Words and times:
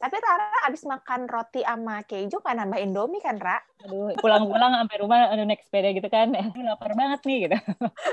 Tapi 0.00 0.16
Rara 0.16 0.64
abis 0.64 0.88
makan 0.88 1.28
roti 1.28 1.60
sama 1.60 2.00
keju 2.08 2.40
kan 2.40 2.56
nambah 2.56 2.80
Indomie 2.80 3.20
kan, 3.20 3.36
Ra? 3.36 3.60
Aduh, 3.84 4.16
pulang-pulang 4.16 4.72
sampai 4.72 4.96
rumah 4.96 5.28
aduh 5.28 5.44
naik 5.44 5.60
sepeda 5.60 5.92
gitu 5.92 6.08
kan. 6.08 6.32
Eh, 6.40 6.48
lapar 6.64 6.96
banget 6.96 7.20
nih 7.28 7.38
gitu. 7.44 7.56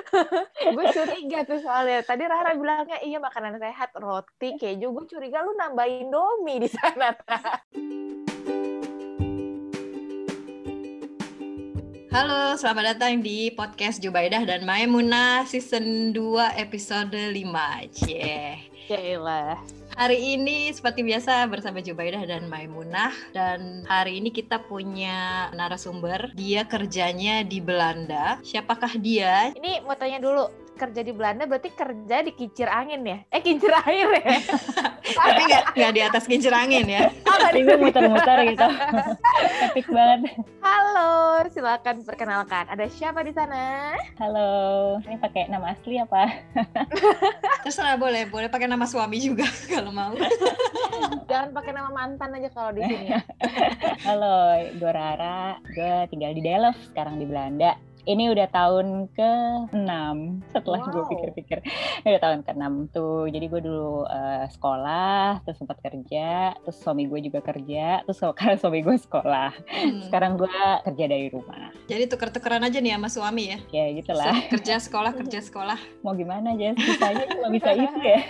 gue 0.75 0.85
curiga 0.91 1.47
tuh 1.47 1.63
soalnya. 1.63 2.03
Tadi 2.03 2.27
Rara 2.27 2.59
bilangnya 2.59 2.99
iya 2.99 3.23
makanan 3.23 3.55
sehat, 3.55 3.95
roti, 3.95 4.59
keju. 4.59 4.91
Gue 4.91 5.07
curiga 5.07 5.39
lu 5.47 5.55
nambah 5.55 5.87
Indomie 5.87 6.59
di 6.59 6.67
sana, 6.67 7.15
Ra. 7.15 7.39
Halo, 12.11 12.59
selamat 12.59 12.99
datang 12.99 13.23
di 13.23 13.47
podcast 13.55 14.03
Jubaidah 14.03 14.43
dan 14.43 14.67
Maimunah 14.67 15.47
season 15.47 16.11
2 16.11 16.51
episode 16.59 17.15
5. 17.15 17.95
Cie. 17.95 18.59
Yaelah. 18.91 19.86
Hari 19.97 20.37
ini 20.37 20.69
seperti 20.69 21.01
biasa 21.01 21.49
bersama 21.49 21.81
Jubaidah 21.81 22.21
dan 22.29 22.45
Maimunah 22.45 23.17
dan 23.33 23.81
hari 23.89 24.21
ini 24.21 24.29
kita 24.29 24.61
punya 24.61 25.49
narasumber. 25.57 26.29
Dia 26.37 26.69
kerjanya 26.69 27.41
di 27.41 27.57
Belanda. 27.57 28.37
Siapakah 28.45 28.93
dia? 29.01 29.49
Ini 29.57 29.81
mau 29.81 29.97
tanya 29.97 30.21
dulu, 30.21 30.53
kerja 30.77 31.01
di 31.01 31.11
Belanda 31.11 31.49
berarti 31.49 31.73
kerja 31.73 32.21
di 32.21 32.31
kincir 32.37 32.69
angin 32.69 33.01
ya? 33.01 33.17
Eh 33.33 33.41
kincir 33.41 33.73
air 33.73 34.07
ya? 34.21 34.37
Tapi 35.27 35.41
nggak 35.49 35.63
nggak 35.73 35.91
di 35.97 36.01
atas 36.05 36.23
kincir 36.29 36.53
angin 36.53 36.85
ya. 36.85 37.09
Tapi 37.25 37.65
gue 37.65 37.77
muter-muter 37.81 38.37
gitu. 38.53 38.67
Epic 39.65 39.87
banget. 39.89 40.37
Halo, 40.61 41.41
silakan 41.49 42.05
perkenalkan. 42.05 42.69
Ada 42.69 42.85
siapa 42.91 43.25
di 43.25 43.33
sana? 43.33 43.95
Halo, 44.21 44.49
ini 45.09 45.17
pakai 45.17 45.49
nama 45.49 45.73
asli 45.73 45.97
apa? 45.97 46.29
Terserah 47.65 47.97
boleh, 47.97 48.29
boleh 48.29 48.51
pakai 48.51 48.69
nama 48.69 48.85
suami 48.85 49.17
juga 49.17 49.47
kalau 49.71 49.89
mau. 49.89 50.13
Jangan 51.25 51.49
pakai 51.55 51.71
nama 51.73 51.89
mantan 51.89 52.37
aja 52.37 52.49
kalau 52.53 52.71
di 52.75 52.81
sini 52.85 53.15
ya. 53.15 53.21
Halo, 54.05 54.59
gue 54.75 54.91
Rara. 54.91 55.57
Gue 55.71 56.05
tinggal 56.13 56.35
di 56.35 56.43
Delft 56.45 56.93
sekarang 56.93 57.17
di 57.17 57.25
Belanda. 57.25 57.86
Ini 58.07 58.31
udah 58.31 58.47
tahun 58.47 58.87
ke-6 59.11 59.91
setelah 60.47 60.79
gue 60.87 61.03
Wow. 61.03 61.11
pikir-pikir. 61.11 61.57
Ini 62.01 62.15
udah 62.15 62.23
tahun 62.23 62.39
ke-6 62.41 62.63
tuh. 62.89 63.27
Jadi 63.27 63.45
gue 63.45 63.61
dulu 63.61 64.07
eh, 64.07 64.47
sekolah, 64.47 65.43
terus 65.43 65.59
sempat 65.59 65.83
kerja, 65.83 66.55
terus 66.55 66.79
suami 66.79 67.03
gue 67.03 67.19
juga 67.19 67.43
kerja, 67.43 68.07
terus 68.07 68.23
sekarang 68.23 68.57
suami 68.57 68.79
gue 68.79 68.95
sekolah. 68.95 69.51
Hmm. 69.51 69.99
Sekarang 70.07 70.39
gue 70.39 70.47
kerja 70.87 71.05
dari 71.05 71.27
rumah. 71.27 71.67
Jadi 71.85 72.07
tuker-tukeran 72.07 72.63
aja 72.63 72.79
nih 72.79 72.95
sama 72.95 73.09
suami 73.11 73.43
ya. 73.51 73.59
Ya 73.75 73.85
gitulah. 73.91 74.35
Kerja 74.47 74.79
sekolah, 74.79 75.11
kerja 75.19 75.43
sekolah. 75.43 75.79
Mau 75.99 76.15
gimana 76.15 76.55
aja, 76.55 76.71
sisanya 76.79 77.27
cuma 77.27 77.51
bisa 77.51 77.75
itu 77.75 77.99
ya. 77.99 78.23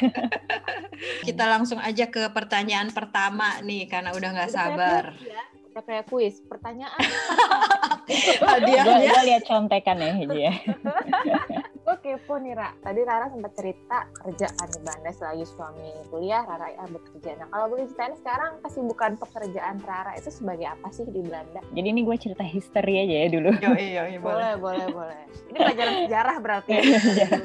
Kita 1.30 1.46
langsung 1.46 1.78
aja 1.78 2.10
ke 2.10 2.34
pertanyaan 2.34 2.90
pertama 2.90 3.62
nih 3.62 3.86
karena 3.86 4.10
udah 4.10 4.30
nggak 4.34 4.50
sabar. 4.50 5.14
Udah 5.78 5.86
kayak 5.86 6.10
kuis. 6.10 6.42
Pertanyaan. 6.42 6.98
Hadiahnya 8.42 9.14
gue 9.14 9.24
lihat 9.30 9.44
contekan 9.46 10.02
ya 10.02 10.26
dia. 10.26 10.52
Gue 11.88 11.96
kepo 12.04 12.36
nih, 12.36 12.52
Ra. 12.52 12.76
Tadi 12.84 13.00
Rara 13.00 13.32
sempat 13.32 13.56
cerita 13.56 14.04
kerja 14.20 14.52
kan 14.60 14.68
di 14.68 14.80
Belanda 14.84 15.08
selagi 15.08 15.48
suami 15.48 15.88
kuliah, 16.12 16.44
Rara 16.44 16.68
ya 16.68 16.84
bekerja. 16.84 17.40
Nah, 17.40 17.48
kalau 17.48 17.72
boleh 17.72 17.88
ceritain 17.88 18.12
sekarang 18.20 18.60
kesibukan 18.60 19.16
pekerjaan 19.16 19.80
Rara 19.88 20.12
itu 20.20 20.28
sebagai 20.28 20.68
apa 20.68 20.92
sih 20.92 21.08
di 21.08 21.24
Belanda? 21.24 21.64
Jadi 21.72 21.88
ini 21.88 22.04
gue 22.04 22.16
cerita 22.20 22.44
history 22.44 23.08
aja 23.08 23.16
ya 23.24 23.28
dulu. 23.32 23.56
Yo, 23.64 23.72
iya, 23.80 24.04
iya, 24.04 24.20
boleh. 24.20 24.60
Boleh, 24.60 24.84
boleh, 24.84 24.88
boleh. 24.92 25.22
Ini 25.48 25.58
pelajaran 25.64 25.94
sejarah 26.04 26.36
berarti. 26.44 26.72
ya? 26.76 26.84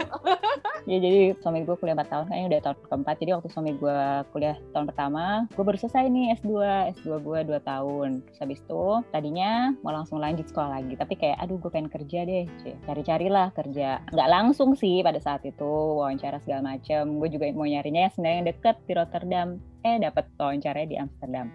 Ya 0.82 0.98
jadi 0.98 1.38
suami 1.38 1.62
gue 1.62 1.78
kuliah 1.78 1.94
4 1.94 2.10
tahun, 2.10 2.24
kayaknya 2.26 2.46
udah 2.50 2.60
tahun 2.66 2.76
keempat. 2.90 3.14
Jadi 3.22 3.30
waktu 3.38 3.48
suami 3.54 3.70
gue 3.78 3.98
kuliah 4.34 4.56
tahun 4.74 4.86
pertama, 4.90 5.46
gue 5.54 5.62
baru 5.62 5.78
selesai 5.78 6.10
nih 6.10 6.34
S2. 6.42 6.50
S2 6.98 7.22
gue 7.22 7.38
2 7.46 7.54
tahun. 7.62 8.08
Terus 8.26 8.38
habis 8.42 8.58
itu 8.58 8.84
tadinya 9.14 9.70
mau 9.86 9.94
langsung 9.94 10.18
lanjut 10.18 10.42
sekolah 10.50 10.82
lagi. 10.82 10.98
Tapi 10.98 11.14
kayak 11.14 11.38
aduh 11.38 11.62
gue 11.62 11.70
pengen 11.70 11.86
kerja 11.86 12.26
deh. 12.26 12.44
Cie. 12.66 12.74
Cari-carilah 12.82 13.54
kerja. 13.54 14.02
Nggak 14.10 14.28
langsung 14.32 14.72
sih 14.72 15.04
pada 15.04 15.20
saat 15.20 15.44
itu 15.44 15.68
wawancara 16.00 16.40
segala 16.40 16.72
macem. 16.72 17.20
Gue 17.20 17.28
juga 17.28 17.52
mau 17.52 17.68
nyarinya 17.68 18.08
yang 18.08 18.12
sebenarnya 18.16 18.38
yang 18.40 18.48
deket 18.48 18.76
di 18.88 18.92
Rotterdam. 18.96 19.48
Eh 19.84 19.98
dapet 20.00 20.24
wawancaranya 20.40 20.88
di 20.88 20.96
Amsterdam. 20.96 21.52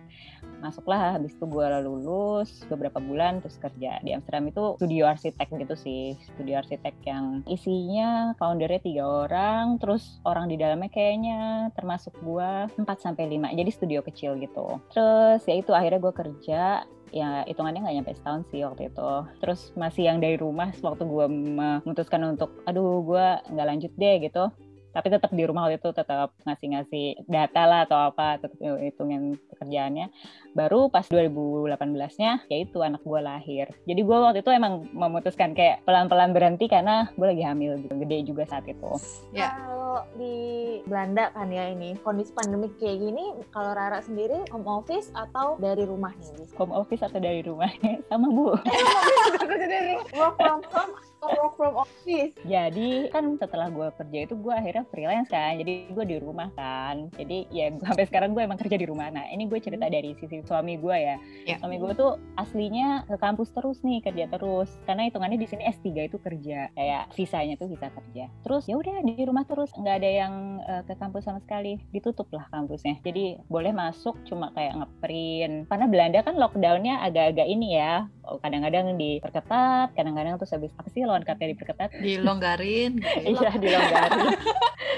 Masuklah 0.62 1.16
habis 1.18 1.34
itu 1.34 1.46
gue 1.48 1.66
lulus 1.82 2.66
beberapa 2.70 3.02
bulan 3.02 3.42
terus 3.42 3.58
kerja 3.58 3.98
di 4.06 4.14
Amsterdam. 4.14 4.54
Itu 4.54 4.64
studio 4.78 5.10
arsitek 5.10 5.48
gitu 5.58 5.76
sih. 5.80 6.04
Studio 6.38 6.62
arsitek 6.62 6.96
yang 7.08 7.42
isinya 7.50 8.38
foundernya 8.38 8.84
tiga 8.86 9.04
orang 9.26 9.82
terus 9.82 10.22
orang 10.28 10.46
di 10.46 10.62
dalamnya 10.62 10.94
kayaknya 10.94 11.72
termasuk 11.74 12.14
gue 12.22 12.52
4 12.78 12.84
sampai 13.02 13.26
5 13.26 13.58
jadi 13.58 13.72
studio 13.74 14.00
kecil 14.06 14.38
gitu. 14.38 14.78
Terus 14.94 15.42
ya 15.50 15.56
itu 15.58 15.72
akhirnya 15.74 16.04
gue 16.04 16.14
kerja 16.14 16.62
ya 17.12 17.44
hitungannya 17.48 17.84
nggak 17.84 17.96
nyampe 18.02 18.12
setahun 18.18 18.42
sih 18.52 18.62
waktu 18.64 18.92
itu. 18.92 19.10
Terus 19.40 19.72
masih 19.80 20.04
yang 20.10 20.18
dari 20.20 20.36
rumah 20.36 20.72
waktu 20.80 21.04
gue 21.04 21.26
memutuskan 21.30 22.22
untuk 22.36 22.52
aduh 22.68 23.04
gue 23.04 23.26
nggak 23.54 23.68
lanjut 23.68 23.92
deh 23.96 24.16
gitu 24.24 24.52
tapi 24.98 25.14
tetap 25.14 25.30
di 25.30 25.46
rumah 25.46 25.70
waktu 25.70 25.78
itu 25.78 25.94
tetap 25.94 26.34
ngasih-ngasih 26.42 27.30
data 27.30 27.62
lah 27.70 27.86
atau 27.86 28.10
apa 28.10 28.42
tetap 28.42 28.58
hitungin 28.82 29.38
pekerjaannya. 29.54 30.10
Baru 30.58 30.90
pas 30.90 31.06
2018-nya 31.06 32.50
yaitu 32.50 32.82
anak 32.82 33.06
gue 33.06 33.22
lahir. 33.22 33.70
Jadi 33.86 34.02
gue 34.02 34.18
waktu 34.18 34.42
itu 34.42 34.50
emang 34.50 34.90
memutuskan 34.90 35.54
kayak 35.54 35.86
pelan-pelan 35.86 36.34
berhenti 36.34 36.66
karena 36.66 37.14
gue 37.14 37.30
lagi 37.30 37.46
hamil 37.46 37.78
gitu 37.86 37.94
gede 37.94 38.18
juga 38.26 38.50
saat 38.50 38.66
itu. 38.66 38.90
Ya. 39.38 39.54
Kalau 39.54 40.10
di 40.18 40.36
Belanda 40.90 41.30
kan 41.32 41.48
ya 41.54 41.70
ini 41.70 41.94
kondisi 42.02 42.34
pandemik 42.34 42.74
kayak 42.82 42.98
gini, 43.02 43.38
kalau 43.54 43.72
Rara 43.78 44.02
sendiri 44.02 44.46
home 44.50 44.66
office 44.66 45.14
atau 45.14 45.56
dari 45.62 45.86
rumah 45.86 46.12
nih? 46.18 46.50
home 46.58 46.74
office 46.74 47.06
atau 47.06 47.22
dari 47.22 47.46
rumah 47.46 47.70
sama 48.10 48.28
bu. 48.34 48.58
Work 50.18 50.36
from 50.42 50.62
home 50.74 50.94
atau 50.98 51.17
work 51.22 51.54
from 51.58 51.74
office? 51.80 52.34
jadi 52.46 53.10
kan 53.12 53.36
setelah 53.42 53.68
gue 53.74 53.88
kerja 53.98 54.20
itu 54.30 54.36
gue 54.38 54.54
akhirnya 54.54 54.86
freelance 54.94 55.30
kan. 55.32 55.58
Jadi 55.58 55.92
gue 55.92 56.06
di 56.06 56.18
rumah 56.22 56.50
kan. 56.54 57.10
Jadi 57.18 57.50
ya 57.50 57.74
sampai 57.84 58.06
sekarang 58.06 58.38
gue 58.38 58.44
emang 58.46 58.60
kerja 58.60 58.78
di 58.78 58.86
rumah. 58.86 59.10
Nah 59.10 59.26
ini 59.34 59.50
gue 59.50 59.60
cerita 59.60 59.90
dari 59.90 60.14
sisi 60.20 60.44
suami 60.46 60.78
gue 60.78 60.96
ya. 60.96 61.16
Ya. 61.48 61.56
suami 61.58 61.82
gue 61.82 61.92
tuh 61.98 62.22
aslinya 62.38 63.08
ke 63.10 63.16
kampus 63.18 63.50
terus 63.52 63.82
nih 63.82 64.00
kerja 64.06 64.30
terus. 64.30 64.70
Karena 64.86 65.10
hitungannya 65.10 65.40
di 65.42 65.48
sini 65.50 65.64
S3 65.66 65.88
itu 66.08 66.18
kerja. 66.22 66.70
Kayak 66.78 67.04
visanya 67.18 67.56
tuh 67.58 67.70
bisa 67.72 67.90
kerja. 67.90 68.30
Terus 68.46 68.64
ya 68.70 68.76
udah 68.78 69.02
di 69.02 69.24
rumah 69.26 69.44
terus. 69.50 69.74
Nggak 69.74 69.96
ada 70.04 70.10
yang 70.10 70.34
eh, 70.64 70.82
ke 70.86 70.94
kampus 70.96 71.26
sama 71.26 71.42
sekali. 71.42 71.82
Ditutup 71.90 72.30
lah 72.32 72.46
kampusnya. 72.54 73.02
Jadi 73.02 73.42
boleh 73.50 73.74
masuk 73.74 74.16
cuma 74.30 74.54
kayak 74.54 74.78
ngeprint. 74.78 75.68
Karena 75.68 75.86
Belanda 75.90 76.20
kan 76.22 76.36
lockdownnya 76.38 77.02
agak-agak 77.04 77.48
ini 77.48 77.80
ya. 77.80 78.06
Kadang-kadang 78.28 79.00
diperketat 79.00 79.96
kadang-kadang 79.96 80.36
terus 80.36 80.52
habis 80.52 80.76
apa 80.76 80.90
sih 80.92 81.07
lawan 81.08 81.24
katanya 81.24 81.56
diperketat 81.56 81.90
Dilonggarin 81.98 82.92
gitu 83.00 83.18
ya. 83.18 83.28
iya 83.32 83.52
dilonggarin 83.56 84.28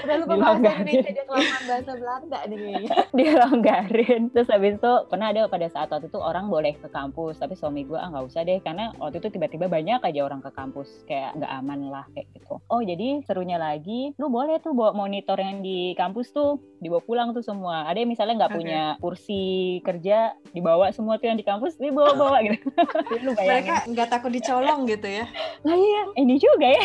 Udah 0.00 0.16
lupa 0.16 0.32
bahasa. 0.32 0.80
Indonesia 0.80 1.12
dia 1.12 1.24
kelamaan 1.28 1.62
bahasa 1.68 1.92
Belanda 1.92 2.38
nih 2.48 2.56
kayaknya. 2.56 2.94
dilonggarin 3.18 4.22
terus 4.30 4.48
habis 4.48 4.74
itu 4.74 4.92
pernah 5.06 5.26
ada 5.28 5.44
pada 5.46 5.66
saat 5.66 5.88
waktu 5.88 6.08
itu 6.08 6.16
orang 6.16 6.48
boleh 6.48 6.72
ke 6.74 6.88
kampus 6.88 7.36
tapi 7.36 7.52
suami 7.52 7.84
gue 7.84 7.94
ah 7.94 8.08
nggak 8.08 8.24
usah 8.24 8.42
deh 8.42 8.58
karena 8.60 8.92
waktu 8.96 9.20
itu 9.20 9.28
tiba-tiba 9.28 9.66
banyak 9.66 10.00
aja 10.00 10.20
orang 10.22 10.40
ke 10.40 10.50
kampus 10.50 10.88
kayak 11.04 11.36
nggak 11.36 11.52
aman 11.52 11.80
lah 11.88 12.04
kayak 12.12 12.26
gitu 12.32 12.56
oh 12.60 12.80
jadi 12.80 13.20
serunya 13.24 13.56
lagi 13.56 14.16
lu 14.16 14.28
boleh 14.28 14.56
tuh 14.58 14.72
bawa 14.72 14.96
monitor 14.96 15.36
yang 15.36 15.60
di 15.60 15.92
kampus 15.94 16.32
tuh 16.32 16.56
dibawa 16.80 17.04
pulang 17.04 17.28
tuh 17.30 17.44
semua 17.44 17.84
ada 17.84 18.00
yang 18.00 18.08
misalnya 18.08 18.40
nggak 18.40 18.52
Oke. 18.52 18.58
punya 18.58 18.82
kursi 18.98 19.42
kerja 19.84 20.32
dibawa 20.50 20.88
semua 20.90 21.20
tuh 21.20 21.28
yang 21.28 21.36
di 21.36 21.44
kampus 21.44 21.76
dibawa-bawa 21.76 22.40
gitu 22.48 22.72
Jadi 22.72 23.20
lu 23.20 23.32
bayangin 23.36 23.52
Mereka 23.52 23.74
nggak 23.92 24.08
takut 24.08 24.32
dicolong 24.32 24.88
gitu 24.88 25.04
ya. 25.06 25.28
lah 25.60 25.76
iya 25.76 25.99
ini 26.16 26.36
juga 26.36 26.68
ya 26.68 26.84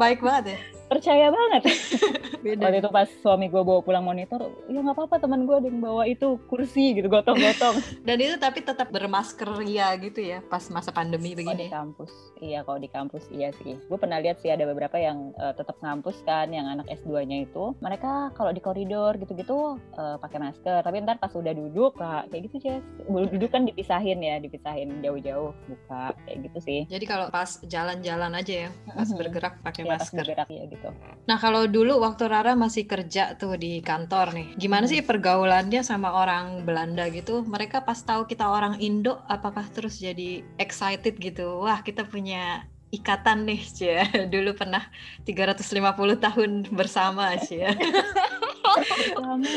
Baik 0.00 0.20
banget 0.24 0.56
ya. 0.56 0.79
Percaya 0.90 1.30
banget 1.30 1.62
Beda. 2.42 2.66
waktu 2.66 2.80
itu 2.80 2.90
pas 2.90 3.08
suami 3.20 3.46
gue 3.46 3.60
bawa 3.60 3.78
pulang 3.78 4.02
monitor 4.02 4.40
ya 4.66 4.80
nggak 4.80 4.96
apa-apa 4.96 5.16
teman 5.18 5.44
gue 5.44 5.54
ada 5.54 5.68
yang 5.68 5.78
bawa 5.78 6.02
itu 6.04 6.26
kursi 6.46 6.92
gitu 6.92 7.06
gotong-gotong 7.06 7.78
Dan 8.02 8.16
itu 8.18 8.34
tapi 8.36 8.60
tetap 8.60 8.90
bermasker 8.90 9.46
ya 9.62 9.94
gitu 9.94 10.18
ya 10.18 10.42
pas 10.42 10.66
masa 10.68 10.90
pandemi 10.90 11.30
Kalau 11.30 11.52
di 11.52 11.62
begini. 11.62 11.66
kampus, 11.68 12.10
iya 12.38 12.60
kalau 12.60 12.76
di 12.76 12.88
kampus 12.88 13.24
iya 13.30 13.52
sih. 13.54 13.78
Gue 13.78 13.94
pernah 13.94 14.18
lihat 14.18 14.40
sih 14.40 14.48
ada 14.48 14.64
beberapa 14.64 14.96
yang 14.96 15.30
eh, 15.36 15.52
tetap 15.52 15.78
ngampus 15.78 16.24
kan, 16.24 16.48
yang 16.48 16.66
anak 16.66 16.88
S2-nya 16.90 17.44
itu, 17.44 17.76
mereka 17.78 18.10
kalau 18.32 18.50
di 18.50 18.58
koridor 18.58 19.14
gitu-gitu 19.14 19.78
eh, 19.94 20.16
pakai 20.16 20.38
masker. 20.40 20.80
Tapi 20.80 20.96
ntar 21.00 21.16
pas 21.16 21.30
udah 21.30 21.52
duduk, 21.52 21.94
lah, 21.94 22.26
kayak 22.26 22.48
gitu 22.48 22.56
Jess. 22.60 22.82
Duduk 23.06 23.50
kan 23.50 23.62
dipisahin 23.62 24.18
ya, 24.18 24.38
dipisahin 24.38 24.98
jauh-jauh, 25.00 25.52
buka 25.52 26.02
kayak 26.24 26.38
gitu 26.42 26.58
sih. 26.60 26.80
Jadi 26.88 27.04
kalau 27.04 27.28
pas 27.28 27.60
jalan-jalan 27.62 28.32
aja 28.34 28.54
ya, 28.66 28.70
pas 28.88 29.06
bergerak 29.08 29.54
pakai 29.60 29.82
Ya, 29.82 29.88
pas 29.88 30.00
masker. 30.02 30.18
bergerak 30.18 30.48
ya 30.48 30.64
gitu. 30.66 30.79
Nah 31.28 31.38
kalau 31.38 31.68
dulu 31.70 32.02
waktu 32.02 32.26
Rara 32.26 32.58
masih 32.58 32.90
kerja 32.90 33.38
tuh 33.38 33.54
di 33.54 33.78
kantor 33.84 34.34
nih, 34.34 34.46
gimana 34.58 34.90
sih 34.90 35.04
pergaulannya 35.04 35.84
sama 35.86 36.10
orang 36.10 36.66
Belanda 36.66 37.06
gitu? 37.12 37.46
Mereka 37.46 37.86
pas 37.86 38.00
tahu 38.02 38.26
kita 38.26 38.50
orang 38.50 38.82
Indo, 38.82 39.20
apakah 39.30 39.62
terus 39.70 40.02
jadi 40.02 40.42
excited 40.58 41.14
gitu? 41.20 41.62
Wah 41.62 41.84
kita 41.86 42.02
punya 42.08 42.66
ikatan 42.90 43.46
nih, 43.46 43.60
Cia. 43.62 44.04
Dulu 44.34 44.54
pernah 44.54 44.86
350 45.26 46.18
tahun 46.18 46.50
bersama, 46.70 47.34
Cia. 47.38 47.74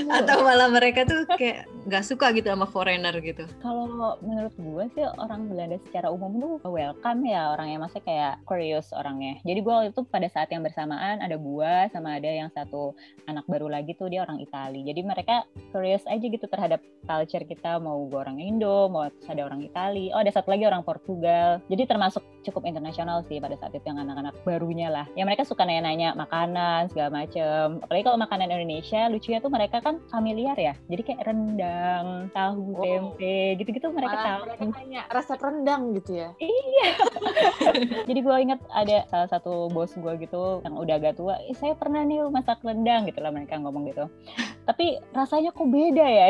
Atau 0.09 0.41
malah 0.41 0.69
mereka 0.71 1.05
tuh 1.05 1.25
kayak 1.37 1.69
nggak 1.85 2.03
suka 2.05 2.31
gitu 2.33 2.47
sama 2.49 2.65
foreigner 2.65 3.13
gitu. 3.19 3.45
Kalau 3.59 4.17
menurut 4.23 4.55
gue 4.55 4.83
sih 4.95 5.03
orang 5.19 5.51
Belanda 5.51 5.77
secara 5.83 6.07
umum 6.09 6.39
tuh 6.39 6.53
welcome 6.65 7.27
ya 7.27 7.53
orangnya, 7.53 7.77
maksudnya 7.83 8.05
kayak 8.07 8.33
curious 8.47 8.87
orangnya. 8.95 9.37
Jadi 9.43 9.59
gue 9.59 9.73
waktu 9.73 9.91
itu 9.91 10.01
pada 10.07 10.27
saat 10.31 10.49
yang 10.49 10.63
bersamaan 10.63 11.19
ada 11.19 11.35
gue 11.35 11.73
sama 11.91 12.17
ada 12.17 12.29
yang 12.29 12.49
satu 12.53 12.95
anak 13.27 13.45
baru 13.45 13.67
lagi 13.69 13.93
tuh 13.99 14.07
dia 14.09 14.23
orang 14.23 14.39
Itali. 14.39 14.87
Jadi 14.87 15.01
mereka 15.03 15.43
curious 15.75 16.03
aja 16.07 16.23
gitu 16.23 16.45
terhadap 16.47 16.79
culture 17.03 17.45
kita, 17.45 17.77
mau 17.83 17.99
gue 18.07 18.19
orang 18.19 18.39
Indo, 18.39 18.87
mau 18.87 19.07
ada 19.07 19.41
orang 19.43 19.61
Itali, 19.61 20.09
oh 20.15 20.23
ada 20.23 20.31
satu 20.31 20.55
lagi 20.55 20.63
orang 20.65 20.81
Portugal. 20.87 21.59
Jadi 21.67 21.83
termasuk 21.85 22.23
cukup 22.43 22.67
internasional 22.67 23.22
sih 23.25 23.37
pada 23.37 23.55
saat 23.55 23.71
itu 23.71 23.83
yang 23.83 23.99
anak-anak 23.99 24.33
barunya 24.43 24.87
lah. 24.87 25.05
Ya 25.13 25.23
mereka 25.23 25.43
suka 25.43 25.63
nanya-nanya 25.63 26.13
makanan 26.13 26.89
segala 26.89 27.09
macem. 27.13 27.79
Apalagi 27.79 28.03
kalau 28.03 28.17
makanan 28.17 28.49
Indonesia 28.49 29.07
lucunya 29.07 29.39
tuh 29.39 29.49
mereka 29.49 29.77
kan 29.79 30.01
familiar 30.07 30.55
ya. 30.55 30.73
Jadi 30.87 31.01
kayak 31.01 31.21
rendang, 31.23 32.05
tahu, 32.31 32.61
Oh. 32.73 32.81
tempe, 32.81 33.37
gitu-gitu 33.57 33.87
mereka 33.89 34.15
Malah 34.15 34.25
tahu. 34.25 34.41
mereka 34.45 34.63
tanya 34.73 35.01
resep 35.07 35.39
rendang 35.39 35.81
gitu 35.93 36.11
ya. 36.15 36.29
Iya. 36.37 36.72
Jadi 38.09 38.19
gue 38.19 38.35
inget 38.39 38.59
ada 38.69 39.07
salah 39.09 39.29
satu 39.29 39.71
bos 39.71 39.91
gue 39.95 40.13
gitu 40.21 40.61
yang 40.63 40.75
udah 40.75 40.95
agak 40.99 41.17
tua, 41.17 41.39
eh, 41.47 41.55
saya 41.55 41.73
pernah 41.73 42.03
nih 42.03 42.23
masak 42.29 42.61
rendang 42.61 43.07
gitu 43.07 43.19
lah 43.23 43.31
mereka 43.31 43.57
ngomong 43.59 43.87
gitu. 43.89 44.05
Tapi 44.63 44.99
rasanya 45.11 45.51
kok 45.51 45.67
beda 45.67 46.05
ya? 46.05 46.27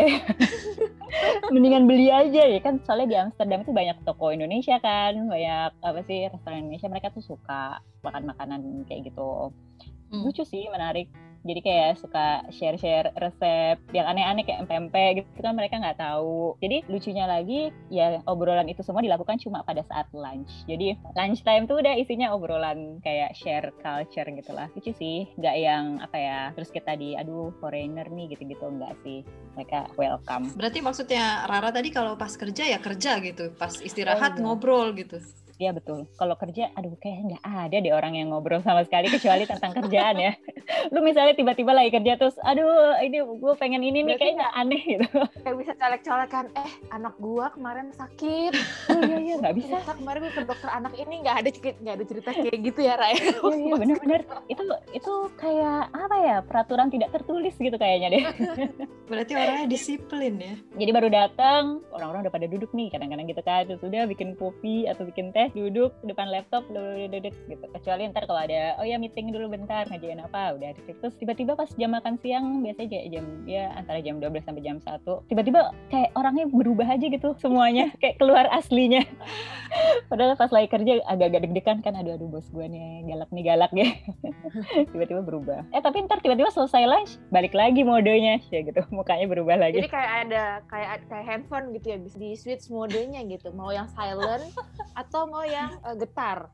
Mendingan 1.53 1.85
beli 1.85 2.09
aja 2.09 2.43
ya 2.49 2.59
kan 2.61 2.81
soalnya 2.81 3.07
di 3.09 3.17
Amsterdam 3.17 3.61
itu 3.61 3.73
banyak 3.73 3.97
toko 4.05 4.33
Indonesia 4.33 4.77
kan, 4.81 5.13
banyak 5.29 5.71
apa 5.81 5.99
sih 6.05 6.25
restoran 6.29 6.65
Indonesia 6.65 6.89
mereka 6.89 7.13
tuh 7.13 7.23
suka 7.23 7.81
makan 8.01 8.23
makanan 8.33 8.61
kayak 8.89 9.13
gitu. 9.13 9.53
Hmm. 10.13 10.23
Lucu 10.29 10.45
sih, 10.45 10.69
menarik. 10.69 11.09
Jadi 11.43 11.59
kayak 11.59 11.99
suka 11.99 12.47
share-share 12.49 13.11
resep 13.19 13.77
yang 13.91 14.07
aneh-aneh 14.07 14.47
kayak 14.47 14.63
empe-empe 14.63 15.21
gitu 15.21 15.27
kan 15.43 15.53
mereka 15.55 15.75
nggak 15.79 15.99
tahu. 15.99 16.55
Jadi 16.63 16.87
lucunya 16.87 17.27
lagi 17.27 17.69
ya 17.91 18.23
obrolan 18.25 18.71
itu 18.71 18.79
semua 18.79 19.03
dilakukan 19.03 19.35
cuma 19.43 19.59
pada 19.67 19.83
saat 19.85 20.07
lunch. 20.15 20.63
Jadi 20.65 20.95
lunch 21.15 21.43
time 21.43 21.67
tuh 21.67 21.83
udah 21.83 21.99
isinya 21.99 22.31
obrolan 22.31 23.03
kayak 23.03 23.35
share 23.35 23.75
culture 23.83 24.27
gitu 24.31 24.51
lah. 24.55 24.71
Lucu 24.71 24.95
sih, 24.95 25.27
nggak 25.35 25.55
yang 25.59 25.99
apa 25.99 26.17
ya 26.17 26.39
terus 26.55 26.71
kita 26.71 26.95
di 26.95 27.13
aduh 27.19 27.51
foreigner 27.59 28.07
nih 28.07 28.31
gitu-gitu 28.33 28.63
nggak 28.63 28.95
sih. 29.03 29.27
Mereka 29.59 29.99
welcome. 29.99 30.47
Berarti 30.55 30.79
maksudnya 30.79 31.43
Rara 31.45 31.69
tadi 31.69 31.91
kalau 31.91 32.15
pas 32.15 32.31
kerja 32.33 32.63
ya 32.65 32.79
kerja 32.79 33.19
gitu, 33.19 33.51
pas 33.59 33.75
istirahat 33.83 34.33
Oh, 34.33 34.37
iya. 34.39 34.43
ngobrol 34.47 34.95
gitu. 34.95 35.19
Iya 35.61 35.69
betul. 35.69 36.09
Kalau 36.17 36.33
kerja, 36.33 36.73
aduh 36.73 36.97
kayak 36.97 37.19
nggak 37.29 37.43
ada 37.45 37.77
deh 37.77 37.93
orang 37.93 38.17
yang 38.17 38.33
ngobrol 38.33 38.61
sama 38.65 38.81
sekali 38.85 39.09
kecuali 39.09 39.45
tentang 39.45 39.77
kerjaan 39.77 40.15
ya. 40.17 40.31
Lu 40.93 41.05
misalnya 41.05 41.37
tiba-tiba 41.37 41.71
lagi 41.77 41.93
kerja 41.93 42.17
terus, 42.17 42.37
aduh 42.41 42.97
ini 43.05 43.21
gue 43.21 43.53
pengen 43.61 43.85
ini 43.85 44.01
nih 44.01 44.17
Berarti 44.17 44.23
kayak 44.25 44.35
nggak 44.41 44.53
aneh 44.57 44.81
gitu. 44.81 45.07
Kayak 45.45 45.57
bisa 45.61 45.71
colek-colekan, 45.77 46.45
eh 46.57 46.71
anak 46.89 47.13
gua 47.21 47.45
kemarin 47.53 47.87
sakit. 47.93 48.53
Oh 48.93 48.99
iya 48.99 49.17
iya 49.19 49.35
nggak 49.39 49.55
bisa. 49.57 49.75
Kemarin 49.95 50.19
gua 50.27 50.33
ke 50.33 50.41
dokter 50.43 50.69
anak 50.69 50.93
ini 50.99 51.13
nggak 51.23 51.37
ada 51.39 51.49
cerita 51.49 51.77
nggak 51.81 51.95
ada 51.95 52.05
cerita 52.05 52.29
kayak 52.35 52.59
gitu 52.61 52.79
ya 52.83 52.93
Raya. 52.99 53.15
Iya 53.15 53.55
iya 53.57 53.73
benar-benar 53.81 54.21
itu 54.51 54.63
itu 54.93 55.13
kayak 55.39 55.81
apa 55.93 56.15
ya 56.19 56.37
peraturan 56.43 56.87
tidak 56.93 57.09
tertulis 57.15 57.55
gitu 57.57 57.77
kayaknya 57.79 58.07
deh. 58.13 58.23
Berarti 59.07 59.31
orangnya 59.33 59.67
disiplin 59.69 60.33
ya. 60.37 60.53
Jadi 60.77 60.91
baru 60.91 61.09
datang 61.09 61.81
orang-orang 61.95 62.27
udah 62.27 62.33
pada 62.33 62.47
duduk 62.49 62.71
nih 62.75 62.91
kadang-kadang 62.91 63.25
gitu 63.29 63.41
kan 63.45 63.63
terus 63.65 63.81
udah 63.83 64.03
bikin 64.05 64.35
kopi 64.35 64.85
atau 64.85 65.07
bikin 65.07 65.31
teh 65.31 65.42
duduk 65.51 65.91
depan 66.07 66.31
laptop 66.31 66.63
duduk 66.71 67.35
gitu. 67.51 67.65
Kecuali 67.75 68.07
ntar 68.07 68.23
kalau 68.23 68.39
ada 68.39 68.79
oh 68.79 68.85
ya 68.87 68.95
meeting 68.95 69.35
dulu 69.35 69.51
bentar 69.51 69.83
ngajain 69.91 70.23
apa 70.23 70.55
udah 70.55 70.71
terus 71.03 71.15
tiba-tiba 71.19 71.59
pas 71.59 71.67
jam 71.75 71.91
makan 71.91 72.15
siang 72.23 72.63
biasanya 72.63 72.89
kayak 72.89 73.05
jam 73.11 73.25
ya 73.43 73.75
antara 73.75 73.99
jam 73.99 74.23
12 74.23 74.45
sampai 74.45 74.63
jam 74.63 74.77
1 74.79 75.03
tiba-tiba 75.27 75.75
kayak 75.91 76.09
orangnya 76.15 76.45
berubah 76.47 76.87
aja 76.87 77.05
gitu 77.09 77.35
semuanya 77.39 77.91
kayak 78.01 78.21
keluar 78.21 78.47
aslinya. 78.53 79.03
Padahal 80.09 80.37
pas 80.37 80.53
lagi 80.53 80.69
kerja 80.69 81.01
agak-agak 81.09 81.49
deg-degan 81.49 81.77
kan 81.81 81.97
aduh 81.97 82.13
aduh 82.13 82.29
bos 82.29 82.45
gue 82.53 82.65
nih 82.69 83.09
galak 83.09 83.29
nih 83.33 83.43
galak 83.43 83.71
ya. 83.73 83.89
tiba-tiba 84.93 85.21
berubah. 85.25 85.65
Eh 85.73 85.81
tapi 85.81 86.05
ntar 86.05 86.21
tiba-tiba 86.21 86.53
selesai 86.53 86.85
lunch 86.85 87.17
balik 87.33 87.57
lagi 87.57 87.81
modenya 87.81 88.37
ya 88.53 88.61
gitu 88.61 88.85
mukanya 88.93 89.25
berubah 89.25 89.57
lagi. 89.57 89.81
Jadi 89.81 89.89
kayak 89.89 90.11
ada 90.29 90.43
kayak 90.69 90.89
kayak 91.09 91.25
handphone 91.25 91.73
gitu 91.73 91.85
ya 91.93 91.97
bisa 91.97 92.17
di 92.21 92.37
switch 92.37 92.69
modenya 92.69 93.25
gitu. 93.25 93.49
Mau 93.57 93.73
yang 93.73 93.89
silent 93.91 94.45
atau 94.93 95.25
mau 95.33 95.41
yang 95.41 95.73
eh, 95.89 95.95
getar. 95.97 96.45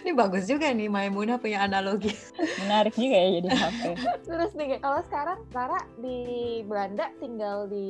Ini 0.00 0.16
bagus 0.16 0.48
juga 0.48 0.72
nih 0.72 0.88
Maimunah 0.88 1.36
punya 1.36 1.68
analogi. 1.68 2.16
Menarik 2.64 2.96
juga 2.96 3.12
ya 3.14 3.28
jadi 3.36 3.48
HP. 3.52 3.82
Terus 4.24 4.50
nih 4.56 4.80
kalau 4.80 5.00
sekarang 5.04 5.38
Rara 5.52 5.80
di 6.00 6.18
Belanda 6.64 7.12
tinggal 7.20 7.68
di 7.68 7.88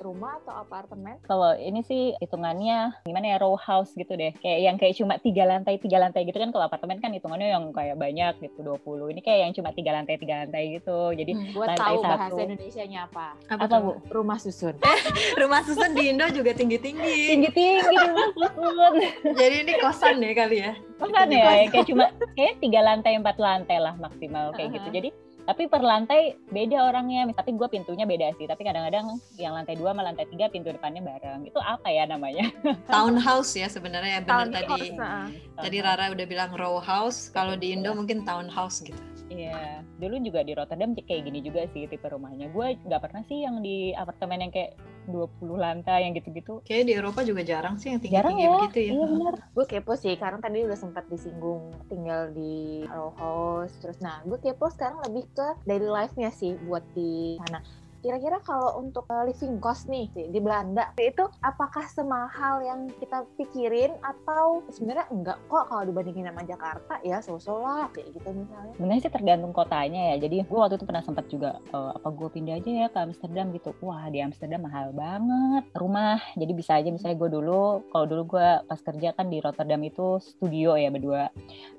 rumah 0.00 0.40
atau 0.40 0.64
apartemen? 0.64 1.20
Kalau 1.22 1.52
ini 1.52 1.84
sih 1.84 2.16
hitungannya 2.16 3.04
gimana 3.04 3.26
ya 3.28 3.38
row 3.38 3.60
house 3.60 3.92
gitu 3.92 4.16
deh. 4.16 4.32
Kayak 4.40 4.60
yang 4.64 4.76
kayak 4.80 4.96
cuma 4.96 5.20
tiga 5.20 5.44
lantai 5.44 5.76
tiga 5.76 6.00
lantai 6.00 6.24
gitu 6.24 6.40
kan 6.40 6.48
kalau 6.48 6.64
apartemen 6.64 6.96
kan 6.98 7.12
hitungannya 7.12 7.52
yang 7.52 7.68
kayak 7.70 8.00
banyak 8.00 8.32
gitu 8.40 8.64
20. 8.64 9.12
Ini 9.12 9.20
kayak 9.20 9.40
yang 9.44 9.52
cuma 9.52 9.70
tiga 9.70 9.90
lantai 9.92 10.16
tiga 10.16 10.34
lantai 10.40 10.80
gitu. 10.80 11.12
Jadi 11.12 11.32
Hmm. 11.32 11.48
Gue 11.52 11.64
Lantai 11.64 11.80
tahu 11.82 11.98
satu. 11.98 12.12
bahasa 12.12 12.40
Indonesianya 12.44 13.00
apa. 13.08 13.26
Apa, 13.48 13.56
apa 13.56 13.64
tuh? 13.66 13.80
bu? 13.82 13.92
Rumah 14.14 14.38
susun. 14.38 14.74
Rumah 15.42 15.60
susun 15.64 15.90
di 15.92 16.12
Indo 16.12 16.26
juga 16.28 16.52
tinggi-tinggi. 16.52 17.16
Tinggi 17.28 17.50
susun. 17.82 18.92
Jadi 19.36 19.56
ini 19.66 19.72
kosan 19.82 20.22
deh 20.22 20.32
kali 20.32 20.56
ya. 20.64 20.72
Bukan 21.02 21.26
ya 21.34 21.66
kayak 21.70 21.86
cuma 21.86 22.06
kayak 22.38 22.62
tiga 22.62 22.80
lantai 22.82 23.18
empat 23.18 23.36
lantai 23.36 23.78
lah 23.82 23.94
maksimal 23.98 24.54
kayak 24.54 24.78
gitu. 24.78 24.88
Aha. 24.88 24.96
Jadi 24.96 25.10
tapi 25.42 25.66
per 25.66 25.82
lantai 25.82 26.38
beda 26.54 26.78
orangnya. 26.86 27.26
Tapi 27.34 27.58
gue 27.58 27.66
pintunya 27.66 28.06
beda 28.06 28.30
sih. 28.38 28.46
Tapi 28.46 28.62
kadang-kadang 28.62 29.18
yang 29.36 29.58
lantai 29.58 29.74
dua 29.74 29.90
sama 29.90 30.06
lantai 30.06 30.30
tiga 30.30 30.46
pintu 30.46 30.70
depannya 30.70 31.02
bareng. 31.02 31.42
Itu 31.42 31.58
apa 31.58 31.90
ya 31.90 32.06
namanya? 32.06 32.46
Townhouse 32.86 33.58
ya 33.58 33.66
sebenarnya 33.66 34.22
benar 34.22 34.54
tadi. 34.54 34.94
nah. 34.94 35.26
Tadi 35.58 35.76
Rara 35.82 36.14
udah 36.14 36.26
bilang 36.30 36.54
row 36.54 36.78
house, 36.78 37.26
kalau 37.34 37.58
di 37.58 37.74
Indo 37.74 37.90
mungkin 37.90 38.22
townhouse 38.22 38.86
gitu. 38.86 39.11
Iya, 39.30 39.86
dulu 40.00 40.18
juga 40.22 40.40
di 40.42 40.52
Rotterdam 40.56 40.98
kayak 40.98 41.22
gini 41.28 41.38
juga 41.44 41.66
sih 41.70 41.86
tipe 41.86 42.06
rumahnya. 42.08 42.50
Gue 42.50 42.74
nggak 42.82 43.02
pernah 43.02 43.22
sih 43.26 43.44
yang 43.44 43.62
di 43.62 43.94
apartemen 43.94 44.48
yang 44.48 44.52
kayak 44.52 44.74
20 45.06 45.58
lantai 45.58 46.06
yang 46.06 46.14
gitu-gitu. 46.14 46.62
Kayaknya 46.62 46.86
di 46.86 46.94
Eropa 46.94 47.20
juga 47.26 47.42
jarang 47.42 47.74
sih 47.78 47.90
yang 47.90 48.00
Jarang 48.02 48.34
tinggi-tinggi 48.38 48.42
ya, 48.42 48.50
begitu 48.54 48.78
ya. 48.78 48.90
iya 48.92 49.06
benar. 49.06 49.34
gue 49.56 49.66
kepo 49.68 49.92
sih 49.98 50.14
karena 50.16 50.38
tadi 50.40 50.58
udah 50.64 50.78
sempat 50.78 51.04
disinggung 51.12 51.74
tinggal 51.92 52.32
di 52.32 52.82
row 52.88 53.12
house 53.20 53.74
terus 53.84 53.98
nah 54.00 54.24
gue 54.24 54.38
kepo 54.40 54.70
sekarang 54.72 55.02
lebih 55.04 55.28
ke 55.36 55.48
daily 55.68 55.88
life-nya 55.90 56.32
sih 56.32 56.56
buat 56.64 56.82
di 56.96 57.36
sana 57.42 57.60
kira-kira 58.02 58.42
kalau 58.42 58.82
untuk 58.82 59.06
uh, 59.08 59.24
living 59.24 59.62
cost 59.62 59.86
nih 59.86 60.10
di 60.12 60.38
Belanda 60.42 60.90
itu 60.98 61.24
apakah 61.46 61.86
semahal 61.86 62.60
yang 62.66 62.90
kita 62.98 63.24
pikirin 63.38 63.94
atau 64.02 64.66
sebenarnya 64.74 65.06
enggak 65.14 65.38
kok 65.46 65.70
kalau 65.70 65.86
dibandingin 65.86 66.28
sama 66.28 66.42
Jakarta 66.42 66.98
ya 67.06 67.22
so-so 67.22 67.62
lah 67.62 67.86
kayak 67.94 68.10
gitu 68.14 68.28
misalnya 68.34 68.74
Sebenarnya 68.82 69.02
sih 69.04 69.14
tergantung 69.14 69.52
kotanya 69.54 70.14
ya. 70.14 70.26
Jadi 70.26 70.42
gue 70.42 70.58
waktu 70.58 70.74
itu 70.80 70.86
pernah 70.88 71.04
sempat 71.04 71.26
juga 71.30 71.60
eh, 71.60 71.90
apa 71.94 72.08
gue 72.10 72.28
pindah 72.34 72.54
aja 72.58 72.70
ya 72.70 72.86
ke 72.90 72.98
Amsterdam 72.98 73.54
gitu. 73.54 73.70
Wah 73.84 74.10
di 74.10 74.18
Amsterdam 74.18 74.66
mahal 74.66 74.90
banget 74.90 75.64
rumah. 75.76 76.18
Jadi 76.34 76.52
bisa 76.56 76.80
aja 76.80 76.88
misalnya 76.90 77.16
gue 77.20 77.30
dulu, 77.38 77.86
kalau 77.92 78.06
dulu 78.08 78.38
gue 78.38 78.48
pas 78.66 78.80
kerja 78.80 79.14
kan 79.14 79.30
di 79.30 79.38
Rotterdam 79.38 79.80
itu 79.86 80.18
studio 80.18 80.74
ya 80.74 80.90
berdua. 80.90 81.30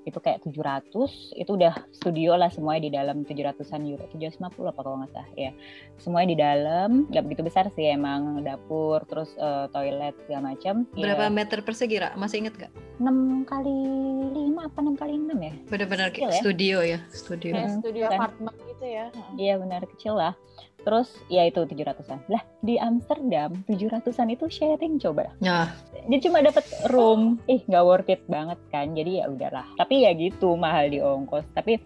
Itu 0.08 0.20
kayak 0.22 0.46
700, 0.48 1.36
itu 1.36 1.50
udah 1.50 1.74
studio 1.92 2.36
lah 2.40 2.48
semuanya 2.48 2.82
di 2.88 2.90
dalam 2.92 3.16
700-an 3.24 3.82
euro, 3.84 4.04
750 4.08 4.72
apa 4.72 4.80
kalau 4.80 4.96
nggak 5.02 5.12
salah 5.12 5.28
ya. 5.36 5.50
Semuanya 6.14 6.30
di 6.30 6.38
dalam, 6.46 6.90
nggak 7.10 7.24
begitu 7.26 7.42
besar 7.42 7.66
sih 7.74 7.90
emang 7.90 8.46
dapur, 8.46 9.02
terus 9.10 9.34
eh, 9.34 9.66
toilet 9.74 10.14
segala 10.22 10.54
macam. 10.54 10.86
Berapa 10.94 11.26
meter 11.26 11.58
persegi, 11.66 11.98
Ra? 11.98 12.14
Masih 12.14 12.46
inget 12.46 12.54
gak? 12.54 12.70
6 13.02 13.42
kali 13.42 13.74
5 14.30 14.54
apa 14.62 14.78
6 14.78 14.94
kali 14.94 15.18
6 15.18 15.34
ya? 15.42 15.54
Bener-bener 15.66 16.14
Kecil 16.14 16.30
kayak 16.30 16.30
ya? 16.30 16.38
studio 16.38 16.76
ya, 16.86 16.98
studio. 17.10 17.52
kayak 17.58 17.66
Hmm, 17.66 17.80
studio 17.82 18.04
kan. 18.06 18.18
apartemen 18.22 18.54
gitu 18.62 18.86
ya 18.86 19.04
Iya 19.34 19.54
benar 19.58 19.82
kecil 19.90 20.14
lah. 20.14 20.38
Terus 20.86 21.10
ya 21.26 21.42
itu 21.50 21.58
700-an. 21.66 22.22
Lah 22.30 22.42
di 22.62 22.78
Amsterdam 22.78 23.50
700-an 23.66 24.28
itu 24.30 24.46
sharing 24.46 25.02
coba. 25.02 25.34
Nah, 25.42 25.74
Dia 26.06 26.20
cuma 26.22 26.44
dapat 26.46 26.62
room. 26.94 27.42
Ih 27.50 27.58
nggak 27.66 27.82
worth 27.82 28.06
it 28.06 28.22
banget 28.30 28.60
kan. 28.70 28.94
Jadi 28.94 29.18
ya 29.18 29.26
udahlah. 29.26 29.66
Tapi 29.74 30.06
ya 30.06 30.14
gitu 30.14 30.54
mahal 30.54 30.94
di 30.94 31.02
ongkos. 31.02 31.42
Tapi 31.50 31.80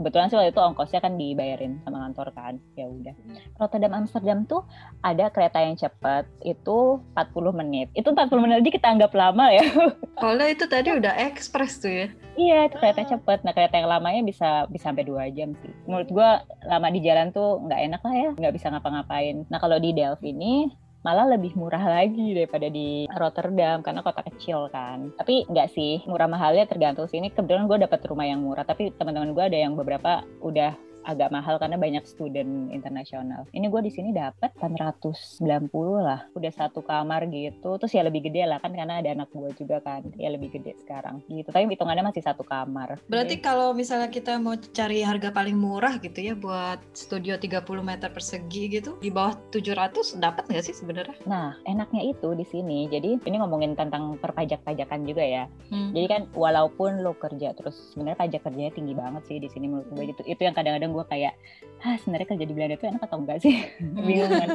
kebetulan 0.00 0.32
sih 0.32 0.40
waktu 0.40 0.56
itu 0.56 0.62
ongkosnya 0.64 1.00
kan 1.04 1.20
dibayarin 1.20 1.76
sama 1.84 2.08
kantor 2.08 2.28
kan. 2.32 2.54
Ya 2.74 2.88
udah. 2.88 3.14
Rotterdam 3.60 3.92
Amsterdam 3.92 4.48
tuh 4.48 4.64
ada 5.04 5.28
kereta 5.28 5.60
yang 5.60 5.76
cepat 5.76 6.24
itu 6.40 7.04
40 7.12 7.60
menit. 7.60 7.92
Itu 7.92 8.16
40 8.16 8.40
menit 8.40 8.64
aja 8.64 8.70
kita 8.72 8.88
anggap 8.88 9.12
lama 9.12 9.52
ya. 9.52 9.62
kalau 10.24 10.44
itu 10.48 10.64
tadi 10.64 10.88
udah 10.96 11.12
ekspres 11.28 11.78
tuh 11.78 11.92
ya. 11.92 12.06
Iya, 12.40 12.72
itu 12.72 12.76
kereta 12.80 13.04
cepet. 13.04 13.44
Nah, 13.44 13.52
kereta 13.52 13.76
yang 13.76 13.92
lamanya 13.92 14.24
bisa 14.24 14.64
bisa 14.72 14.88
sampai 14.88 15.04
dua 15.04 15.28
jam 15.28 15.52
sih. 15.60 15.72
Menurut 15.84 16.08
gua 16.08 16.40
lama 16.64 16.88
di 16.88 17.04
jalan 17.04 17.28
tuh 17.36 17.60
nggak 17.68 17.80
enak 17.90 18.00
lah 18.00 18.14
ya, 18.16 18.30
nggak 18.40 18.54
bisa 18.56 18.66
ngapa-ngapain. 18.72 19.44
Nah, 19.52 19.58
kalau 19.60 19.76
di 19.76 19.92
Delft 19.92 20.24
ini 20.24 20.72
malah 21.00 21.24
lebih 21.32 21.56
murah 21.56 21.80
lagi 21.80 22.36
daripada 22.36 22.68
di 22.68 23.08
Rotterdam 23.08 23.80
karena 23.80 24.04
kota 24.04 24.20
kecil 24.24 24.68
kan. 24.68 25.12
Tapi 25.16 25.48
nggak 25.48 25.68
sih, 25.72 26.04
murah 26.04 26.28
mahalnya 26.28 26.68
tergantung 26.68 27.08
sini. 27.08 27.32
Kebetulan 27.32 27.64
gue 27.64 27.78
dapat 27.88 28.00
rumah 28.04 28.28
yang 28.28 28.44
murah, 28.44 28.64
tapi 28.68 28.92
teman-teman 28.96 29.32
gue 29.32 29.44
ada 29.44 29.58
yang 29.58 29.72
beberapa 29.76 30.24
udah 30.44 30.89
agak 31.04 31.32
mahal 31.32 31.56
karena 31.56 31.76
banyak 31.80 32.04
student 32.04 32.72
internasional. 32.72 33.46
Ini 33.54 33.66
gue 33.68 33.80
di 33.84 33.92
sini 33.92 34.10
dapat 34.12 34.52
890 34.58 35.70
lah, 36.00 36.26
udah 36.36 36.52
satu 36.52 36.84
kamar 36.84 37.28
gitu. 37.32 37.76
Terus 37.80 37.92
ya 37.92 38.02
lebih 38.04 38.28
gede 38.28 38.44
lah 38.46 38.58
kan 38.60 38.72
karena 38.74 39.00
ada 39.00 39.12
anak 39.14 39.32
gue 39.32 39.50
juga 39.56 39.80
kan, 39.80 40.04
ya 40.16 40.28
lebih 40.32 40.52
gede 40.52 40.76
sekarang 40.82 41.24
gitu. 41.30 41.48
Tapi 41.50 41.70
hitungannya 41.70 42.04
masih 42.04 42.24
satu 42.24 42.44
kamar. 42.44 43.00
Berarti 43.08 43.40
kalau 43.40 43.72
misalnya 43.72 44.12
kita 44.12 44.36
mau 44.36 44.56
cari 44.56 45.00
harga 45.04 45.32
paling 45.32 45.56
murah 45.56 45.96
gitu 46.02 46.18
ya 46.20 46.34
buat 46.36 46.80
studio 46.92 47.36
30 47.40 47.62
meter 47.80 48.08
persegi 48.12 48.80
gitu, 48.80 48.96
di 49.00 49.08
bawah 49.08 49.36
700 49.52 50.20
dapat 50.20 50.44
nggak 50.48 50.64
sih 50.64 50.76
sebenarnya? 50.76 51.16
Nah, 51.24 51.56
enaknya 51.64 52.12
itu 52.12 52.32
di 52.36 52.46
sini. 52.46 52.86
Jadi 52.90 53.20
ini 53.24 53.36
ngomongin 53.40 53.74
tentang 53.78 54.16
perpajak-pajakan 54.18 55.06
juga 55.06 55.24
ya. 55.24 55.44
Hmm. 55.70 55.92
Jadi 55.94 56.06
kan 56.06 56.22
walaupun 56.34 57.02
lo 57.02 57.14
kerja 57.16 57.52
terus 57.54 57.92
sebenarnya 57.92 58.18
pajak 58.18 58.40
kerjanya 58.46 58.72
tinggi 58.74 58.94
banget 58.96 59.22
sih 59.26 59.38
di 59.38 59.48
sini 59.48 59.66
menurut 59.68 59.88
gue 59.92 60.04
itu 60.10 60.22
itu 60.26 60.40
yang 60.42 60.54
kadang-kadang 60.56 60.89
gue 60.92 61.04
kayak 61.06 61.34
ah 61.80 61.96
sebenarnya 61.96 62.36
kerja 62.36 62.44
di 62.44 62.52
Belanda 62.52 62.76
itu 62.76 62.86
enak 62.92 63.02
atau 63.08 63.18
enggak 63.24 63.38
sih? 63.40 63.56
Bingung 64.06 64.28
kan. 64.28 64.48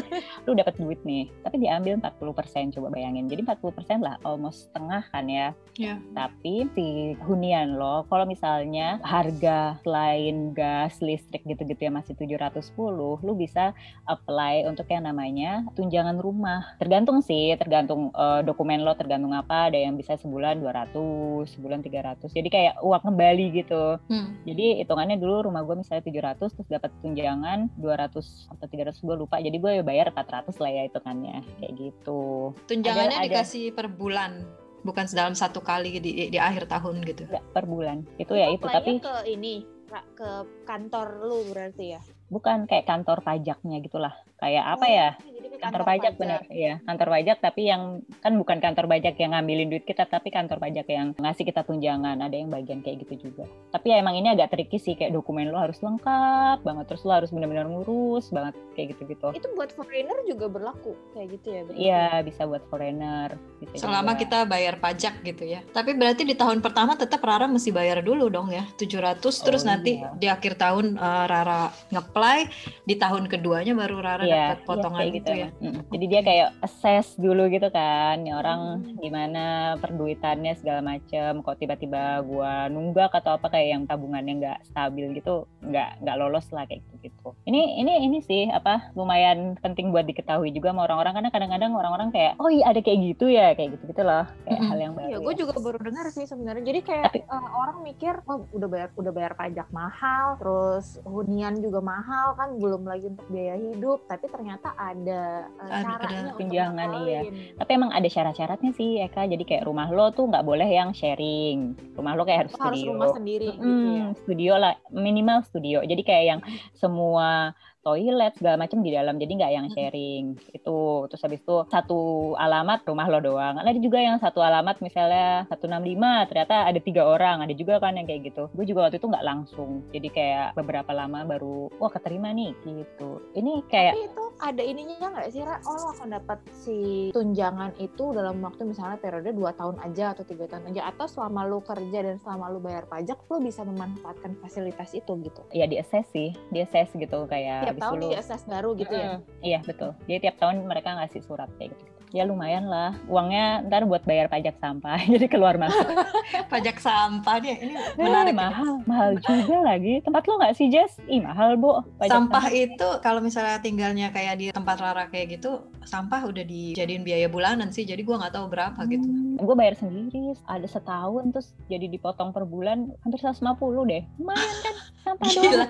Lu 0.45 0.53
dapat 0.53 0.77
duit 0.77 1.01
nih 1.01 1.29
tapi 1.41 1.57
diambil 1.57 1.97
40% 1.97 2.75
coba 2.77 2.87
bayangin. 2.93 3.25
Jadi 3.25 3.41
40% 3.41 4.05
lah 4.05 4.21
almost 4.21 4.69
setengah 4.69 5.03
kan 5.09 5.25
ya. 5.25 5.49
Iya. 5.75 5.99
tapi 6.15 6.71
si 6.71 7.19
hunian 7.27 7.75
lo 7.75 8.07
kalau 8.07 8.23
misalnya 8.23 8.95
harga 9.03 9.75
selain 9.83 10.55
gas 10.55 11.03
listrik 11.03 11.43
gitu-gitu 11.43 11.75
ya 11.75 11.91
masih 11.91 12.15
710 12.15 12.71
lu 12.95 13.33
bisa 13.35 13.75
apply 14.07 14.63
untuk 14.71 14.87
yang 14.87 15.03
namanya 15.03 15.67
tunjangan 15.75 16.15
rumah. 16.15 16.79
Tergantung 16.79 17.19
sih 17.19 17.51
tergantung 17.59 18.07
eh, 18.15 18.41
dokumen 18.47 18.87
lo 18.87 18.95
tergantung 18.95 19.35
apa. 19.35 19.67
Ada 19.67 19.83
yang 19.83 19.99
bisa 19.99 20.15
sebulan 20.15 20.63
200 20.63 20.95
sebulan 21.43 21.83
300 21.83 22.31
jadi 22.31 22.47
kayak 22.47 22.73
uang 22.79 23.03
kembali 23.03 23.45
gitu. 23.59 23.97
Hmm. 24.07 24.37
jadi 24.45 24.81
hitungannya 24.83 25.17
dulu 25.17 25.49
rumah 25.49 25.61
gue 25.65 25.75
misalnya 25.81 26.03
700 26.05 26.24
terus 26.33 26.57
dapat 26.65 26.89
tunjangan 27.05 27.69
200 27.77 28.49
atau 28.49 28.65
300 28.65 28.97
gue 28.97 29.15
lupa. 29.21 29.37
Jadi 29.37 29.57
gue 29.61 29.85
bayar 29.85 30.09
400 30.09 30.57
lah 30.57 30.71
ya 30.73 30.81
hitungannya 30.89 31.45
kayak 31.61 31.73
gitu. 31.77 32.51
Tunjangannya 32.65 33.21
Ada- 33.21 33.29
ada. 33.29 33.33
dikasih 33.45 33.77
per 33.77 33.93
bulan, 33.93 34.41
bukan 34.81 35.05
dalam 35.13 35.37
satu 35.37 35.61
kali 35.61 36.01
di, 36.01 36.33
di 36.33 36.39
akhir 36.41 36.65
tahun 36.65 37.05
gitu. 37.05 37.29
Enggak 37.29 37.45
per 37.53 37.65
bulan. 37.69 38.01
Itu 38.17 38.33
ya 38.33 38.49
itu 38.49 38.65
tapi 38.65 38.97
ke 38.97 39.15
ini 39.29 39.75
ke 40.17 40.29
kantor 40.65 41.21
lu 41.23 41.39
berarti 41.53 41.93
ya. 41.95 42.01
bukan 42.25 42.65
kayak 42.65 42.89
kantor 42.89 43.21
pajaknya 43.21 43.77
gitulah. 43.85 44.17
Kayak 44.41 44.65
apa 44.75 44.85
ya? 44.89 45.09
Kantor 45.57 45.83
pajak 45.83 46.13
bener, 46.15 46.41
iya 46.49 46.73
kantor 46.81 47.07
pajak 47.11 47.37
tapi 47.39 47.61
yang 47.65 47.83
kan 48.19 48.33
bukan 48.33 48.57
kantor 48.57 48.85
pajak 48.85 49.15
yang 49.15 49.31
ngambilin 49.31 49.69
duit 49.69 49.83
kita 49.83 50.05
tapi 50.05 50.29
kantor 50.29 50.57
pajak 50.57 50.85
yang 50.87 51.13
ngasih 51.15 51.43
kita 51.43 51.61
tunjangan 51.61 52.17
ada 52.17 52.33
yang 52.33 52.47
bagian 52.47 52.79
kayak 52.79 53.03
gitu 53.03 53.27
juga 53.27 53.43
tapi 53.69 53.89
ya 53.89 53.99
emang 53.99 54.15
ini 54.15 54.29
agak 54.29 54.51
tricky 54.51 54.75
sih 54.75 54.93
kayak 54.93 55.11
dokumen 55.11 55.47
lo 55.47 55.57
harus 55.57 55.79
lengkap 55.79 56.61
banget 56.61 56.85
terus 56.85 57.03
lo 57.03 57.13
harus 57.13 57.29
benar-benar 57.29 57.65
ngurus 57.65 58.29
banget 58.29 58.53
kayak 58.73 58.87
gitu-gitu 58.93 59.27
Itu 59.31 59.47
buat 59.53 59.71
foreigner 59.71 60.15
juga 60.23 60.45
berlaku 60.47 60.93
kayak 61.11 61.27
gitu 61.31 61.47
ya. 61.47 61.61
berarti? 61.63 61.79
Iya, 61.79 62.05
bisa 62.21 62.41
buat 62.43 62.63
foreigner. 62.67 63.29
Bisa 63.57 63.73
Selama 63.79 64.11
juga. 64.11 64.21
kita 64.21 64.37
bayar 64.43 64.75
pajak 64.77 65.23
gitu 65.23 65.43
ya. 65.45 65.59
Tapi 65.69 65.95
berarti 65.95 66.23
di 66.23 66.35
tahun 66.35 66.59
pertama 66.59 66.93
tetap 66.93 67.19
Rara 67.19 67.47
mesti 67.47 67.71
bayar 67.71 67.99
dulu 67.99 68.27
dong 68.27 68.51
ya, 68.51 68.67
700 68.75 69.23
terus 69.41 69.63
Oh, 69.63 69.67
nanti 69.67 69.97
iya. 69.97 70.11
di 70.13 70.27
akhir 70.27 70.55
tahun 70.55 70.95
eh, 70.95 71.25
Rara 71.25 71.71
ngeplay, 71.89 72.39
di 72.83 72.95
tahun 72.95 73.25
keduanya 73.25 73.73
baru 73.73 73.97
Rara 73.97 74.23
Iya, 74.23 74.35
dapat 74.53 74.59
potongan 74.65 74.91
iya, 74.91 74.99
kayak 74.99 75.13
gitu 75.17 75.31
ya. 75.33 75.44
Emang. 75.47 75.75
Mm. 75.75 75.81
Jadi 75.91 76.05
dia 76.07 76.21
kayak 76.21 76.49
assess 76.59 77.07
dulu 77.15 77.47
gitu 77.47 77.67
kan, 77.69 78.19
nih 78.19 78.33
orang 78.33 78.59
Hmm. 78.81 78.97
gimana 78.97 79.45
perduitannya 79.77 80.53
segala 80.55 80.81
macem. 80.81 81.39
Kok 81.39 81.57
tiba-tiba 81.57 82.21
gua 82.21 82.67
nunggak 82.67 83.11
atau 83.13 83.35
apa 83.35 83.47
kayak 83.47 83.67
yang 83.69 83.83
tabungannya 83.85 84.33
nggak 84.37 84.59
stabil 84.65 85.11
gitu, 85.13 85.45
nggak 85.61 86.01
nggak 86.01 86.17
lolos 86.17 86.47
lah 86.49 86.63
kayak 86.63 86.81
gitu 86.85 86.95
gitu. 87.05 87.27
Ini 87.43 87.79
ini 87.79 87.93
ini 88.03 88.17
sih 88.19 88.47
apa 88.47 88.91
lumayan 88.93 89.57
penting 89.59 89.89
buat 89.89 90.03
diketahui 90.03 90.49
juga 90.49 90.71
sama 90.71 90.85
orang-orang 90.85 91.13
karena 91.13 91.29
kadang-kadang 91.29 91.71
orang-orang 91.73 92.09
kayak 92.09 92.33
oh 92.37 92.47
iya 92.47 92.69
ada 92.69 92.79
kayak 92.79 92.99
gitu 93.03 93.25
ya 93.27 93.51
kayak 93.53 93.77
gitu 93.77 93.83
gitu 93.89 94.01
loh 94.01 94.23
kayak 94.43 94.59
Mhm. 94.59 94.67
hal 94.67 94.79
yang 94.79 94.93
baru. 94.93 95.05
Iya, 95.05 95.17
gue 95.19 95.33
ya. 95.33 95.39
juga 95.39 95.53
baru 95.57 95.77
dengar 95.81 96.05
sih 96.09 96.25
sebenarnya. 96.25 96.63
Jadi 96.63 96.79
kayak 96.81 97.05
Tapi- 97.07 97.23
eh, 97.25 97.47
orang 97.51 97.77
mikir, 97.81 98.13
oh 98.25 98.47
udah 98.49 98.67
bayar 98.67 98.89
udah 98.93 99.11
bayar 99.11 99.33
pajak 99.33 99.67
mahal, 99.69 100.25
terus 100.37 100.85
hunian 101.03 101.57
juga 101.57 101.79
mahal 101.79 102.35
kan, 102.35 102.55
belum 102.55 102.83
lagi 102.83 103.07
untuk 103.07 103.27
biaya 103.27 103.55
hidup. 103.55 104.05
Tapi 104.05 104.25
ternyata 104.27 104.71
ada 104.75 105.34
Ada- 105.57 105.97
ada 105.97 106.15
untuk 106.21 106.37
tunjangan, 106.39 106.89
iya. 107.03 107.21
Tapi 107.55 107.71
emang 107.71 107.91
ada 107.91 108.05
syarat-syaratnya 108.05 108.71
sih 108.71 109.01
Eka. 109.01 109.25
Jadi 109.25 109.43
kayak 109.43 109.63
rumah 109.63 109.87
lo 109.89 110.09
tuh 110.09 110.25
nggak 110.25 110.41
boleh 110.41 110.67
yang 110.67 110.91
sharing. 110.91 111.73
Rumah 111.93 112.11
lo 112.13 112.21
kayak 112.23 112.39
harus 112.47 112.53
Oh, 112.55 112.63
harus 112.63 112.79
studio. 112.79 112.91
rumah 112.93 113.09
sendiri 113.11 113.47
gitu 113.51 113.65
ya. 113.65 114.03
Hmm, 114.05 114.15
studio 114.15 114.53
lah 114.55 114.73
minimal 114.89 115.39
studio 115.43 115.77
jadi 115.81 116.01
kayak 116.01 116.25
yang 116.25 116.41
semua 116.73 117.53
toilet 117.85 118.33
segala 118.33 118.65
macam 118.65 118.81
di 118.81 118.89
dalam 118.89 119.21
jadi 119.21 119.31
nggak 119.37 119.53
yang 119.53 119.67
sharing. 119.69 120.25
Itu 120.49 121.05
terus 121.07 121.21
habis 121.21 121.45
itu 121.45 121.69
satu 121.69 122.33
alamat 122.35 122.81
rumah 122.89 123.05
lo 123.05 123.21
doang. 123.21 123.61
Ada 123.61 123.77
juga 123.77 124.01
yang 124.01 124.17
satu 124.17 124.41
alamat 124.41 124.81
misalnya 124.81 125.45
165 125.53 126.29
ternyata 126.33 126.65
ada 126.65 126.79
tiga 126.81 127.05
orang. 127.05 127.45
Ada 127.45 127.53
juga 127.53 127.77
kan 127.77 127.93
yang 127.93 128.09
kayak 128.09 128.33
gitu. 128.33 128.49
Gue 128.57 128.65
juga 128.65 128.89
waktu 128.89 128.97
itu 128.97 129.05
nggak 129.05 129.27
langsung. 129.27 129.85
Jadi 129.93 130.09
kayak 130.09 130.57
beberapa 130.57 130.89
lama 130.97 131.21
baru 131.29 131.69
wah 131.77 131.93
keterima 131.93 132.33
nih 132.33 132.57
gitu. 132.65 133.21
Ini 133.37 133.61
kayak 133.69 133.93
Tapi 133.93 134.09
itu 134.09 134.25
ada 134.41 134.63
ininya 134.65 135.07
nggak 135.13 135.29
sih, 135.31 135.41
Ra? 135.45 135.61
Oh, 135.63 135.77
lo 135.77 135.87
akan 135.95 136.09
dapat 136.17 136.39
si 136.51 137.09
tunjangan 137.15 137.77
itu 137.79 138.11
dalam 138.11 138.41
waktu 138.43 138.67
misalnya 138.67 138.99
periode 138.99 139.31
2 139.31 139.59
tahun 139.59 139.77
aja 139.85 140.11
atau 140.11 140.23
tiga 140.27 140.49
tahun 140.49 140.73
aja, 140.73 140.91
atau 140.91 141.05
selama 141.07 141.47
lo 141.47 141.63
kerja 141.63 141.99
dan 142.03 142.17
selama 142.19 142.51
lo 142.51 142.59
bayar 142.59 142.83
pajak, 142.89 143.15
lo 143.31 143.37
bisa 143.39 143.63
memanfaatkan 143.63 144.35
fasilitas 144.43 144.91
itu 144.91 145.11
gitu. 145.23 145.41
ya 145.55 145.69
di 145.69 145.79
assess 145.79 146.09
sih. 146.11 146.35
Di 146.51 146.65
assess 146.65 146.91
gitu 146.95 147.27
kayak 147.29 147.74
Tiap 147.75 147.83
tahun 147.91 147.99
di 147.99 148.09
assess 148.15 148.43
baru 148.47 148.69
gitu 148.79 148.95
ya. 148.95 149.19
Iya 149.43 149.59
betul. 149.63 149.91
Jadi 150.07 150.19
tiap 150.23 150.35
tahun 150.39 150.63
mereka 150.63 150.95
ngasih 150.95 151.21
surat 151.23 151.51
kayak 151.59 151.75
gitu. 151.75 151.94
Ya 152.15 152.23
lumayan 152.23 152.63
lah. 152.65 152.95
Uangnya 153.05 153.59
ntar 153.61 153.83
buat 153.83 153.99
bayar 154.01 154.31
pajak 154.31 154.55
sampah. 154.55 154.95
Jadi 155.11 155.27
keluar 155.27 155.59
masuk. 155.59 155.83
Pajak 156.47 156.79
sampah 156.79 157.35
dia 157.37 157.59
ini 157.59 157.75
Eh, 157.75 157.99
menarik. 157.99 158.31
ya. 158.31 158.39
mahal, 158.39 158.71
mahal 158.87 159.11
juga 159.19 159.57
lagi. 159.61 159.99
Tempat 159.99 160.23
lo 160.23 160.39
nggak 160.39 160.55
sih 160.55 160.71
Jess? 160.71 160.95
Ih 161.05 161.19
mahal 161.19 161.59
bu. 161.59 161.83
Pajak 161.99 162.15
Sampah 162.15 162.45
itu 162.49 162.87
kalau 163.01 163.19
misalnya 163.19 163.59
tinggalnya 163.59 164.07
kayak 164.09 164.39
di 164.39 164.47
tempat 164.49 164.79
Rara 164.79 165.05
kayak 165.05 165.35
gitu, 165.35 165.59
sampah 165.83 166.23
udah 166.23 166.41
dijadiin 166.41 167.03
biaya 167.03 167.27
bulanan 167.27 167.67
sih. 167.69 167.83
Jadi 167.83 167.99
gua 168.01 168.15
nggak 168.17 168.33
tahu 168.33 168.45
berapa 168.47 168.79
gitu. 168.87 169.03
gue 169.35 169.51
bayar 169.53 169.75
sendiri. 169.75 170.39
Ada 170.45 170.71
setahun 170.71 171.23
terus 171.29 171.47
jadi 171.67 171.91
dipotong 171.91 172.31
per 172.31 172.47
bulan 172.47 172.95
hampir 173.03 173.19
150 173.19 173.43
deh. 173.85 174.03
Lumayan 174.15 174.55
kan 174.63 174.75
sampah 175.03 175.27
doang. 175.35 175.69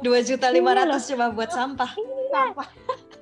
Dua 0.00 0.20
juta 0.20 0.52
lima 0.52 0.76
ratus 0.76 1.08
cuma 1.08 1.32
buat 1.32 1.48
sampah. 1.48 1.88
Sampah. 2.28 2.68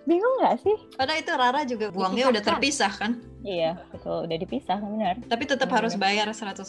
Bingung 0.03 0.35
nggak 0.39 0.57
sih? 0.59 0.77
Padahal 0.95 1.19
itu 1.19 1.31
Rara 1.31 1.61
juga 1.63 1.87
buangnya 1.89 2.27
udah 2.29 2.43
terpisah 2.43 2.91
kan. 2.91 3.23
Iya 3.43 3.79
betul. 3.91 4.27
Udah 4.27 4.35
dipisah 4.37 4.79
benar. 4.79 5.15
Tapi 5.25 5.45
tetap 5.45 5.67
Iya. 5.67 5.77
harus 5.79 5.95
bayar 5.95 6.27
150 6.31 6.67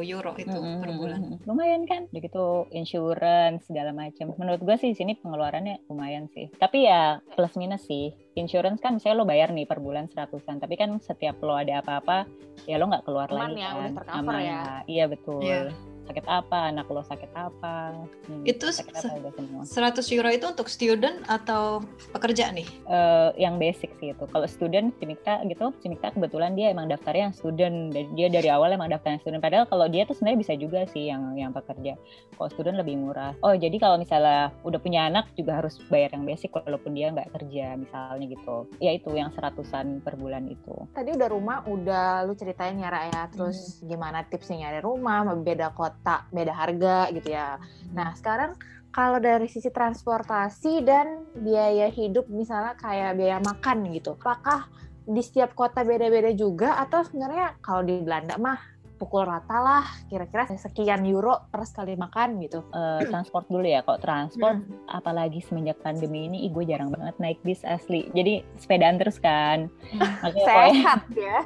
euro 0.00 0.34
itu 0.34 0.50
Mm-mm, 0.50 0.78
per 0.78 0.90
bulan. 0.90 1.20
Lumayan 1.42 1.86
kan? 1.86 2.06
Udah 2.10 2.22
gitu 2.22 2.44
insurance 2.70 3.66
segala 3.66 3.90
macam. 3.90 4.34
Menurut 4.34 4.58
gue 4.58 4.76
sih 4.76 4.90
di 4.90 4.96
sini 4.96 5.12
pengeluarannya 5.14 5.86
lumayan 5.86 6.26
sih. 6.30 6.50
Tapi 6.52 6.86
ya 6.86 7.18
plus 7.34 7.54
minus 7.54 7.82
sih. 7.84 8.10
Insurance 8.34 8.78
kan 8.78 8.98
misalnya 8.98 9.22
lo 9.22 9.26
bayar 9.26 9.50
nih 9.50 9.62
per 9.64 9.78
bulan 9.78 10.10
seratusan, 10.10 10.58
tapi 10.58 10.74
kan 10.74 10.98
setiap 10.98 11.38
lo 11.38 11.54
ada 11.54 11.78
apa-apa 11.78 12.26
ya 12.66 12.74
lo 12.74 12.90
nggak 12.90 13.06
keluar 13.06 13.30
Aman 13.30 13.54
lagi 13.54 13.60
ya, 13.60 13.68
kan. 13.68 13.78
udah 13.78 13.92
tercover 13.94 14.34
ya. 14.36 14.60
Iya 14.86 15.04
betul. 15.06 15.40
Iya. 15.40 15.60
Sakit 16.04 16.24
apa, 16.28 16.68
anak 16.70 16.86
lo 16.88 17.00
sakit 17.00 17.30
apa. 17.32 17.96
hmm, 18.28 18.44
Itu 18.44 18.68
sakit 18.68 18.94
apa 18.94 19.12
udah 19.24 19.32
semua. 19.34 19.62
100 19.64 20.14
euro 20.16 20.28
itu 20.28 20.46
untuk 20.48 20.68
student 20.68 21.24
atau 21.26 21.80
pekerja 22.12 22.52
nih? 22.52 22.68
Eh, 22.88 23.28
yang 23.40 23.56
basic 23.56 23.92
sih 23.98 24.12
itu. 24.12 24.24
Kalau 24.28 24.44
student 24.44 24.92
Cimikta 25.00 25.40
gitu, 25.48 25.72
Cimikta 25.80 26.12
kebetulan 26.12 26.52
dia 26.52 26.70
emang 26.70 26.86
daftarnya 26.88 27.32
yang 27.32 27.36
student. 27.36 27.76
Dan 27.94 28.12
Dia 28.14 28.28
dari 28.28 28.48
awal 28.52 28.76
emang 28.76 28.92
daftar 28.92 29.16
yang 29.16 29.22
student. 29.24 29.42
Padahal 29.42 29.64
kalau 29.66 29.86
dia 29.88 30.04
tuh 30.04 30.14
sebenarnya 30.16 30.40
bisa 30.40 30.54
juga 30.54 30.80
sih 30.92 31.08
yang 31.08 31.34
yang 31.34 31.50
pekerja. 31.56 31.96
Kalau 32.36 32.48
student 32.52 32.76
lebih 32.78 33.00
murah. 33.00 33.32
Oh 33.40 33.56
jadi 33.56 33.76
kalau 33.80 33.96
misalnya 33.96 34.52
udah 34.62 34.80
punya 34.80 35.08
anak 35.08 35.30
juga 35.34 35.62
harus 35.62 35.80
bayar 35.88 36.14
yang 36.14 36.24
basic 36.28 36.52
walaupun 36.52 36.92
dia 36.94 37.10
nggak 37.10 37.32
kerja 37.34 37.74
misalnya 37.78 38.26
gitu. 38.28 38.56
Ya 38.78 38.92
itu 38.92 39.10
yang 39.14 39.32
seratusan 39.32 40.04
per 40.04 40.14
bulan 40.20 40.46
itu. 40.46 40.74
Tadi 40.92 41.10
udah 41.14 41.28
rumah, 41.30 41.58
udah 41.66 42.26
lu 42.26 42.34
ceritain 42.36 42.78
ya, 42.78 42.90
Ra, 42.90 43.02
ya. 43.10 43.22
Terus 43.30 43.80
gimana 43.82 44.22
tipsnya 44.26 44.68
nyari 44.68 44.80
rumah, 44.84 45.26
beda 45.34 45.72
kota, 45.74 45.93
beda 46.32 46.54
harga 46.54 47.08
gitu 47.14 47.28
ya. 47.32 47.56
Nah, 47.94 48.12
sekarang 48.16 48.58
kalau 48.94 49.18
dari 49.18 49.50
sisi 49.50 49.70
transportasi 49.70 50.86
dan 50.86 51.26
biaya 51.34 51.90
hidup, 51.90 52.30
misalnya 52.30 52.78
kayak 52.78 53.18
biaya 53.18 53.38
makan 53.42 53.90
gitu, 53.90 54.14
apakah 54.14 54.70
di 55.04 55.20
setiap 55.20 55.52
kota 55.52 55.84
beda-beda 55.84 56.32
juga 56.32 56.80
atau 56.80 57.04
sebenarnya 57.04 57.60
kalau 57.60 57.84
di 57.84 58.00
Belanda 58.00 58.40
mah 58.40 58.73
pukul 59.04 59.22
rata 59.22 59.52
lah 59.54 59.84
kira-kira 60.06 60.48
sekian 60.50 61.04
euro 61.04 61.44
per 61.46 61.62
sekali 61.62 61.92
makan 61.94 62.40
gitu. 62.40 62.64
Eh, 62.66 63.04
transport 63.06 63.44
dulu 63.46 63.60
ya 63.62 63.80
kok 63.80 64.00
transport 64.00 64.56
Hmm. 64.56 64.88
apalagi 64.88 65.38
semenjak 65.40 65.76
pandemi 65.78 66.24
ini 66.24 66.38
ih, 66.40 66.50
gue 66.50 66.64
jarang 66.64 66.88
banget 66.88 67.12
naik 67.18 67.38
bis 67.40 67.60
asli 67.62 68.08
jadi 68.10 68.40
sepedaan 68.56 68.96
terus 68.96 69.18
kan 69.18 69.68
Makanya 69.92 70.32
kayak- 70.40 70.72
Sehat 70.72 71.00
ya. 71.12 71.38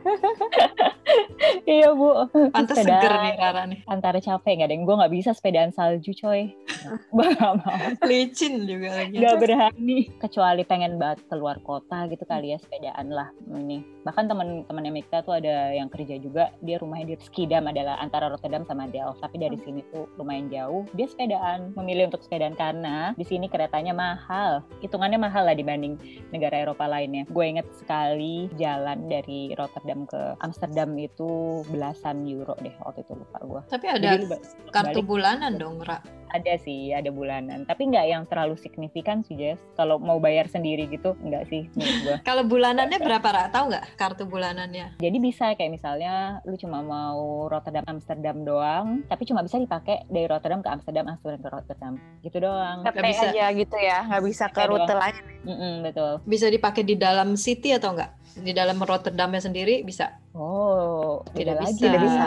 iya 1.69 1.89
bu 1.91 2.09
Pantes 2.49 2.77
Sepedaan. 2.77 3.01
seger 3.01 3.13
nih 3.19 3.35
Rara 3.35 3.63
nih. 3.65 3.81
antara 3.87 4.19
capek 4.19 4.53
nggak 4.55 4.69
deh 4.69 4.79
gue 4.79 4.95
nggak 4.95 5.13
bisa 5.13 5.31
sepedaan 5.33 5.71
salju 5.71 6.13
coy 6.15 6.53
Licin 8.05 8.65
juga 8.65 8.89
lagi. 8.95 9.17
nggak 9.17 9.37
berani 9.37 9.99
kecuali 10.17 10.63
pengen 10.63 10.97
banget 10.97 11.25
keluar 11.27 11.59
kota 11.61 12.07
gitu 12.07 12.23
kali 12.23 12.53
ya 12.53 12.59
sepedaan 12.59 13.09
lah 13.09 13.29
ini 13.51 13.83
bahkan 14.05 14.25
teman-teman 14.25 14.85
Emikta 14.87 15.21
tuh 15.21 15.35
ada 15.35 15.71
yang 15.71 15.89
kerja 15.89 16.17
juga 16.17 16.53
dia 16.61 16.77
rumahnya 16.77 17.09
di 17.09 17.17
Skidam 17.49 17.65
adalah 17.65 17.97
antara 18.05 18.29
Rotterdam 18.29 18.69
sama 18.69 18.93
Delft 18.93 19.25
tapi 19.25 19.41
dari 19.41 19.57
sini 19.65 19.81
tuh 19.89 20.05
lumayan 20.21 20.53
jauh. 20.53 20.85
Dia 20.93 21.09
sepedaan 21.09 21.73
memilih 21.81 22.13
untuk 22.13 22.21
sepedaan 22.21 22.53
karena 22.53 23.17
di 23.17 23.25
sini 23.25 23.49
keretanya 23.49 23.97
mahal. 23.97 24.61
Hitungannya 24.85 25.17
mahal 25.17 25.49
lah 25.49 25.57
dibanding 25.57 25.97
negara 26.29 26.61
Eropa 26.61 26.85
lainnya. 26.85 27.25
Gue 27.33 27.49
inget 27.49 27.65
sekali 27.73 28.53
jalan 28.61 29.09
dari 29.09 29.57
Rotterdam 29.57 30.05
ke 30.05 30.37
Amsterdam 30.45 30.93
itu 31.01 31.65
belasan 31.73 32.29
euro 32.29 32.53
deh 32.61 32.77
waktu 32.85 33.01
itu 33.09 33.17
lupa 33.17 33.41
gue 33.41 33.61
Tapi 33.73 33.87
ada 33.97 34.21
Jadi 34.21 34.29
kartu 34.69 35.01
balik. 35.01 35.09
bulanan 35.09 35.57
dong, 35.57 35.81
Ra. 35.81 36.05
Ada 36.31 36.55
sih 36.59 36.91
ada 36.91 37.09
bulanan 37.09 37.65
tapi 37.65 37.87
nggak 37.87 38.07
yang 38.07 38.23
terlalu 38.25 38.55
signifikan 38.55 39.21
sih 39.21 39.35
Jess 39.35 39.59
kalau 39.75 39.97
mau 39.97 40.17
bayar 40.17 40.47
sendiri 40.47 40.87
gitu 40.87 41.15
nggak 41.19 41.45
sih 41.47 41.67
menurut 41.73 41.99
gue 42.03 42.17
Kalau 42.29 42.45
bulanannya 42.45 42.99
berapa, 42.99 43.25
Ra? 43.25 43.45
Tahu 43.49 43.65
nggak 43.69 43.85
kartu 43.95 44.25
bulanannya? 44.25 44.97
jadi 44.97 45.17
bisa 45.17 45.53
kayak 45.53 45.73
misalnya 45.73 46.15
lu 46.43 46.55
cuma 46.55 46.81
mau 46.81 47.19
Rotterdam 47.47 47.85
Amsterdam 47.87 48.43
doang 48.43 48.87
tapi 49.05 49.25
cuma 49.25 49.41
bisa 49.41 49.57
dipakai 49.57 50.05
dari 50.07 50.25
Rotterdam 50.25 50.61
ke 50.61 50.69
Amsterdam 50.69 51.05
Amsterdam 51.07 51.41
ke 51.41 51.49
Rotterdam 51.49 51.93
gitu 52.21 52.37
doang 52.39 52.81
Nggak 52.81 52.95
bisa. 53.01 53.27
aja 53.29 53.45
gitu 53.51 53.77
ya, 53.77 53.99
nggak 54.05 54.23
bisa 54.23 54.45
ke 54.49 54.63
rute 54.65 54.85
doang. 54.85 55.01
lain. 55.01 55.23
Mm-mm, 55.41 55.75
betul 55.83 56.13
Bisa 56.25 56.47
dipakai 56.47 56.83
di 56.83 56.95
dalam 56.95 57.35
city 57.35 57.73
atau 57.73 57.95
enggak? 57.95 58.11
Di 58.35 58.53
dalam 58.53 58.77
Rotterdamnya 58.77 59.41
sendiri 59.41 59.81
bisa? 59.81 60.19
Oh 60.39 61.27
beda 61.29 61.53
Tidak 61.53 61.57
lagi 61.59 61.75
bisa. 61.75 61.85
Tidak 61.85 62.01
bisa. 62.01 62.25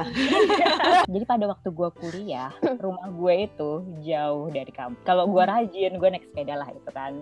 jadi 1.13 1.25
pada 1.25 1.45
waktu 1.47 1.69
gue 1.69 1.89
kuliah 1.93 2.51
rumah 2.83 3.07
gue 3.09 3.33
itu 3.45 3.71
jauh 4.01 4.47
dari 4.47 4.69
kampus 4.69 4.99
kalau 5.01 5.25
gue 5.25 5.39
rajin 5.41 5.95
gue 5.95 6.09
naik 6.09 6.27
sepeda 6.27 6.53
lah 6.53 6.67
itu 6.67 6.89
kan 6.89 7.13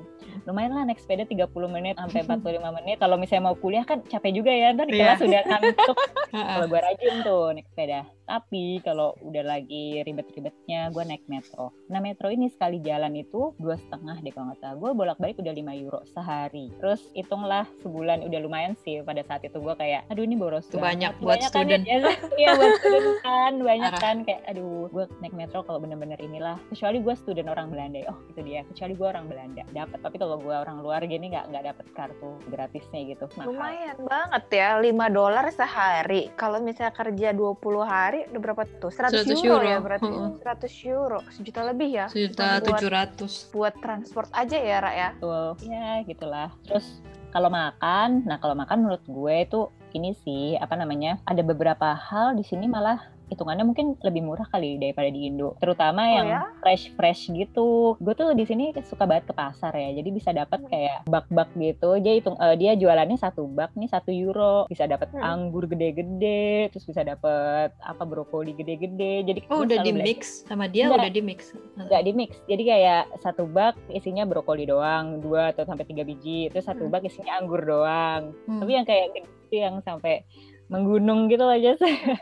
lumayan 0.43 0.73
lah 0.73 0.83
naik 0.83 0.97
sepeda 0.97 1.23
30 1.23 1.45
menit 1.69 1.95
sampai 1.95 2.25
45 2.27 2.41
menit 2.75 2.97
kalau 2.97 3.15
misalnya 3.15 3.45
mau 3.45 3.55
kuliah 3.55 3.83
kan 3.83 4.01
capek 4.03 4.31
juga 4.33 4.49
ya 4.49 4.73
ntar 4.73 4.85
di 4.85 4.97
Iya. 4.97 5.13
kelas 5.15 5.21
udah 5.21 5.41
ngantuk 5.45 5.97
Heeh. 6.29 6.45
kalau 6.49 6.65
gue 6.67 6.79
rajin 6.81 7.13
tuh 7.21 7.43
naik 7.53 7.67
sepeda 7.67 7.99
tapi 8.29 8.77
kalau 8.85 9.17
udah 9.25 9.41
lagi 9.41 10.05
ribet-ribetnya 10.05 10.93
gue 10.93 11.01
naik 11.01 11.25
metro. 11.25 11.73
Nah 11.89 11.97
metro 11.97 12.29
ini 12.29 12.45
sekali 12.53 12.77
jalan 12.85 13.17
itu 13.17 13.57
dua 13.57 13.73
setengah 13.73 14.21
deh 14.21 14.29
kalau 14.29 14.53
nggak 14.53 14.61
salah. 14.61 14.77
Gue 14.77 14.91
bolak-balik 14.93 15.41
udah 15.41 15.49
5 15.49 15.81
euro 15.81 15.99
sehari. 16.13 16.69
Terus 16.77 17.01
hitunglah 17.17 17.65
sebulan 17.81 18.21
udah 18.21 18.39
lumayan 18.45 18.77
sih 18.85 19.01
pada 19.01 19.25
saat 19.25 19.41
itu 19.49 19.57
gue 19.57 19.73
kayak 19.73 20.05
aduh 20.13 20.21
ini 20.21 20.37
boros 20.37 20.69
banyak 20.69 21.17
buat 21.17 21.41
kan 21.41 21.49
student. 21.49 21.83
ya, 21.89 21.97
Jess? 22.05 22.21
iya 22.41 22.53
buat 22.53 22.73
student 22.77 23.17
kan 23.25 23.53
banyak 23.65 23.93
Parah. 23.97 24.03
kan. 24.05 24.17
Kayak 24.29 24.41
aduh 24.45 24.85
gue 24.93 25.05
naik 25.25 25.33
metro 25.33 25.65
kalau 25.65 25.81
bener-bener 25.81 26.19
inilah. 26.21 26.61
Kecuali 26.69 27.01
gue 27.01 27.15
student 27.17 27.49
orang 27.49 27.73
Belanda. 27.73 28.05
Oh 28.13 28.17
itu 28.29 28.45
dia. 28.45 28.61
Kecuali 28.69 28.93
gue 28.93 29.07
orang 29.09 29.25
Belanda. 29.25 29.65
Dapat 29.73 29.99
tapi 30.05 30.21
kalau 30.21 30.37
gue 30.37 30.53
orang 30.53 30.85
luar 30.85 31.01
gini 31.09 31.33
nggak 31.33 31.49
nggak 31.49 31.63
dapet 31.73 31.85
kartu 31.97 32.37
gratisnya 32.53 33.01
gitu. 33.09 33.25
Mahal. 33.33 33.49
Lumayan 33.49 33.97
banget 34.05 34.43
ya, 34.53 34.69
5 34.77 35.17
dolar 35.17 35.45
sehari. 35.49 36.29
Kalau 36.37 36.61
misalnya 36.61 36.93
kerja 36.93 37.33
20 37.33 37.81
hari, 37.81 38.18
udah 38.27 38.41
berapa 38.43 38.63
tuh? 38.79 38.91
100, 38.91 39.23
100 39.23 39.39
euro, 39.47 39.63
euro. 39.63 39.71
ya 39.71 39.77
berarti. 39.79 40.11
Heeh. 40.11 40.29
100 40.43 40.73
euro, 40.91 41.19
sejuta 41.31 41.61
lebih 41.63 41.89
ya. 41.93 42.05
Sejuta 42.11 42.59
Buat- 42.59 42.65
tujuh 42.67 42.89
ratus. 42.91 43.33
Buat 43.55 43.75
transport 43.79 44.29
aja 44.35 44.57
ya, 44.59 44.77
Ra 44.83 44.91
ya. 44.91 45.09
Betul. 45.15 45.47
Ya 45.69 46.03
gitulah. 46.03 46.49
Terus 46.67 46.85
kalau 47.29 47.49
makan, 47.53 48.25
nah 48.25 48.41
kalau 48.41 48.57
makan 48.57 48.83
menurut 48.83 49.03
gue 49.05 49.35
itu 49.45 49.61
ini 49.93 50.17
sih 50.25 50.57
apa 50.57 50.73
namanya? 50.73 51.21
Ada 51.23 51.45
beberapa 51.45 51.93
hal 51.93 52.33
di 52.33 52.43
sini 52.43 52.65
malah 52.65 52.97
hitungannya 53.29 53.63
mungkin 53.63 53.97
lebih 53.99 54.21
murah 54.21 54.45
kali 54.45 54.75
daripada 54.75 55.07
di 55.07 55.25
Indo. 55.25 55.55
Terutama 55.57 56.01
Oh 56.03 56.11
yang 56.11 56.27
ya? 56.27 56.41
fresh 56.59 56.91
fresh 56.93 57.29
gitu. 57.29 57.95
Gue 57.97 58.13
tuh 58.13 58.33
di 58.33 58.43
sini 58.43 58.73
suka 58.81 59.05
banget 59.05 59.25
ke 59.25 59.33
pasar 59.33 59.71
ya. 59.71 59.93
Jadi 59.93 60.09
bisa 60.09 60.29
dapat 60.29 60.59
kayak 60.65 61.05
bak-bak 61.05 61.53
gitu. 61.55 61.97
Dia 61.97 62.13
hitung 62.13 62.35
eh, 62.35 62.55
dia 62.55 62.73
jualannya 62.73 63.15
satu 63.15 63.45
bak 63.45 63.73
nih 63.73 63.87
satu 63.87 64.09
euro. 64.09 64.65
Bisa 64.65 64.85
dapat 64.85 65.09
Hmm. 65.09 65.21
anggur 65.21 65.65
gede-gede, 65.65 66.69
terus 66.69 66.83
bisa 66.83 67.01
dapat 67.01 67.73
apa 67.79 68.03
brokoli 68.03 68.53
gede-gede. 68.53 69.23
Jadi 69.23 69.39
Oh, 69.47 69.61
udah 69.61 69.79
di 69.79 69.91
mix 69.91 70.43
sama 70.43 70.65
dia 70.65 70.85
Enggak. 70.85 70.99
udah 70.99 71.11
di 71.11 71.21
mix. 71.21 71.39
nggak 71.75 72.01
di 72.01 72.11
mix 72.11 72.31
jadi 72.43 72.63
kayak 72.65 73.03
satu 73.19 73.45
bak 73.45 73.73
isinya 73.87 74.23
brokoli 74.23 74.63
doang 74.63 75.19
dua 75.19 75.49
atau 75.49 75.63
sampai 75.63 75.83
tiga 75.83 76.01
biji 76.01 76.47
terus 76.47 76.63
satu 76.63 76.85
Hmm. 76.85 76.91
bak 76.91 77.03
isinya 77.03 77.35
anggur 77.35 77.61
doang 77.61 78.35
Hmm. 78.45 78.59
tapi 78.59 78.71
yang 78.73 78.83
kayak 78.83 79.07
yang 79.49 79.75
sampai 79.79 80.27
menggunung 80.69 81.27
gitu 81.27 81.45
aja 81.49 81.75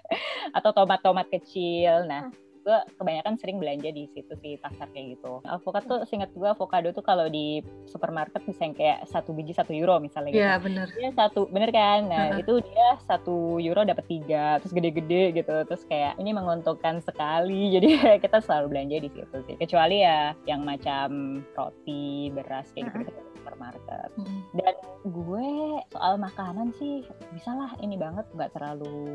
atau 0.58 0.72
tomat-tomat 0.74 1.28
kecil. 1.28 2.08
Nah 2.08 2.32
gue 2.68 2.80
kebanyakan 3.00 3.40
sering 3.40 3.64
belanja 3.64 3.88
di 3.96 4.12
situ 4.12 4.36
sih 4.44 4.60
pasar 4.60 4.92
kayak 4.92 5.16
gitu. 5.16 5.40
Alpukat 5.48 5.88
tuh 5.88 6.04
seingat 6.04 6.36
gue 6.36 6.44
avocado 6.44 6.92
tuh 6.92 7.00
kalau 7.00 7.32
di 7.32 7.64
supermarket 7.88 8.44
bisa 8.44 8.68
yang 8.68 8.76
kayak 8.76 9.08
satu 9.08 9.32
biji 9.32 9.56
satu 9.56 9.72
euro 9.72 10.04
misalnya 10.04 10.36
gitu. 10.36 10.44
Iya 10.44 10.54
bener. 10.60 10.88
dia 10.92 11.10
satu 11.16 11.48
bener 11.48 11.72
kan? 11.72 12.12
Nah 12.12 12.36
Heeh. 12.36 12.44
itu 12.44 12.60
dia 12.68 13.00
satu 13.08 13.56
euro 13.64 13.88
dapat 13.88 14.04
tiga 14.12 14.60
terus 14.60 14.76
gede-gede 14.76 15.32
gitu. 15.40 15.56
Terus 15.64 15.88
kayak 15.88 16.20
ini 16.20 16.36
menguntungkan 16.36 17.00
sekali. 17.00 17.72
Jadi 17.80 18.20
kita 18.20 18.44
selalu 18.44 18.76
belanja 18.76 18.98
di 19.00 19.10
situ 19.16 19.38
sih. 19.48 19.56
Kecuali 19.56 20.04
ya 20.04 20.36
yang 20.44 20.68
macam 20.68 21.40
roti 21.56 22.36
beras 22.36 22.68
kayak 22.76 22.92
gitu 22.92 23.16
kita 23.16 23.22
di 23.24 23.27
supermarket 23.48 24.12
Hmm. 24.20 24.44
dan 24.52 24.76
gue 25.08 25.50
soal 25.88 26.20
makanan 26.20 26.76
sih 26.76 27.08
bisa 27.32 27.56
lah 27.56 27.72
ini 27.80 27.96
banget 27.96 28.28
nggak 28.36 28.52
terlalu 28.52 29.08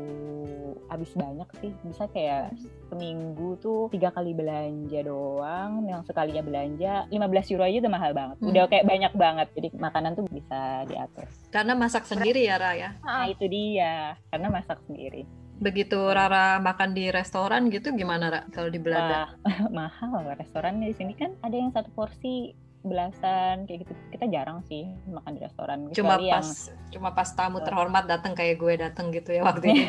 habis 0.89 1.13
banyak 1.13 1.45
sih 1.61 1.69
bisa 1.85 2.09
kayak 2.09 2.49
seminggu 2.89 3.61
tuh 3.61 3.93
tiga 3.93 4.09
kali 4.09 4.33
belanja 4.33 5.05
doang 5.05 5.85
yang 5.85 6.01
sekalinya 6.01 6.41
belanja 6.41 7.05
15 7.07 7.53
euro 7.53 7.63
aja 7.63 7.77
udah 7.77 7.93
mahal 7.93 8.11
banget 8.11 8.37
Hmm. 8.41 8.49
udah 8.49 8.63
kayak 8.65 8.85
banyak 8.85 9.13
banget 9.13 9.47
jadi 9.53 9.67
makanan 9.77 10.11
tuh 10.17 10.25
bisa 10.25 10.59
diatur 10.89 11.27
Karena 11.53 11.77
masak 11.77 12.09
sendiri 12.09 12.41
ya 12.43 12.57
Ra 12.57 12.73
ya. 12.73 12.89
Nah 12.99 13.29
itu 13.29 13.45
dia, 13.45 14.17
karena 14.33 14.49
masak 14.49 14.81
sendiri. 14.89 15.21
Begitu 15.61 15.95
Rara 16.01 16.57
makan 16.57 16.97
di 16.97 17.13
restoran 17.13 17.69
gitu 17.69 17.93
gimana 17.93 18.25
Ra 18.27 18.41
kalau 18.49 18.73
di 18.73 18.81
Belanda? 18.81 19.37
Wah, 19.45 19.69
mahal 19.77 20.33
restoran 20.33 20.81
di 20.81 20.89
sini 20.91 21.13
kan 21.13 21.37
ada 21.45 21.53
yang 21.53 21.69
satu 21.69 21.93
porsi 21.93 22.57
belasan 22.83 23.63
kayak 23.65 23.87
gitu. 23.87 23.93
Kita 24.11 24.25
jarang 24.29 24.59
sih 24.63 24.85
makan 25.07 25.31
di 25.33 25.41
restoran. 25.41 25.77
Cuma 25.89 26.19
kecuali 26.19 26.29
pas 26.29 26.45
yang 26.45 26.47
cuma 26.93 27.09
pas 27.09 27.25
tamu 27.25 27.57
terhormat 27.59 28.05
datang 28.05 28.37
kayak 28.37 28.61
gue 28.61 28.73
datang 28.77 29.09
gitu 29.09 29.33
ya 29.33 29.41
waktu 29.41 29.71
itu. 29.71 29.87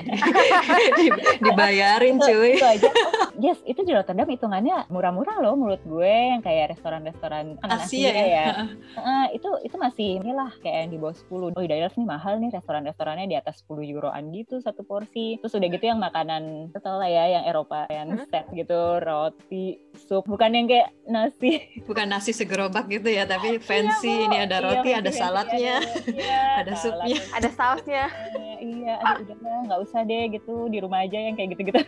Di- 0.99 1.13
dibayarin 1.43 2.17
itu, 2.17 2.25
cuy. 2.25 2.53
itu 2.57 2.65
aja. 2.65 2.89
Oh, 2.89 3.29
yes, 3.37 3.59
itu 3.67 3.83
di 3.83 3.93
Rotterdam 3.93 4.25
hitungannya 4.25 4.89
murah-murah 4.89 5.43
loh 5.43 5.59
menurut 5.59 5.83
gue 5.83 6.07
yang 6.09 6.41
kayak 6.41 6.73
restoran-restoran 6.73 7.59
Asia 7.61 8.09
ya. 8.09 8.25
ya. 8.25 8.47
Heeh, 8.99 9.25
itu 9.37 9.49
itu 9.67 9.77
masih 9.77 10.23
inilah 10.23 10.55
kayak 10.63 10.87
yang 10.87 10.91
di 10.95 10.99
bawah 10.99 11.17
10. 11.19 11.53
Oh, 11.53 11.61
di 11.61 11.69
nih 11.69 12.07
mahal 12.07 12.39
nih 12.39 12.55
restoran-restorannya 12.55 13.27
di 13.27 13.37
atas 13.37 13.61
10 13.67 13.85
euroan 13.85 14.31
gitu 14.31 14.63
satu 14.63 14.87
porsi. 14.87 15.37
Terus 15.43 15.53
udah 15.53 15.69
gitu 15.69 15.85
yang 15.85 16.01
makanan 16.01 16.71
betul 16.71 16.97
lah 16.97 17.11
ya 17.11 17.41
yang 17.41 17.45
Eropa 17.45 17.85
yang 17.91 18.07
Hmm. 18.15 18.29
set 18.31 18.47
gitu, 18.55 19.03
roti, 19.03 19.81
sup, 19.99 20.23
bukan 20.25 20.55
yang 20.55 20.67
kayak 20.71 20.95
nasi. 21.05 21.83
Bukan 21.83 22.07
nasi 22.07 22.31
segerobak 22.31 22.84
gitu 22.87 23.09
ya, 23.09 23.25
tapi 23.25 23.57
fancy. 23.59 24.09
Iya, 24.11 24.25
Ini 24.25 24.37
ada 24.45 24.57
Iya, 24.57 24.65
roti, 24.65 24.77
fancy, 24.77 24.93
ada 24.95 25.11
fancy, 25.11 25.21
saladnya. 25.21 25.77
iya, 26.09 26.41
ada 26.61 26.73
supnya. 26.75 27.19
Ada 27.33 27.49
sausnya. 27.51 28.05
iya, 28.75 28.95
aduh 28.99 29.23
udah 29.25 29.37
lah, 29.39 29.59
nggak 29.65 29.81
usah 29.83 30.01
deh 30.03 30.23
gitu 30.31 30.55
di 30.69 30.79
rumah 30.79 31.03
aja 31.03 31.19
yang 31.19 31.35
kayak 31.35 31.53
gitu-gitu. 31.53 31.81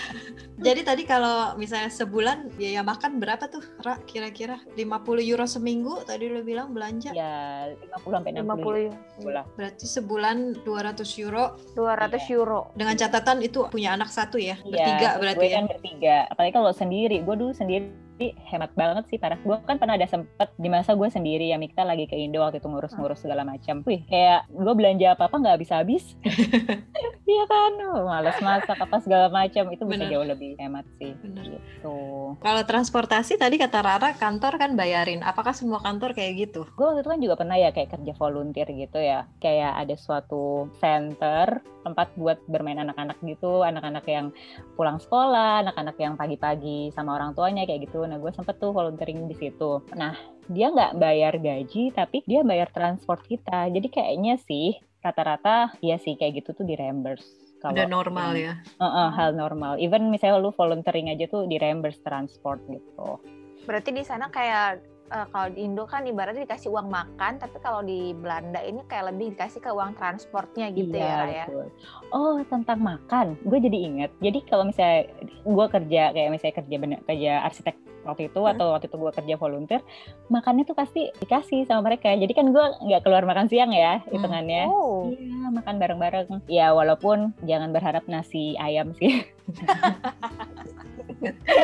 Jadi 0.66 0.80
tadi 0.84 1.02
kalau 1.04 1.56
misalnya 1.56 1.88
sebulan 1.88 2.52
biaya 2.52 2.84
makan 2.84 3.16
berapa 3.16 3.48
tuh, 3.48 3.64
Ra? 3.80 3.96
Kira-kira 4.04 4.60
50 4.76 4.84
euro 5.24 5.44
seminggu 5.44 6.04
tadi 6.04 6.28
lo 6.28 6.40
bilang 6.40 6.72
belanja. 6.72 7.10
ya 7.10 7.64
50 7.96 8.12
sampai 8.12 8.30
60 8.36 8.44
50 8.44 9.24
bola. 9.24 9.42
Berarti 9.56 9.84
sebulan 9.88 10.36
200 10.62 11.22
euro 11.22 11.56
200 11.72 12.28
euro. 12.30 12.68
dengan 12.76 12.92
catatan 12.94 13.40
itu 13.40 13.64
punya 13.68 13.96
anak 13.96 14.08
satu 14.08 14.36
ya, 14.36 14.60
Iya, 14.60 14.68
bertiga 14.68 15.08
berarti 15.16 15.38
gue 15.38 15.48
ya. 15.48 15.56
kan 15.56 15.64
bertiga. 15.66 16.16
Apalagi 16.28 16.52
kalau 16.52 16.72
sendiri, 16.72 17.16
gue 17.20 17.34
dulu 17.34 17.52
sendiri 17.52 17.88
jadi 18.20 18.36
hemat 18.52 18.76
banget 18.76 19.08
sih 19.08 19.16
parah. 19.16 19.40
Gue 19.40 19.56
kan 19.64 19.80
pernah 19.80 19.96
ada 19.96 20.04
sempet 20.04 20.52
di 20.60 20.68
masa 20.68 20.92
gue 20.92 21.08
sendiri 21.08 21.48
ya 21.48 21.56
Mikta 21.56 21.88
lagi 21.88 22.04
ke 22.04 22.20
Indo 22.20 22.44
waktu 22.44 22.60
itu 22.60 22.68
ngurus-ngurus 22.68 23.24
segala 23.24 23.48
macam. 23.48 23.80
Wih 23.88 24.04
kayak 24.04 24.44
gue 24.52 24.74
belanja 24.76 25.16
apa 25.16 25.32
apa 25.32 25.40
nggak 25.40 25.56
habis-habis. 25.56 26.04
Iya 27.30 27.46
kan? 27.46 27.72
Oh, 27.94 28.10
males 28.10 28.34
masak 28.42 28.74
apa 28.74 28.98
segala 28.98 29.30
macam. 29.30 29.70
Itu 29.70 29.86
bisa 29.86 30.02
Bener. 30.02 30.10
jauh 30.10 30.26
lebih 30.26 30.58
hemat 30.58 30.82
sih. 30.98 31.14
Bener. 31.22 31.46
gitu. 31.46 31.94
Kalau 32.42 32.62
transportasi 32.66 33.38
tadi 33.38 33.54
kata 33.54 33.78
Rara 33.86 34.18
kantor 34.18 34.58
kan 34.58 34.74
bayarin. 34.74 35.22
Apakah 35.22 35.54
semua 35.54 35.78
kantor 35.78 36.10
kayak 36.18 36.50
gitu? 36.50 36.66
gue 36.74 36.82
waktu 36.82 37.06
itu 37.06 37.10
kan 37.14 37.20
juga 37.22 37.34
pernah 37.38 37.54
ya 37.54 37.70
kayak 37.70 37.94
kerja 37.94 38.12
volunteer 38.18 38.66
gitu 38.74 38.98
ya. 38.98 39.30
Kayak 39.38 39.78
ada 39.78 39.94
suatu 39.94 40.66
center 40.82 41.62
tempat 41.86 42.10
buat 42.18 42.42
bermain 42.50 42.82
anak-anak 42.82 43.22
gitu. 43.22 43.62
Anak-anak 43.62 44.04
yang 44.10 44.34
pulang 44.74 44.98
sekolah 44.98 45.62
anak-anak 45.62 45.96
yang 46.02 46.18
pagi-pagi 46.18 46.90
sama 46.90 47.14
orang 47.14 47.38
tuanya 47.38 47.62
kayak 47.62 47.86
gitu 47.86 48.09
nah 48.10 48.18
gue 48.18 48.34
sempet 48.34 48.58
tuh 48.58 48.74
volunteering 48.74 49.30
di 49.30 49.38
situ 49.38 49.78
nah 49.94 50.18
dia 50.50 50.74
nggak 50.74 50.98
bayar 50.98 51.38
gaji 51.38 51.94
tapi 51.94 52.26
dia 52.26 52.42
bayar 52.42 52.66
transport 52.74 53.22
kita 53.24 53.70
jadi 53.70 53.86
kayaknya 53.86 54.34
sih 54.42 54.74
rata-rata 55.00 55.78
ya 55.80 55.96
sih 55.96 56.18
kayak 56.18 56.42
gitu 56.42 56.58
tuh 56.58 56.66
di 56.66 56.74
reimburse 56.74 57.24
kalau 57.62 57.76
Udah 57.76 57.88
normal 57.88 58.34
yang- 58.34 58.58
ya. 58.58 58.82
Eh, 58.82 58.84
eh, 58.84 59.08
hal 59.14 59.30
normal 59.38 59.78
even 59.78 60.10
misalnya 60.10 60.42
lu 60.42 60.50
volunteering 60.50 61.08
aja 61.08 61.30
tuh 61.30 61.46
di 61.46 61.56
reimburse 61.56 62.02
transport 62.02 62.58
gitu 62.66 63.22
Berarti 63.68 63.92
di 63.92 64.02
sana 64.02 64.32
kayak 64.32 64.80
eh, 65.10 65.26
kalau 65.34 65.50
di 65.50 65.66
Indo 65.66 65.84
kan 65.90 66.06
ibaratnya 66.06 66.46
dikasih 66.46 66.70
uang 66.70 66.86
makan, 66.86 67.42
tapi 67.42 67.58
kalau 67.58 67.82
di 67.82 68.14
Belanda 68.14 68.62
ini 68.62 68.86
kayak 68.86 69.10
lebih 69.10 69.34
dikasih 69.34 69.58
ke 69.58 69.70
uang 69.74 69.98
transportnya 69.98 70.70
gitu 70.70 70.94
iya, 70.94 71.26
ya, 71.26 71.26
ya. 71.26 71.46
betul. 71.50 71.66
Oh, 72.14 72.38
tentang 72.46 72.78
makan. 72.78 73.34
Gue 73.42 73.58
jadi 73.58 73.78
inget. 73.90 74.10
Jadi 74.22 74.38
kalau 74.46 74.70
misalnya 74.70 75.10
gue 75.42 75.66
kerja 75.66 76.02
kayak 76.14 76.30
misalnya 76.30 76.56
kerja 76.62 76.76
bener, 76.78 76.98
kerja 77.02 77.32
arsitek 77.42 77.76
waktu 78.10 78.26
itu 78.26 78.40
Hmm. 78.40 78.52
atau 78.52 78.66
waktu 78.70 78.86
itu 78.86 78.96
gue 78.96 79.12
kerja 79.12 79.34
volunteer, 79.36 79.82
makannya 80.26 80.64
tuh 80.64 80.74
pasti 80.74 81.08
dikasih 81.16 81.64
sama 81.64 81.86
mereka. 81.86 82.10
Jadi 82.10 82.30
kan 82.30 82.50
gue 82.50 82.64
nggak 82.82 83.02
keluar 83.02 83.22
makan 83.22 83.46
siang 83.46 83.70
ya 83.70 83.98
Hmm. 84.00 84.10
hitungannya. 84.10 84.64
Oh, 84.66 85.08
Iya, 85.10 85.48
makan 85.50 85.74
bareng-bareng. 85.76 86.28
Ya 86.46 86.70
walaupun 86.70 87.32
jangan 87.42 87.70
berharap 87.70 88.04
nasi 88.04 88.54
ayam 88.56 88.92
sih. 88.94 89.22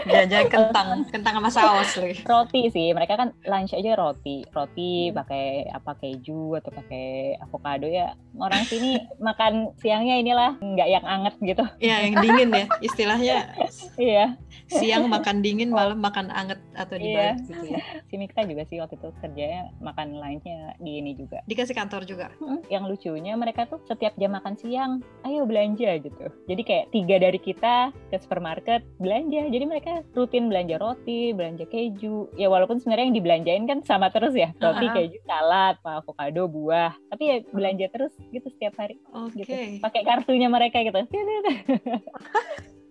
Jajan 0.07 0.47
kentang, 0.49 0.89
kentang 1.09 1.35
sama 1.41 1.49
saus 1.49 1.97
lagi. 1.97 2.21
roti 2.23 2.69
sih. 2.69 2.93
Mereka 2.93 3.17
kan 3.17 3.29
lunch 3.43 3.73
aja 3.73 3.97
roti. 3.97 4.45
Roti 4.47 5.09
Hmm. 5.09 5.17
pakai 5.17 5.45
apa 5.67 5.97
keju 5.97 6.55
atau 6.55 6.71
pakai 6.71 7.07
avocado 7.39 7.87
ya. 7.87 8.13
Orang 8.35 8.63
sini 8.63 9.01
makan 9.19 9.73
siangnya 9.77 10.19
inilah 10.19 10.61
nggak 10.61 10.89
yang 10.91 11.05
anget 11.05 11.35
gitu. 11.41 11.65
Iya, 11.79 11.97
yang 12.05 12.15
dingin 12.21 12.49
ya. 12.53 12.67
Istilahnya 12.81 13.37
Iya. 13.99 14.37
Siang 14.69 15.07
makan 15.07 15.41
dingin, 15.41 15.71
malam 15.71 15.99
makan 15.99 16.29
anget 16.29 16.59
atau 16.75 16.99
dibalik 16.99 17.39
gitu 17.47 17.65
ya. 17.71 17.79
si 18.07 18.15
Mikta 18.17 18.43
juga 18.43 18.63
sih 18.67 18.79
waktu 18.79 18.99
itu 18.99 19.09
kerjanya 19.19 19.71
makan 19.79 20.19
lunchnya 20.19 20.75
di 20.79 20.99
ini 20.99 21.15
juga. 21.15 21.41
Dikasih 21.47 21.75
kantor 21.75 22.03
juga. 22.03 22.35
Yang 22.67 22.85
lucunya 22.91 23.33
mereka 23.35 23.67
tuh 23.67 23.79
setiap 23.87 24.15
jam 24.17 24.35
makan 24.35 24.59
siang, 24.59 24.93
ayo 25.23 25.47
belanja 25.47 26.03
gitu. 26.03 26.27
Jadi 26.47 26.63
kayak 26.63 26.87
tiga 26.91 27.17
dari 27.17 27.39
kita 27.39 27.95
ke 28.11 28.17
supermarket 28.19 28.83
belanja. 28.99 29.47
Jadi 29.47 29.65
mereka 29.65 30.03
rutin 30.13 30.51
belanja 30.51 30.77
roti, 30.77 31.31
belanja 31.31 31.65
keju. 31.67 32.35
Ya 32.35 32.51
walaupun 32.51 32.83
sebenarnya 32.83 33.07
yang 33.11 33.17
dibelanjain 33.17 33.65
kan 33.65 33.79
sama 33.87 34.11
terus 34.11 34.35
ya, 34.35 34.51
roti, 34.59 34.87
Ah. 34.87 34.95
keju, 34.95 35.19
salad, 35.23 35.77
avocado, 35.83 36.43
buah. 36.47 36.93
Tapi 37.09 37.23
ya 37.23 37.37
belanja 37.51 37.87
terus 37.89 38.13
gitu 38.31 38.51
setiap 38.51 38.75
hari 38.77 38.99
Oke. 39.15 39.43
gitu. 39.43 39.53
Pakai 39.79 40.03
kartunya 40.03 40.51
mereka 40.51 40.83
gitu. 40.83 40.99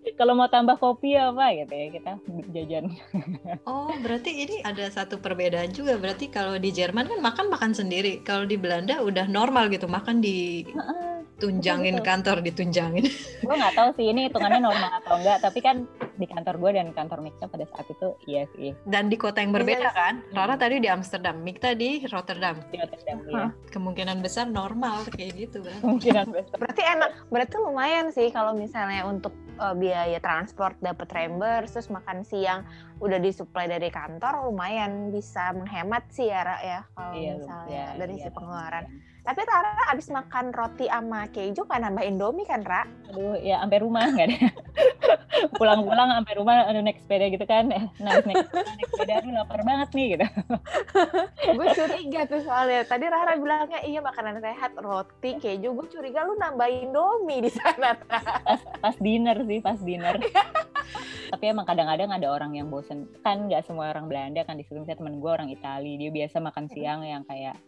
Kalau 0.18 0.38
mau 0.38 0.46
tambah 0.46 0.78
kopi 0.78 1.18
apa 1.18 1.50
gitu 1.54 1.74
ya 1.74 1.86
kita 1.90 2.12
jajan. 2.54 2.84
Oh, 3.66 3.90
berarti 3.98 4.30
ini 4.30 4.56
ada 4.62 4.86
satu 4.86 5.18
perbedaan 5.18 5.74
juga. 5.74 5.98
Berarti 5.98 6.30
kalau 6.30 6.54
di 6.54 6.70
Jerman 6.70 7.10
kan 7.10 7.18
makan 7.18 7.46
makan 7.50 7.72
sendiri. 7.74 8.22
Kalau 8.22 8.46
di 8.46 8.54
Belanda 8.54 9.02
udah 9.02 9.26
normal 9.26 9.66
gitu, 9.74 9.90
makan 9.90 10.22
ditunjangin 10.22 11.98
Betul, 11.98 12.02
betul. 12.02 12.06
kantor, 12.06 12.36
ditunjangin. 12.46 13.04
gue 13.42 13.54
nggak 13.56 13.74
tahu 13.74 13.88
sih 13.98 14.06
ini 14.10 14.30
hitungannya 14.30 14.62
normal 14.62 14.90
atau 15.02 15.14
enggak 15.18 15.38
tapi 15.42 15.58
kan 15.62 15.76
di 16.16 16.26
kantor 16.26 16.56
gue 16.58 16.70
dan 16.76 16.88
kantor 16.92 17.20
Mikta 17.20 17.46
pada 17.46 17.64
saat 17.68 17.86
itu 17.92 18.08
iya 18.26 18.44
sih 18.56 18.72
Dan 18.88 19.08
di 19.08 19.16
kota 19.16 19.40
yang 19.44 19.52
berbeda 19.52 19.88
iya. 19.88 19.92
kan? 19.92 20.14
Rara 20.32 20.56
tadi 20.56 20.80
di 20.80 20.88
Amsterdam, 20.88 21.40
Mikta 21.40 21.76
di 21.76 22.02
Rotterdam. 22.08 22.56
di 22.72 22.76
Rotterdam 22.80 23.18
ya 23.28 23.46
Kemungkinan 23.70 24.24
besar 24.24 24.48
normal 24.48 25.04
kayak 25.12 25.36
gitu 25.36 25.60
kan. 25.62 25.76
kemungkinan 25.84 26.26
besar 26.36 26.56
berarti 26.56 26.82
enak. 26.82 27.10
Berarti 27.28 27.54
lumayan 27.60 28.06
sih 28.10 28.28
kalau 28.32 28.56
misalnya 28.56 29.04
untuk 29.04 29.36
eh, 29.60 29.74
biaya 29.76 30.18
transport 30.18 30.74
dapat 30.80 31.08
reimburse, 31.12 31.76
terus 31.76 31.88
makan 31.92 32.24
siang 32.24 32.64
udah 32.98 33.20
disuplai 33.20 33.68
dari 33.68 33.92
kantor, 33.92 34.48
lumayan 34.48 35.12
bisa 35.12 35.52
menghemat 35.52 36.08
sih 36.08 36.32
ya, 36.32 36.40
Ra, 36.48 36.56
ya. 36.64 36.80
Kalau 36.96 37.12
iya 37.12 37.32
misalnya 37.36 37.84
iya, 37.92 37.98
dari 38.00 38.14
iya, 38.16 38.24
si 38.24 38.28
pengeluaran. 38.32 38.84
iya. 38.88 39.14
Tapi 39.26 39.40
Rara 39.42 39.82
abis 39.90 40.08
makan 40.14 40.54
roti 40.54 40.86
sama 40.86 41.26
keju 41.28 41.66
kan 41.66 41.82
nambah 41.82 42.04
Indomie 42.06 42.46
kan, 42.46 42.62
Ra? 42.64 42.86
aduh 43.10 43.36
ya 43.42 43.60
sampai 43.62 43.78
rumah 43.82 44.02
nggak 44.12 44.26
ada 44.28 44.38
pulang-pulang 45.58 46.05
sampai 46.12 46.32
rumah 46.38 46.54
aduh 46.68 46.82
naik 46.82 47.02
sepeda 47.02 47.26
gitu 47.30 47.46
kan. 47.46 47.68
Nah 48.04 48.20
naik, 48.22 48.46
naik 48.52 48.88
sepeda 48.92 49.12
aduh 49.22 49.32
lapar 49.32 49.60
banget 49.66 49.88
nih 49.94 50.06
gitu. 50.16 50.26
Gue 51.58 51.66
curiga 51.72 52.20
tuh 52.28 52.40
soalnya. 52.44 52.82
Tadi 52.86 53.04
Rara 53.08 53.34
bilangnya 53.38 53.80
iya 53.82 54.00
makanan 54.04 54.38
sehat 54.38 54.76
roti 54.78 55.38
keju. 55.40 55.74
Gue 55.74 55.86
curiga 55.90 56.26
lu 56.26 56.38
nambah 56.38 56.68
Indomie 56.68 57.44
di 57.46 57.50
sana 57.50 57.96
pas 58.06 58.60
pas 58.78 58.96
dinner 59.00 59.36
sih 59.46 59.58
pas 59.58 59.78
dinner. 59.80 60.16
Tapi 61.32 61.44
emang 61.50 61.66
kadang-kadang 61.66 62.14
ada 62.14 62.26
orang 62.30 62.54
yang 62.54 62.70
bosen. 62.70 63.10
Kan 63.26 63.50
nggak 63.50 63.66
semua 63.66 63.90
orang 63.90 64.06
Belanda 64.06 64.46
kan 64.46 64.54
di 64.54 64.64
misalnya 64.66 64.98
temen 64.98 65.18
gue 65.18 65.30
orang 65.30 65.50
Itali 65.50 65.98
dia 65.98 66.10
biasa 66.12 66.38
makan 66.38 66.66
siang 66.70 67.02
yang 67.02 67.22
kayak 67.26 67.58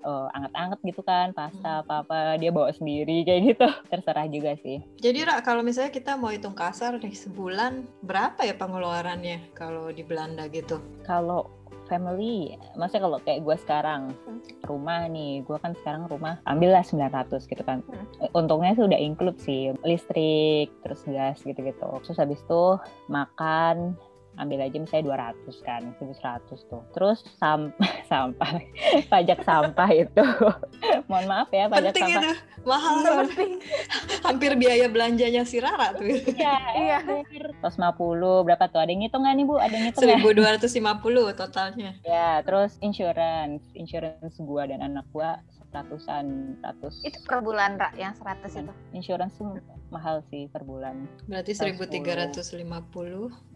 eh, 0.00 0.26
anget-anget 0.32 0.78
gitu 0.84 1.00
kan 1.00 1.30
pasta 1.30 1.82
apa-apa 1.82 2.36
dia 2.36 2.48
bawa 2.48 2.70
sendiri 2.70 3.22
kayak 3.26 3.40
gitu 3.48 3.66
terserah 3.88 4.26
juga 4.26 4.54
sih 4.60 4.78
Jadi 4.96 5.18
Ra, 5.22 5.40
kalau 5.40 5.60
misalnya 5.60 5.90
kita 5.90 6.14
mau 6.14 6.28
hitung 6.28 6.52
kasar 6.52 6.96
nih 6.96 7.14
sebulan, 7.14 7.82
berapa 8.00 8.42
ya 8.42 8.54
pengeluarannya 8.54 9.52
kalau 9.52 9.88
di 9.88 10.02
Belanda 10.02 10.46
gitu? 10.48 10.78
kalau 11.02 11.48
family 11.88 12.52
maksudnya 12.76 13.00
kalau 13.02 13.18
kayak 13.18 13.40
gue 13.40 13.56
sekarang 13.58 14.12
Hmm. 14.28 14.44
rumah 14.60 15.08
nih 15.08 15.40
gue 15.40 15.56
kan 15.56 15.72
sekarang 15.72 16.04
rumah 16.04 16.36
ambillah 16.44 16.84
900 16.84 17.48
gitu 17.48 17.64
kan 17.64 17.80
Hmm. 17.88 18.04
Eh, 18.20 18.28
untungnya 18.30 18.76
sih 18.76 18.84
udah 18.84 19.00
include 19.00 19.40
sih 19.40 19.72
listrik 19.80 20.68
terus 20.84 21.00
gas 21.08 21.40
gitu-gitu 21.40 21.88
terus 22.04 22.20
habis 22.20 22.44
itu 22.44 22.64
makan 23.08 23.96
ambil 24.38 24.62
aja 24.62 24.76
misalnya 24.76 25.34
200 25.44 25.60
kan 25.60 25.82
1100 25.98 26.70
tuh 26.70 26.82
terus 26.94 27.26
sam 27.36 27.74
sampah 28.10 28.62
pajak 29.06 29.42
sampah 29.42 29.90
itu 29.90 30.24
mohon 31.10 31.26
maaf 31.26 31.50
ya 31.50 31.66
pajak 31.66 31.90
Penting 31.90 32.06
sampah 32.14 32.22
itu, 32.22 32.32
mahal 32.62 32.94
Iya, 32.94 33.04
tuh. 33.04 33.16
penting 33.26 33.52
Hampir 34.26 34.52
biaya 34.54 34.86
belanjanya 34.86 35.42
si 35.42 35.56
Rara 35.56 35.94
tuh. 35.94 36.04
Iya, 36.04 36.56
Iya. 36.76 36.98
bener. 37.00 37.54
150 37.64 37.96
berapa 38.44 38.64
tuh? 38.66 38.76
Ada 38.78 38.90
yang 38.90 39.00
ngitung 39.00 39.24
nggak 39.24 39.34
nih 39.34 39.44
Bu? 39.44 39.54
Ada 39.56 39.72
yang 39.72 39.84
ngitung 39.88 40.02
nggak? 40.04 40.20
1250 40.20 41.32
totalnya. 41.34 41.90
Ya, 42.02 42.44
terus 42.44 42.76
insurance, 42.80 43.64
insurance 43.72 44.36
gua 44.38 44.68
dan 44.68 44.84
anak 44.84 45.08
gua 45.08 45.40
seratusan, 45.68 46.56
ratus. 46.64 47.04
itu 47.04 47.18
per 47.28 47.44
bulan 47.44 47.76
Ra 47.76 47.92
yang 47.94 48.16
100 48.16 48.64
itu 48.64 48.72
Insurance 48.96 49.36
tuh 49.36 49.60
mahal 49.92 50.24
sih 50.32 50.48
per 50.48 50.64
bulan. 50.64 51.08
Berarti 51.28 51.56
1350. 51.56 52.40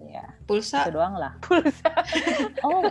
Ya, 0.08 0.26
Pulsa 0.44 0.84
itu 0.84 0.96
doang 0.96 1.16
lah. 1.16 1.36
pulsa 1.44 1.88
Oh, 2.66 2.84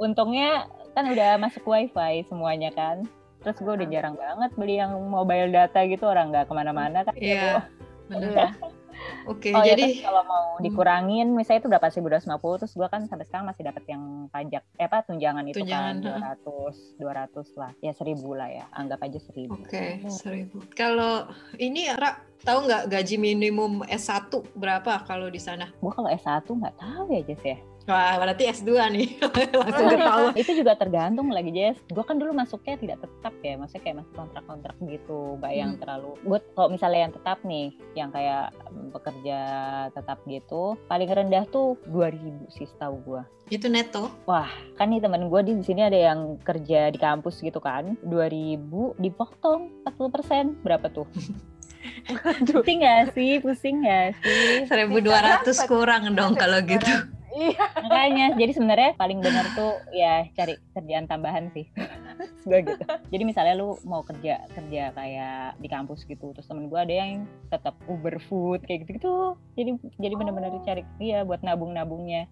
untungnya 0.00 0.68
kan 0.92 1.08
udah 1.08 1.40
masuk 1.40 1.64
wifi 1.64 2.24
semuanya 2.28 2.72
kan. 2.72 3.04
Terus 3.42 3.58
gue 3.58 3.72
udah 3.74 3.88
jarang 3.90 4.14
banget 4.14 4.50
beli 4.54 4.78
yang 4.78 4.94
mobile 5.08 5.50
data 5.50 5.82
gitu 5.88 6.06
orang 6.06 6.30
nggak 6.30 6.46
ke 6.48 6.52
mana-mana 6.54 7.02
kan. 7.04 7.14
Iya. 7.16 7.64
Bu. 8.08 8.16
bener. 8.16 8.52
Iya. 9.02 9.14
Oke, 9.26 9.50
Oh 9.54 9.62
ya, 9.62 9.74
jadi 9.74 9.82
terus 9.86 10.02
kalau 10.06 10.22
mau 10.26 10.46
dikurangin, 10.62 11.26
misalnya 11.34 11.60
itu 11.66 11.70
dapat 11.70 11.90
1250, 11.94 12.60
terus 12.62 12.72
gua 12.78 12.88
kan 12.90 13.02
sampai 13.10 13.26
sekarang 13.26 13.46
masih 13.50 13.62
dapat 13.66 13.84
yang 13.90 14.02
pajak, 14.30 14.62
eh 14.78 14.86
apa 14.86 14.98
tunjangan 15.06 15.44
itu 15.46 15.58
Tunjangan, 15.62 15.94
kan 16.02 16.38
200, 16.42 16.98
200 16.98 17.60
lah, 17.60 17.70
ya 17.82 17.92
1000 17.94 18.32
lah 18.38 18.48
ya, 18.50 18.64
anggap 18.70 18.98
aja 19.02 19.18
1000. 19.18 19.50
Oke, 19.50 19.84
seribu. 20.10 20.62
Kalau 20.78 21.26
ini 21.58 21.90
Ra, 21.90 22.22
tahu 22.42 22.66
nggak 22.66 22.90
gaji 22.90 23.16
minimum 23.18 23.82
S1 23.86 24.30
berapa 24.54 25.02
kalau 25.06 25.26
di 25.30 25.38
sana? 25.42 25.70
Gua 25.82 25.92
kalau 25.94 26.10
S1 26.10 26.46
nggak 26.46 26.76
tahu 26.78 27.04
ya 27.10 27.22
Jess 27.26 27.42
ya. 27.42 27.58
Wah, 27.82 28.14
berarti 28.14 28.46
S2 28.46 28.70
nih. 28.94 29.08
Langsung 29.62 29.86
ketahuan. 29.90 30.32
itu 30.38 30.52
juga 30.54 30.72
tergantung 30.78 31.28
lagi 31.34 31.50
Jess. 31.50 31.78
Gua 31.90 32.06
kan 32.06 32.16
dulu 32.18 32.30
masuknya 32.30 32.78
tidak 32.78 33.02
tetap 33.02 33.34
ya, 33.42 33.58
maksudnya 33.58 33.82
kayak 33.82 33.96
masuk 34.02 34.14
kontrak-kontrak 34.14 34.76
gitu, 34.86 35.20
yang 35.50 35.74
Hmm. 35.74 35.80
terlalu. 35.82 36.10
Gue 36.22 36.38
kalau 36.54 36.68
misalnya 36.70 37.00
yang 37.10 37.14
tetap 37.14 37.38
nih, 37.42 37.66
yang 37.98 38.10
kayak 38.14 38.54
mm, 38.70 38.88
pekerja 38.94 39.38
tetap 39.90 40.18
gitu, 40.26 40.78
paling 40.86 41.10
rendah 41.10 41.44
tuh 41.50 41.74
2000 41.90 42.46
sih 42.54 42.66
setahu 42.70 42.96
gua. 43.02 43.22
Itu 43.50 43.66
neto. 43.68 44.08
kan 44.78 44.88
nih 44.88 45.02
temen 45.02 45.28
gue 45.28 45.40
di 45.44 45.60
sini 45.60 45.82
ada 45.84 45.98
yang 45.98 46.40
kerja 46.40 46.88
di 46.88 46.96
kampus 46.96 47.42
gitu 47.44 47.60
kan 47.60 47.98
2000 48.06 48.96
dipotong 48.96 49.84
40% 49.84 50.64
berapa 50.64 50.88
tuh 50.88 51.04
pusing 52.48 52.80
gak 52.82 53.12
sih 53.12 53.38
pusing 53.42 53.84
gak 53.84 54.16
sih 54.24 54.64
1200 54.70 55.44
kurang 55.68 56.14
dong 56.16 56.32
kalau 56.38 56.58
gitu. 56.64 57.12
Iya. 57.32 57.64
Makanya, 57.80 58.26
jadi 58.36 58.52
sebenarnya 58.52 58.90
paling 59.00 59.18
benar 59.24 59.46
tuh 59.56 59.80
ya 59.96 60.28
cari 60.36 60.60
kerjaan 60.76 61.08
tambahan 61.08 61.48
sih. 61.56 61.64
Sebagai 62.44 62.76
gitu. 62.76 62.84
Jadi 63.08 63.22
misalnya 63.24 63.54
lu 63.56 63.80
mau 63.88 64.04
kerja 64.04 64.44
kerja 64.52 64.92
kayak 64.92 65.56
di 65.58 65.68
kampus 65.72 66.04
gitu, 66.04 66.36
terus 66.36 66.44
temen 66.44 66.68
gue 66.68 66.76
ada 66.76 66.92
yang 66.92 67.24
tetap 67.48 67.74
Uber 67.88 68.20
food 68.28 68.60
kayak 68.68 68.84
gitu-gitu. 68.84 69.36
Jadi 69.56 69.70
jadi 69.96 70.14
benar-benar 70.14 70.50
Oh. 70.52 70.60
cari 70.60 70.84
iya 71.00 71.24
buat 71.24 71.40
nabung-nabungnya 71.40 72.28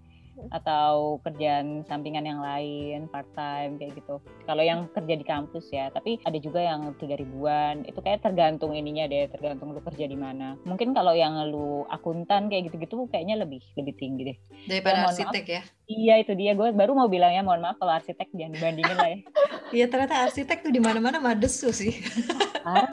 atau 0.48 1.20
kerjaan 1.20 1.84
sampingan 1.84 2.24
yang 2.24 2.40
lain 2.40 3.06
part 3.12 3.28
time 3.36 3.76
kayak 3.76 4.00
gitu. 4.00 4.18
Kalau 4.48 4.64
yang 4.64 4.88
kerja 4.90 5.14
di 5.14 5.24
kampus 5.26 5.68
ya, 5.70 5.92
tapi 5.92 6.16
ada 6.24 6.38
juga 6.40 6.64
yang 6.64 6.96
tiga 6.96 7.20
ribuan. 7.20 7.84
Itu 7.84 8.00
kayak 8.00 8.24
tergantung 8.24 8.72
ininya 8.72 9.04
deh, 9.04 9.28
tergantung 9.28 9.76
lu 9.76 9.80
kerja 9.84 10.08
di 10.08 10.16
mana. 10.16 10.56
Mungkin 10.64 10.96
kalau 10.96 11.12
yang 11.12 11.36
lu 11.52 11.84
akuntan 11.92 12.48
kayak 12.48 12.72
gitu-gitu 12.72 13.08
kayaknya 13.12 13.40
lebih 13.44 13.60
lebih 13.76 13.94
tinggi 13.96 14.22
deh. 14.34 14.38
Daripada 14.66 15.04
mohon 15.04 15.12
arsitek 15.12 15.44
ya. 15.46 15.62
Iya 15.90 16.22
itu 16.22 16.32
dia 16.38 16.54
gue 16.54 16.70
baru 16.70 16.94
mau 16.94 17.10
bilang 17.10 17.34
ya 17.34 17.42
mohon 17.42 17.66
maaf 17.66 17.74
kalau 17.82 17.90
arsitek 17.90 18.30
jangan 18.30 18.54
dibandingin 18.54 18.96
lah 18.96 19.10
ya. 19.10 19.18
Iya 19.70 19.86
ternyata 19.86 20.26
arsitek 20.26 20.66
tuh 20.66 20.74
di 20.74 20.82
mana-mana 20.82 21.22
mah 21.22 21.34
desu 21.38 21.70
sih. 21.70 21.94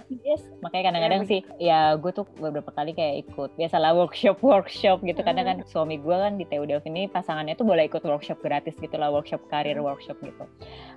Sih 0.08 0.18
yes. 0.24 0.42
Makanya 0.64 0.90
kadang-kadang 0.90 1.24
sih 1.28 1.42
ya 1.60 1.94
gue 2.00 2.12
tuh 2.16 2.26
beberapa 2.40 2.72
kali 2.72 2.96
kayak 2.96 3.28
ikut 3.28 3.52
biasalah 3.60 3.94
workshop 3.94 4.40
workshop 4.40 5.04
gitu 5.04 5.20
karena 5.22 5.44
kan 5.44 5.58
suami 5.68 6.00
gue 6.00 6.16
kan 6.16 6.40
di 6.40 6.48
TU 6.48 6.64
Delft 6.64 6.88
ini 6.88 7.12
pasangannya 7.12 7.54
tuh 7.60 7.68
boleh 7.68 7.86
ikut 7.86 8.00
workshop 8.02 8.40
gratis 8.40 8.80
gitu 8.80 8.96
lah 8.96 9.12
workshop 9.12 9.44
karir 9.52 9.78
workshop 9.84 10.18
gitu. 10.24 10.48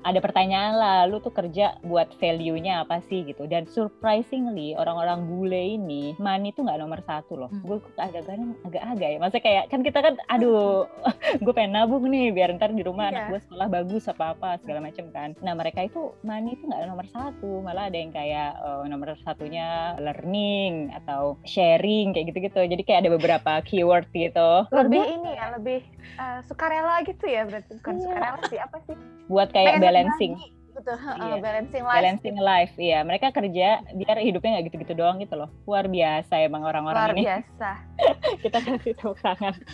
Ada 0.06 0.22
pertanyaan 0.22 0.78
lah 0.78 0.98
lu 1.10 1.18
tuh 1.20 1.34
kerja 1.34 1.76
buat 1.82 2.14
value-nya 2.16 2.86
apa 2.86 3.02
sih 3.10 3.26
gitu 3.26 3.44
dan 3.50 3.66
surprisingly 3.66 4.78
orang-orang 4.78 5.26
bule 5.26 5.76
ini 5.76 6.14
money 6.16 6.54
tuh 6.54 6.64
nggak 6.64 6.80
nomor 6.80 7.00
satu 7.04 7.36
loh. 7.36 7.50
Hmm. 7.50 7.66
Gue 7.66 7.78
agak-agak 7.98 8.38
agak-agak 8.64 9.08
ya. 9.12 9.18
Maksudnya 9.18 9.44
kayak 9.44 9.64
kan 9.68 9.80
kita 9.82 9.98
kan 9.98 10.14
aduh 10.30 10.86
gue 11.44 11.52
pengen 11.52 11.74
nabung 11.90 12.06
nih 12.06 12.30
biar 12.30 12.54
ntar 12.54 12.70
di 12.70 12.80
rumah 12.80 13.10
anak 13.10 13.18
Iya. 13.20 13.28
gue 13.28 13.40
sekolah 13.42 13.66
bagus 13.68 14.06
apa 14.06 14.24
apa 14.30 14.48
segala 14.56 14.78
macem 14.80 15.10
kan 15.10 15.34
nah 15.36 15.50
mereka 15.52 15.82
itu 15.82 16.14
money 16.22 16.54
itu 16.54 16.62
nggak 16.62 16.86
nomor 16.86 17.02
satu 17.04 17.58
malah 17.60 17.90
ada 17.90 17.98
yang 17.98 18.14
kayak 18.14 18.54
eh, 18.54 18.82
nomor 18.86 19.10
satunya 19.18 19.66
learning 19.98 20.94
atau 20.94 21.34
sharing 21.42 22.14
kayak 22.14 22.30
gitu-gitu 22.30 22.62
jadi 22.64 22.78
kayak 22.80 23.00
ada 23.00 23.10
beberapa 23.10 23.52
keyword 23.62 24.06
gitu 24.12 24.70
Lebih 24.70 25.02
ini 25.02 25.30
ya, 25.34 25.50
lebih 25.52 25.82
eh, 26.14 26.38
sukarela 26.46 27.02
gitu 27.02 27.26
ya 27.26 27.42
berarti 27.42 27.74
bukan 27.74 27.92
Iya. 27.92 28.02
sukarela 28.06 28.38
sih 28.46 28.58
apa 28.60 28.76
sih? 28.80 28.94
buat 29.26 29.48
kayak 29.50 29.66
Pengen 29.72 29.82
balancing 29.84 30.32
berbagi 30.38 30.58
Gitu, 30.70 30.94
heeh, 30.96 31.18
Iya. 31.20 31.36
balancing 31.42 31.82
life. 31.82 31.96
balancing 31.98 32.36
life 32.40 32.74
iya 32.78 32.98
mereka 33.02 33.26
kerja 33.30 33.68
biar 33.90 34.16
hidupnya 34.16 34.50
nggak 34.54 34.66
gitu-gitu 34.70 34.94
doang 34.94 35.18
gitu 35.18 35.34
loh 35.34 35.50
luar 35.66 35.84
biasa 35.84 36.40
emang 36.40 36.62
Luar 36.62 36.70
orang-orang 36.72 37.04
ini 37.12 37.24
biasa. 37.26 37.70
kita 38.46 38.58
kasih 38.62 38.92
tepuk 38.94 39.18
tangan 39.18 39.52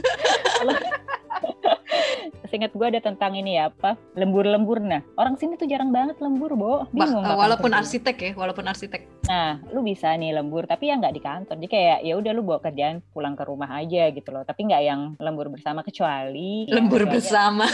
Seingat 2.46 2.70
gue 2.70 2.86
ada 2.86 3.00
tentang 3.00 3.34
ini 3.34 3.54
ya 3.54 3.68
apa 3.68 3.98
lembur-lembur 4.12 4.78
nah 4.78 5.02
orang 5.14 5.34
sini 5.34 5.54
tuh 5.54 5.66
jarang 5.66 5.90
banget 5.90 6.16
lembur 6.18 6.54
bo 6.54 6.86
Bah, 6.86 7.04
bingung 7.04 7.20
kapan 7.20 7.36
walaupun 7.36 7.70
kerja. 7.70 7.80
arsitek 7.80 8.16
ya, 8.16 8.30
walaupun 8.34 8.64
arsitek. 8.64 9.02
Nah, 9.24 9.58
lu 9.68 9.82
bisa 9.82 10.12
nih 10.12 10.30
lembur, 10.32 10.64
tapi 10.64 10.86
ya 10.86 10.94
nggak 10.94 11.10
di 11.10 11.20
kantor. 11.20 11.54
Jadi 11.56 11.68
kayak 11.68 11.98
ya 12.00 12.14
udah 12.14 12.30
lu 12.30 12.42
bawa 12.42 12.60
kerjaan 12.60 13.02
pulang 13.10 13.34
ke 13.34 13.42
rumah 13.42 13.70
aja 13.72 14.08
gitu 14.08 14.30
loh. 14.30 14.42
Tapi 14.42 14.60
nggak 14.64 14.82
yang 14.82 15.00
lembur 15.18 15.48
bersama 15.48 15.82
kecuali 15.82 16.66
Lembur 16.66 17.02
kecuali- 17.02 17.14
bersama. 17.16 17.66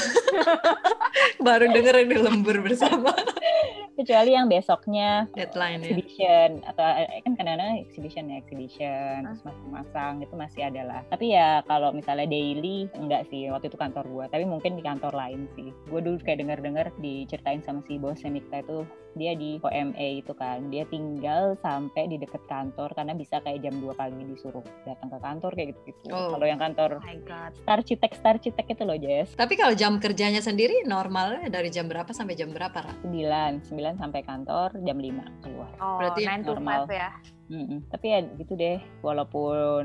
Baru 1.44 1.66
denger 1.68 1.94
ini 2.02 2.16
lembur 2.18 2.56
bersama. 2.60 3.12
Kecuali 3.92 4.30
yang 4.32 4.48
besoknya 4.48 5.28
Deadline 5.36 5.80
ya. 5.80 5.92
exhibition 5.92 6.48
atau 6.64 6.84
eh, 6.96 7.20
kan 7.22 7.32
kadang-kadang 7.36 7.84
exhibition 7.84 8.24
ya 8.28 8.36
exhibition 8.40 9.20
Ah. 9.22 9.32
terus 9.32 9.42
masang-masang 9.44 10.12
itu 10.24 10.34
masih 10.34 10.60
ada 10.66 10.82
lah. 10.82 11.00
Tapi 11.08 11.36
ya 11.36 11.60
kalau 11.64 11.92
misalnya 11.92 12.24
daily 12.26 12.88
enggak 12.96 13.28
sih 13.28 13.48
waktu 13.52 13.68
itu 13.68 13.76
kantor 13.76 14.04
gua, 14.08 14.24
tapi 14.32 14.44
mungkin 14.44 14.74
di 14.74 14.82
kantor 14.82 15.12
lain 15.12 15.46
sih. 15.54 15.70
Gue 15.86 16.00
dulu 16.00 16.16
kayak 16.20 16.40
denger-dengar 16.40 16.90
diceritain 16.98 17.60
sama 17.60 17.84
si 17.84 17.96
bosnya 17.96 18.32
Mikta 18.32 18.64
itu 18.64 18.82
dia 19.12 19.36
di 19.36 19.60
OMA 19.60 20.24
itu 20.24 20.32
kan 20.32 20.72
dia 20.72 20.88
tinggal 20.88 21.52
sampai 21.60 22.08
di 22.08 22.16
deket 22.16 22.40
kantor 22.48 22.96
karena 22.96 23.12
bisa 23.12 23.44
kayak 23.44 23.60
jam 23.60 23.76
2 23.76 23.92
pagi 23.92 24.24
disuruh 24.24 24.64
datang 24.88 25.12
ke 25.12 25.18
kantor 25.20 25.50
kayak 25.52 25.68
gitu-gitu. 25.76 26.08
Oh. 26.08 26.32
Kalau 26.32 26.46
yang 26.48 26.56
kantor 26.56 26.96
Oh 26.96 27.04
my 27.04 27.20
god. 27.28 27.52
Star 27.60 27.80
Citek 27.84 28.12
Star 28.16 28.36
Citek 28.40 28.72
itu 28.72 28.82
loh 28.88 28.96
Jess 28.96 29.36
Tapi 29.36 29.52
kalau 29.60 29.76
jam 29.76 30.00
kerjanya 30.00 30.40
sendiri 30.40 30.80
normalnya 30.88 31.52
dari 31.52 31.68
jam 31.68 31.92
berapa 31.92 32.08
sampai 32.08 32.40
jam 32.40 32.56
berapa, 32.56 32.72
Ra? 32.72 32.92
9 33.04 33.68
9 33.68 33.81
sampai 33.92 34.22
kantor 34.22 34.70
jam 34.80 34.96
5 34.96 35.26
keluar. 35.42 35.70
Oh, 35.76 35.98
Berarti 35.98 36.22
9 36.22 36.46
normal. 36.46 36.86
5 36.86 36.94
ya. 36.94 37.10
Mm-mm. 37.52 37.84
Tapi 37.84 38.06
ya 38.08 38.24
gitu 38.32 38.56
deh, 38.56 38.80
walaupun 39.04 39.84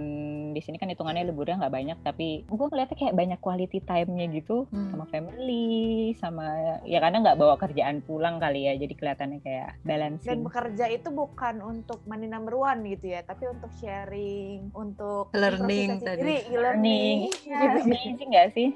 di 0.55 0.61
sini 0.61 0.79
kan 0.79 0.87
hitungannya 0.87 1.27
liburnya 1.27 1.59
nggak 1.59 1.75
banyak, 1.75 1.97
tapi 1.99 2.47
gue 2.47 2.65
ngeliatnya 2.65 2.95
kayak 2.95 3.11
banyak 3.13 3.39
quality 3.39 3.83
time-nya 3.83 4.31
gitu 4.31 4.63
Hmm. 4.67 4.87
sama 4.87 5.03
family, 5.09 5.75
sama 6.15 6.47
ya 6.81 6.97
karena 6.97 7.19
nggak 7.19 7.35
bawa 7.35 7.59
kerjaan 7.59 7.99
pulang 8.01 8.39
kali 8.39 8.65
ya, 8.65 8.77
jadi 8.77 8.93
kelihatannya 8.93 9.39
kayak 9.41 9.69
Dan 9.75 9.83
balancing. 9.83 10.39
bekerja 10.43 10.85
itu 10.87 11.09
bukan 11.11 11.59
untuk 11.59 11.99
money 12.07 12.25
number 12.25 12.55
one 12.55 12.87
gitu 12.87 13.11
ya, 13.11 13.19
tapi 13.21 13.51
untuk 13.51 13.73
sharing, 13.75 14.71
untuk 14.71 15.35
Learning 15.35 15.99
tadi. 15.99 16.23
diri, 16.23 16.37
Learning, 16.47 16.55
learning. 16.55 17.19
ya, 17.51 17.59
amazing 17.75 18.29
nggak 18.31 18.49
sih? 18.55 18.69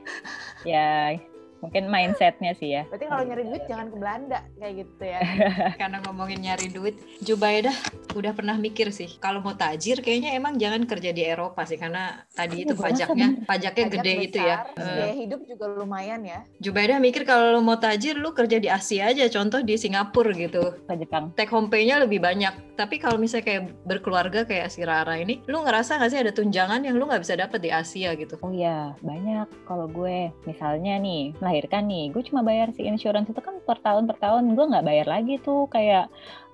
Ya 0.62 1.16
mungkin 1.62 1.88
mindsetnya 1.88 2.52
sih 2.58 2.76
ya. 2.76 2.84
Berarti 2.90 3.06
kalau 3.06 3.24
nyari 3.24 3.44
duit 3.46 3.64
jangan 3.70 3.88
ke 3.94 3.96
Belanda 3.96 4.40
kayak 4.58 4.74
gitu 4.84 5.04
ya. 5.06 5.22
Karena 5.82 5.98
ngomongin 6.04 6.40
nyari 6.42 6.68
duit, 6.74 6.96
Jubaidah 7.22 7.78
udah 8.12 8.32
pernah 8.32 8.56
mikir 8.56 8.92
sih. 8.92 9.08
Kalau 9.18 9.40
mau 9.40 9.54
tajir 9.54 10.00
kayaknya 10.00 10.36
emang 10.36 10.56
jangan 10.56 10.84
kerja 10.84 11.12
di 11.12 11.24
Eropa 11.24 11.64
sih 11.64 11.76
karena 11.76 12.24
tadi 12.32 12.64
itu 12.64 12.72
Iya, 12.72 12.80
rasa 12.80 12.86
pajaknya 12.88 13.28
pajaknya 13.44 13.86
Pajak 13.88 13.94
gede 13.98 14.14
itu 14.22 14.40
ya. 14.40 14.58
besar, 14.68 14.82
Eh, 14.82 14.96
Biaya 14.96 15.16
hidup 15.16 15.42
juga 15.46 15.66
lumayan 15.72 16.22
ya. 16.22 16.40
Jubaidah 16.60 16.98
mikir 16.98 17.24
kalau 17.24 17.56
lu 17.56 17.62
mau 17.62 17.78
tajir 17.78 18.16
lu 18.16 18.32
kerja 18.32 18.58
di 18.58 18.68
Asia 18.68 19.10
aja, 19.10 19.26
contoh 19.28 19.60
di 19.60 19.76
Singapura 19.76 20.32
gitu. 20.34 20.62
Ke 20.86 20.94
Jepang. 20.96 21.32
Take 21.34 21.52
home 21.52 21.68
pay-nya 21.68 22.00
lebih 22.00 22.20
banyak. 22.20 22.76
Tapi 22.76 22.98
kalau 22.98 23.22
misalnya 23.22 23.46
kayak 23.46 23.64
berkeluarga 23.86 24.42
kayak 24.44 24.74
si 24.74 24.82
Rara 24.82 25.14
ini, 25.16 25.40
lu 25.46 25.62
ngerasa 25.62 26.02
nggak 26.02 26.10
sih 26.10 26.20
ada 26.20 26.32
tunjangan 26.34 26.82
yang 26.82 26.98
lu 26.98 27.06
nggak 27.06 27.22
bisa 27.22 27.38
dapet 27.38 27.62
di 27.62 27.70
Asia 27.70 28.14
gitu? 28.18 28.42
Oh 28.42 28.50
iya, 28.50 28.98
banyak 29.02 29.48
kalau 29.70 29.86
gue. 29.86 30.34
Misalnya 30.50 30.98
nih, 30.98 31.38
melahirkan 31.38 31.86
nih, 31.86 32.10
gue 32.10 32.24
cuma 32.26 32.42
bayar 32.42 32.74
si 32.74 32.82
insurance 32.84 33.30
itu 33.30 33.38
kan 33.38 33.62
per 33.62 33.78
tahun 33.80 34.10
per 34.10 34.18
tahun, 34.18 34.58
gue 34.58 34.66
nggak 34.66 34.86
bayar 34.86 35.08
lagi 35.08 35.38
tuh 35.40 35.70
kayak 35.70 36.10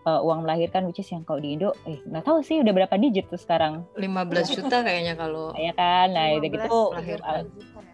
uh, 0.08 0.24
uang 0.24 0.48
melahirkan 0.48 0.88
which 0.88 1.04
is 1.04 1.10
yang 1.12 1.22
kalau 1.22 1.43
di 1.43 1.54
Indo, 1.54 1.76
eh 1.84 2.00
nggak 2.02 2.24
tahu 2.24 2.39
sih 2.39 2.63
udah 2.63 2.72
berapa 2.72 2.96
digit 2.96 3.28
tuh 3.28 3.36
sekarang. 3.38 3.84
15 4.00 4.56
juta 4.56 4.80
kayaknya 4.80 5.20
kalau 5.20 5.52
Ya 5.60 5.76
kan, 5.76 6.15
nah 6.15 6.32
udah 6.32 6.48
15, 6.48 6.56
gitu. 6.56 6.63
30 6.63 6.96
uh, 6.96 7.04
juta 7.04 7.28
ya. 7.28 7.43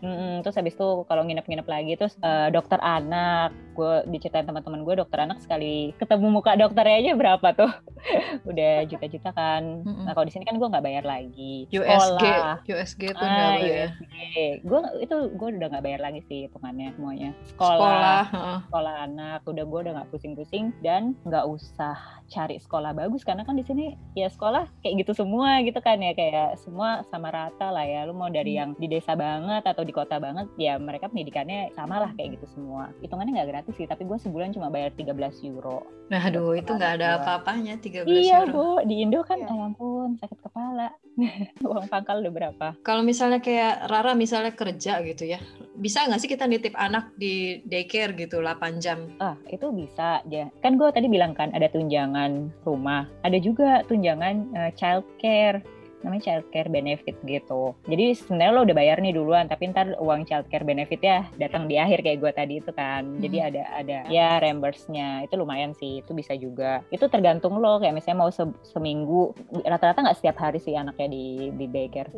mm-mm, 0.03 0.33
terus 0.43 0.55
habis 0.55 0.75
itu 0.75 0.87
kalau 1.07 1.23
nginep-nginep 1.23 1.63
lagi 1.63 1.95
terus 1.95 2.13
uh, 2.19 2.51
dokter 2.51 2.77
anak, 2.77 3.49
gue 3.73 4.03
diceritain 4.11 4.43
teman-teman 4.43 4.83
gue 4.83 4.99
dokter 4.99 5.17
anak 5.17 5.39
sekali 5.39 5.95
ketemu 5.95 6.27
muka 6.29 6.53
dokternya 6.53 6.97
aja 6.99 7.11
berapa 7.15 7.47
tuh, 7.55 7.71
udah 8.51 8.83
juta-juta 8.85 9.31
kan. 9.31 9.63
Nah 9.81 10.11
kalau 10.11 10.27
di 10.27 10.33
sini 10.35 10.43
kan 10.43 10.59
gue 10.59 10.67
nggak 10.67 10.83
bayar 10.83 11.03
lagi. 11.03 11.65
USG, 11.71 12.19
Sekolah. 12.19 12.55
USG 12.67 13.01
nggak 13.09 13.23
Ah, 13.23 13.55
bayar. 13.57 13.87
USG. 13.95 14.13
Gue 14.61 14.79
itu 14.99 15.15
gue 15.33 15.47
udah 15.55 15.69
nggak 15.71 15.85
bayar 15.87 16.01
lagi 16.03 16.19
sih 16.27 16.39
hitungannya 16.45 16.91
semuanya. 16.93 17.29
Sekolah, 17.47 17.79
Sekolah, 18.27 18.59
sekolah 18.67 18.95
anak, 19.07 19.39
udah 19.47 19.63
gue 19.63 19.79
udah 19.87 19.93
nggak 19.95 20.09
pusing-pusing 20.11 20.75
dan 20.83 21.15
nggak 21.23 21.47
usah 21.47 21.95
cari 22.25 22.57
sekolah 22.57 22.91
bagus 22.91 23.21
karena 23.21 23.43
kan 23.43 23.53
di 23.53 23.61
sini 23.61 23.85
ya 24.11 24.25
sekolah 24.25 24.65
kayak 24.81 25.05
gitu 25.05 25.13
semua 25.13 25.61
gitu 25.61 25.77
kan 25.77 25.97
ya 25.97 26.11
kayak 26.11 26.57
semua 26.57 27.03
sama 27.05 27.29
rata 27.29 27.69
lah 27.69 27.83
ya. 27.83 28.03
Lu 28.03 28.13
mau 28.13 28.27
dari 28.27 28.53
Hmm. 28.53 28.59
yang 28.59 28.69
di 28.75 28.87
desa 28.87 29.13
banget 29.13 29.63
atau 29.63 29.81
di 29.81 29.91
kota 29.91 30.17
banget 30.17 30.49
ya 30.55 30.75
mereka 30.75 31.07
pendidikannya 31.07 31.69
sama 31.71 31.99
lah 31.99 32.11
kayak 32.13 32.37
gitu 32.37 32.47
semua. 32.51 32.89
Hitungannya 32.99 33.33
nggak 33.33 33.49
gratis 33.49 33.75
sih, 33.75 33.85
tapi 33.85 34.03
gue 34.03 34.17
sebulan 34.17 34.51
cuma 34.51 34.67
bayar 34.67 34.89
13 34.91 35.13
euro. 35.43 35.85
Nah, 36.07 36.21
aduh 36.21 36.53
itu 36.53 36.69
nggak 36.69 36.93
ada 36.97 37.07
Iya. 37.07 37.17
apa-apanya 37.19 37.73
13 37.77 38.05
Iya 38.23 38.37
euro. 38.43 38.79
bu, 38.79 38.85
di 38.85 38.95
Indo 38.99 39.21
kan 39.21 39.37
Iya. 39.37 39.47
ya 39.47 39.63
ampun 39.63 40.09
sakit 40.15 40.39
kepala. 40.39 40.89
Uang 41.63 41.85
pangkal 41.87 42.19
udah 42.19 42.33
berapa? 42.33 42.67
Kalau 42.81 43.01
misalnya 43.01 43.37
kayak 43.37 43.85
Rara 43.85 44.13
misalnya 44.13 44.51
kerja 44.51 44.97
gitu 45.03 45.27
ya, 45.27 45.37
bisa 45.75 46.01
nggak 46.03 46.17
sih 46.17 46.27
kita 46.27 46.45
nitip 46.45 46.73
anak 46.73 47.13
di 47.15 47.61
daycare 47.63 48.13
gitu 48.15 48.39
8 48.39 48.77
jam? 48.77 49.13
Ah, 49.17 49.37
itu 49.45 49.69
bisa 49.69 50.21
ya. 50.25 50.49
Kan 50.59 50.75
gue 50.75 50.89
tadi 50.89 51.05
bilang 51.05 51.31
kan 51.31 51.49
ada 51.51 51.69
tunjangan 51.93 52.49
rumah, 52.65 53.05
ada 53.21 53.37
juga 53.37 53.85
tunjangan 53.85 54.49
eh, 54.57 54.71
child 54.73 55.05
care 55.21 55.61
namanya 56.03 56.35
child 56.35 56.45
care 56.51 56.67
benefit 56.67 57.15
gitu. 57.23 57.71
Jadi 57.87 58.11
sebenarnya 58.11 58.51
lo 58.51 58.67
udah 58.67 58.75
bayar 58.75 58.99
nih 58.99 59.15
duluan, 59.15 59.47
tapi 59.47 59.71
ntar 59.71 59.95
uang 60.03 60.27
child 60.27 60.51
care 60.51 60.67
benefit 60.67 60.99
ya 60.99 61.23
datang 61.39 61.63
di 61.69 61.79
akhir 61.79 62.03
kayak 62.03 62.19
gue 62.19 62.31
tadi 62.35 62.53
itu 62.59 62.75
kan. 62.75 63.07
Jadi 63.23 63.37
Hmm. 63.39 63.47
ada 63.47 63.63
ada 63.71 63.97
ya 64.11 64.35
reimburse-nya 64.43 65.23
itu 65.23 65.39
lumayan 65.39 65.71
sih, 65.71 66.03
itu 66.03 66.11
bisa 66.11 66.35
juga. 66.35 66.83
Itu 66.91 67.07
tergantung 67.07 67.55
lo 67.55 67.79
kayak 67.79 67.95
misalnya 67.95 68.19
mau 68.19 68.31
se- 68.35 68.57
seminggu 68.67 69.31
rata-rata 69.63 70.03
nggak 70.03 70.17
setiap 70.19 70.43
hari 70.43 70.59
sih 70.59 70.75
anaknya 70.75 71.07
di 71.07 71.55
di 71.55 71.65
daycare. 71.71 72.11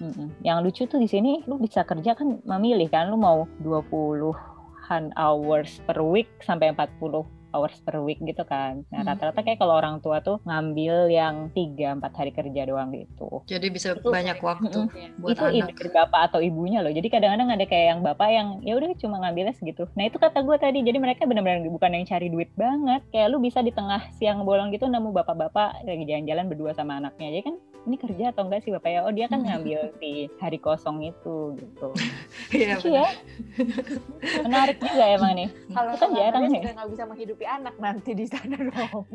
Mm-mm. 0.00 0.32
Yang 0.40 0.58
lucu 0.64 0.82
tuh 0.88 0.96
di 0.96 1.08
sini 1.10 1.44
lu 1.44 1.60
bisa 1.60 1.84
kerja 1.84 2.16
kan 2.16 2.40
memilih 2.48 2.88
kan 2.88 3.12
lu 3.12 3.20
mau 3.20 3.44
20 3.60 3.92
puluhan 3.92 5.12
hours 5.20 5.84
per 5.84 6.00
week 6.00 6.32
sampai 6.40 6.72
40 6.72 7.28
hours 7.52 7.78
per 7.80 8.00
week 8.00 8.18
gitu 8.18 8.42
kan. 8.42 8.82
Nah, 8.88 9.00
Hmm. 9.00 9.08
rata-rata 9.08 9.40
kayak 9.40 9.56
kalau 9.56 9.76
orang 9.76 10.00
tua 10.00 10.18
tuh 10.18 10.40
ngambil 10.42 11.08
yang 11.08 11.34
3-4 11.52 12.12
hari 12.12 12.32
kerja 12.32 12.64
doang 12.64 12.90
gitu. 12.90 13.44
Jadi 13.46 13.66
bisa 13.68 13.94
Itu- 13.94 14.08
banyak 14.08 14.38
waktu 14.40 14.78
Mm-mm. 14.88 15.20
buat 15.20 15.32
itu 15.32 15.44
anak. 15.44 15.54
ide 15.54 15.72
dari 15.76 15.90
bapak 15.92 16.20
atau 16.28 16.40
ibunya 16.40 16.80
loh. 16.80 16.90
Jadi 16.90 17.08
kadang-kadang 17.08 17.48
ada 17.48 17.64
kayak 17.64 17.86
yang 17.88 18.00
bapak 18.00 18.28
yang 18.28 18.48
ya 18.60 18.72
udah 18.74 18.90
cuma 18.96 19.16
ngambilnya 19.18 19.52
segitu. 19.52 19.84
Nah 19.94 20.04
itu 20.04 20.16
kata 20.16 20.40
gue 20.40 20.56
tadi. 20.56 20.78
Jadi 20.80 20.98
mereka 20.98 21.24
benar-benar 21.24 21.62
bukan 21.64 21.92
yang 21.92 22.04
cari 22.04 22.28
duit 22.28 22.50
banget. 22.54 23.04
Kayak 23.08 23.28
lu 23.28 23.38
bisa 23.38 23.60
di 23.60 23.70
tengah 23.70 24.08
siang 24.12 24.42
bolong 24.42 24.70
gitu 24.70 24.84
nemu 24.84 25.12
bapak-bapak 25.12 25.84
lagi 25.84 26.04
jalan-jalan 26.04 26.48
berdua 26.48 26.72
sama 26.72 26.96
anaknya. 26.96 27.28
Jadi 27.30 27.42
kan 27.44 27.56
ini 27.82 27.96
kerja 27.98 28.30
atau 28.30 28.46
enggak 28.46 28.62
sih 28.62 28.70
bapak 28.70 28.90
ya? 28.90 29.00
Oh 29.02 29.12
dia 29.12 29.26
kan 29.26 29.42
ngambil 29.42 29.90
di 30.02 30.30
hari 30.38 30.58
kosong 30.58 31.02
itu 31.02 31.56
gitu. 31.58 31.88
Iya, 32.52 32.76
ya. 32.82 33.08
Menarik 34.44 34.78
juga 34.78 35.04
emang 35.08 35.32
nih. 35.34 35.48
Kalau 35.76 35.92
kan 35.96 36.10
jarang 36.14 36.42
dia 36.48 36.60
ya. 36.60 36.72
nggak 36.76 36.90
bisa 36.92 37.02
menghidupi 37.08 37.44
anak 37.44 37.74
nanti 37.78 38.10
di 38.12 38.26
sana 38.28 38.56
dong. 38.70 39.06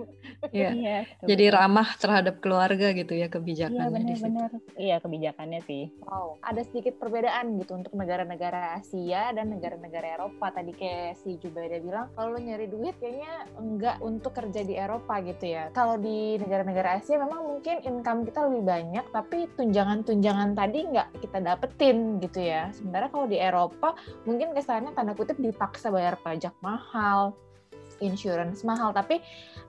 Iya. 0.51 0.69
Iya. 0.73 0.97
Jadi 1.23 1.45
ramah 1.49 1.87
terhadap 1.97 2.39
keluarga 2.43 2.91
gitu 2.91 3.13
ya 3.13 3.27
Iya 3.27 3.29
kebijakannya 3.29 4.01
di 4.03 4.15
situ. 4.15 4.27
benar-benar. 4.27 4.49
Iya 4.75 4.95
kebijakannya 4.99 5.61
sih. 5.63 5.83
Wow, 6.03 6.39
ada 6.41 6.61
sedikit 6.63 6.97
perbedaan 6.97 7.59
gitu 7.59 7.75
untuk 7.75 7.93
negara-negara 7.93 8.77
Asia 8.77 9.31
dan 9.31 9.51
negara-negara 9.51 10.19
Eropa. 10.19 10.49
Tadi 10.51 10.71
kayak 10.73 11.19
si 11.19 11.37
Jubaida 11.37 11.79
bilang, 11.79 12.09
kalau 12.13 12.35
lo 12.35 12.39
nyari 12.39 12.67
duit 12.67 12.95
kayaknya 12.97 13.47
enggak 13.57 13.97
untuk 13.99 14.31
kerja 14.33 14.61
di 14.63 14.75
Eropa 14.75 15.19
gitu 15.21 15.45
ya. 15.45 15.69
Kalau 15.71 15.95
di 15.97 16.35
negara-negara 16.37 16.99
Asia 16.99 17.19
memang 17.19 17.41
mungkin 17.43 17.83
income 17.83 18.25
kita 18.25 18.39
lebih 18.47 18.56
banyak, 18.61 19.05
tapi 19.09 19.49
tunjangan-tunjangan 19.55 20.53
tadi 20.53 20.79
nggak 20.89 21.21
kita 21.21 21.37
dapetin 21.41 22.17
gitu 22.21 22.39
ya. 22.41 22.69
Sementara 22.73 23.09
kalau 23.09 23.25
di 23.25 23.37
Eropa 23.37 23.93
mungkin 24.23 24.53
kesannya 24.53 24.93
tanda 24.93 25.13
kutip 25.13 25.37
dipaksa 25.37 25.89
bayar 25.89 26.17
pajak 26.21 26.53
mahal, 26.61 27.33
insurance 27.99 28.61
mahal, 28.61 28.93
tapi 28.93 29.21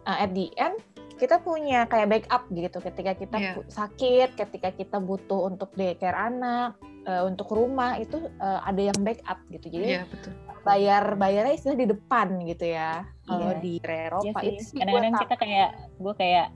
uh, 0.05 0.19
at 0.19 0.33
the 0.37 0.53
end 0.57 0.77
kita 1.19 1.43
punya 1.43 1.83
kayak 1.91 2.07
backup 2.15 2.47
gitu 2.55 2.79
ketika 2.79 3.13
kita 3.19 3.37
pu- 3.59 3.67
sakit, 3.67 4.39
ketika 4.39 4.71
kita 4.71 5.03
butuh 5.03 5.51
untuk 5.51 5.75
daycare 5.75 6.15
anak, 6.15 6.79
eh, 7.03 7.27
untuk 7.27 7.51
rumah 7.51 7.99
itu 7.99 8.23
eh, 8.39 8.61
ada 8.63 8.79
yang 8.79 8.99
backup 9.03 9.43
gitu. 9.51 9.67
Jadi 9.67 9.99
Iya, 9.99 10.07
betul. 10.07 10.31
bayar 10.63 11.19
bayarnya 11.19 11.59
istilah 11.59 11.75
di 11.75 11.91
depan 11.91 12.39
gitu 12.47 12.71
ya. 12.71 13.03
Kalau 13.27 13.51
Iya. 13.51 13.59
di 13.59 13.73
Eropa 13.83 14.39
sih. 14.47 14.55
itu 14.55 14.79
Kadang-kadang 14.79 15.15
kita 15.27 15.37
kayak 15.43 15.71
gue 15.99 16.15
kayak 16.15 16.47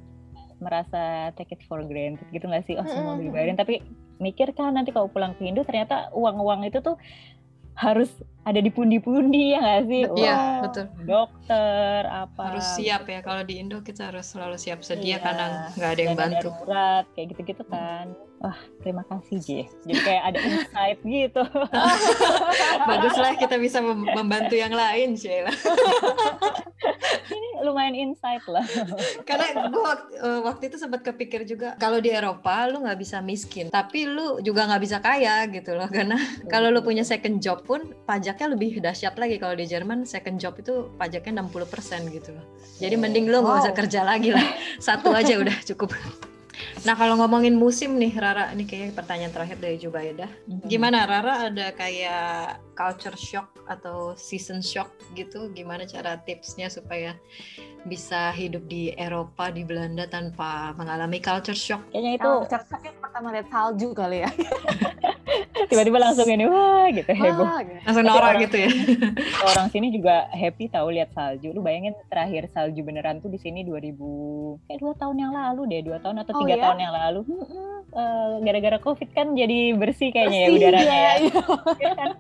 merasa 0.63 1.35
take 1.35 1.59
it 1.59 1.63
for 1.67 1.83
granted 1.83 2.25
gitu 2.31 2.47
nggak 2.47 2.65
sih? 2.65 2.79
Oh 2.79 2.87
semua 2.87 3.19
dibayarin. 3.19 3.59
Tapi 3.59 3.83
mikir 4.23 4.55
kan 4.55 4.71
nanti 4.73 4.95
kalau 4.95 5.11
pulang 5.11 5.35
ke 5.35 5.43
Indo 5.43 5.67
ternyata 5.67 6.15
uang-uang 6.15 6.71
itu 6.71 6.79
tuh 6.79 6.95
harus 7.75 8.09
ada 8.43 8.59
di 8.59 8.69
pundi-pundi 8.69 9.55
ya 9.55 9.59
nggak 9.59 9.83
sih? 9.87 10.03
Iya, 10.19 10.35
Wah, 10.35 10.59
betul. 10.67 10.85
Dokter 11.03 12.01
apa? 12.05 12.43
Harus 12.51 12.67
siap 12.75 13.07
ya. 13.07 13.21
Kalau 13.21 13.43
di 13.43 13.55
Indo 13.57 13.79
kita 13.81 14.11
harus 14.11 14.27
selalu 14.27 14.57
siap 14.57 14.83
sedia 14.83 15.17
Iya. 15.17 15.19
karena 15.21 15.45
nggak 15.73 15.91
ada 15.91 16.03
yang 16.03 16.17
bantu. 16.17 16.49
darurat 16.51 17.05
kayak 17.13 17.27
gitu-gitu 17.31 17.63
kan. 17.65 18.11
Wah 18.39 18.59
terima 18.83 19.07
kasih 19.07 19.39
J. 19.39 19.49
Jadi 19.87 20.01
kayak 20.01 20.23
ada 20.27 20.39
insight 20.43 20.99
gitu. 21.01 21.43
Baguslah 22.91 23.39
kita 23.39 23.55
bisa 23.57 23.79
mem- 23.79 24.11
membantu 24.13 24.55
yang 24.55 24.75
lain, 24.75 25.15
Sheila. 25.15 25.55
Ini 27.31 27.63
lumayan 27.63 27.95
insight 27.95 28.43
lah. 28.47 28.67
Karena 29.23 29.71
gue 29.71 29.79
waktu, 29.81 30.13
eh, 30.19 30.41
waktu 30.43 30.63
itu 30.67 30.77
sempat 30.77 31.01
kepikir 31.03 31.47
juga 31.47 31.79
kalau 31.79 32.03
di 32.03 32.11
Eropa 32.11 32.67
lu 32.67 32.83
nggak 32.83 32.99
bisa 32.99 33.23
miskin, 33.23 33.71
tapi 33.71 34.05
lu 34.05 34.43
juga 34.43 34.67
nggak 34.67 34.83
bisa 34.83 34.99
kaya 34.99 35.47
gitu 35.47 35.79
loh. 35.79 35.87
Karena 35.87 36.19
kalau 36.51 36.69
lu 36.69 36.83
punya 36.83 37.07
second 37.07 37.39
job 37.39 37.63
pun 37.63 37.95
pajaknya 38.33 38.57
lebih 38.57 38.81
dahsyat 38.81 39.15
lagi. 39.21 39.37
Kalau 39.37 39.53
di 39.53 39.69
Jerman 39.69 40.09
second 40.09 40.41
job 40.41 40.57
itu 40.57 40.89
pajaknya 40.97 41.45
60% 41.45 42.09
gitu 42.09 42.33
loh. 42.33 42.45
Jadi 42.81 42.97
mending 42.97 43.29
lu 43.29 43.45
nggak 43.45 43.69
usah 43.69 43.75
kerja 43.77 44.01
lagi 44.09 44.33
lah. 44.33 44.57
Satu 44.81 45.13
aja 45.13 45.37
udah 45.37 45.53
cukup. 45.69 45.93
Nah 46.83 46.97
kalau 46.97 47.21
ngomongin 47.21 47.53
musim 47.53 48.01
nih 48.01 48.17
Rara, 48.17 48.49
ini 48.57 48.65
kayaknya 48.65 48.97
pertanyaan 48.97 49.33
terakhir 49.37 49.59
dari 49.61 49.77
Jubaida. 49.77 50.27
Gimana 50.65 51.05
Rara 51.05 51.53
ada 51.53 51.77
kayak 51.77 52.65
culture 52.73 53.19
shock 53.21 53.53
atau 53.69 54.17
season 54.17 54.65
shock 54.65 54.89
gitu? 55.13 55.53
Gimana 55.53 55.85
cara 55.85 56.17
tipsnya 56.25 56.73
supaya 56.73 57.15
bisa 57.85 58.33
hidup 58.33 58.65
di 58.67 58.97
Eropa, 58.97 59.53
di 59.53 59.63
Belanda 59.69 60.09
tanpa 60.09 60.73
mengalami 60.81 61.21
culture 61.21 61.57
shock? 61.57 61.85
Kayaknya 61.93 62.13
itu 62.17 62.31
Kalau 62.33 62.49
cocoknya 62.49 62.93
pertama 63.13 63.29
lihat 63.29 63.49
salju 63.53 63.93
kali 63.93 64.25
ya. 64.25 64.31
tiba-tiba 65.63 66.01
langsung 66.01 66.25
ini 66.27 66.45
wah 66.45 66.89
gitu 66.89 67.13
heboh. 67.13 67.45
Wah, 67.45 67.61
gitu. 67.61 67.81
Langsung 67.85 68.05
norak 68.05 68.25
orang- 68.25 68.43
gitu 68.43 68.57
ya? 68.57 68.69
orang 69.53 69.67
sini 69.69 69.87
juga 69.89 70.29
happy 70.29 70.65
tahu 70.67 70.89
lihat 70.91 71.13
salju. 71.13 71.53
Lu 71.53 71.61
bayangin 71.61 71.93
terakhir 72.09 72.49
salju 72.49 72.81
beneran 72.81 73.21
tuh 73.21 73.29
di 73.29 73.37
sini 73.37 73.61
2000 73.63 74.65
kayak 74.65 74.81
dua 74.81 74.93
tahun 74.97 75.17
yang 75.19 75.33
lalu 75.33 75.61
deh, 75.69 75.81
dua 75.85 76.01
tahun 76.01 76.25
atau 76.25 76.33
Oh, 76.33 76.41
tiga 76.41 76.57
ya? 76.57 76.63
tahun 76.65 76.79
yang 76.81 76.95
lalu. 76.95 77.21
Mm-mm. 77.29 77.69
Eh, 77.93 78.33
gara-gara 78.41 78.79
covid 78.81 79.09
kan 79.13 79.37
jadi 79.37 79.77
bersih 79.77 80.09
kayaknya 80.09 80.39
ya 80.39 80.49
Bersih, 80.49 80.57
udaranya 80.59 80.89
iya, 80.89 80.97
ya. 80.97 81.13
iya. 81.21 81.41
Ya 81.79 81.91
kan? 81.93 82.11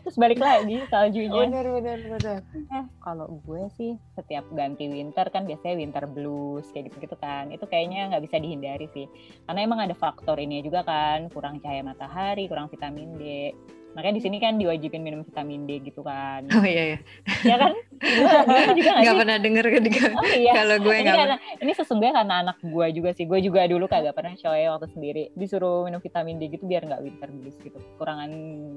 Terus 0.00 0.16
balik 0.16 0.38
lagi 0.38 0.76
saljunya. 0.86 1.42
Bener 1.44 1.66
bener 1.68 1.98
bener. 2.08 2.38
Eh, 2.68 2.84
kalau 3.00 3.26
gue 3.42 3.62
sih 3.74 3.98
setiap 4.14 4.46
ganti 4.50 4.86
winter 4.86 5.26
kan 5.28 5.42
biasanya 5.44 5.74
winter 5.76 6.06
blues 6.06 6.66
kayak 6.70 6.86
gitu-gitu 6.86 7.16
kan. 7.16 7.50
Itu 7.50 7.66
kayaknya 7.66 8.14
nggak 8.14 8.22
bisa 8.24 8.36
dihindari 8.38 8.86
sih. 8.88 9.10
Karena 9.44 9.60
emang 9.60 9.79
ada 9.80 9.96
faktor 9.96 10.36
ini 10.36 10.60
juga 10.60 10.84
kan, 10.84 11.32
kurang 11.32 11.58
cahaya 11.60 11.82
matahari, 11.84 12.46
kurang 12.46 12.68
vitamin 12.68 13.16
D. 13.16 13.52
Makanya 13.90 14.14
di 14.16 14.22
sini 14.22 14.36
kan 14.38 14.54
diwajibin 14.54 15.02
minum 15.02 15.26
vitamin 15.26 15.66
D 15.66 15.82
gitu 15.82 16.06
kan. 16.06 16.46
Oh 16.54 16.62
iya, 16.62 16.94
iya. 16.94 16.98
ya 17.42 17.56
kan? 17.58 17.74
Gue 17.98 18.30
gue 18.46 18.62
juga 18.78 18.90
nggak 19.02 19.16
pernah 19.18 19.38
denger 19.42 19.66
ketika 19.82 20.02
Oh 20.14 20.30
iya. 20.30 20.52
kalau 20.54 20.76
gue 20.78 20.94
Ini 20.94 21.02
nggak 21.02 21.18
karena 21.18 21.36
ini 21.58 21.72
sesungguhnya 21.74 22.14
karena 22.22 22.34
anak 22.46 22.56
gue 22.62 22.86
juga 22.94 23.10
sih. 23.18 23.26
Gue 23.26 23.42
juga 23.42 23.66
dulu 23.66 23.90
kagak 23.90 24.14
pernah 24.14 24.38
coy 24.38 24.62
waktu 24.70 24.88
sendiri 24.94 25.22
disuruh 25.34 25.90
minum 25.90 25.98
vitamin 25.98 26.38
D 26.38 26.54
gitu 26.54 26.70
biar 26.70 26.86
nggak 26.86 27.02
winter 27.02 27.28
blues 27.34 27.58
gitu. 27.58 27.78
Kurangan 27.98 28.30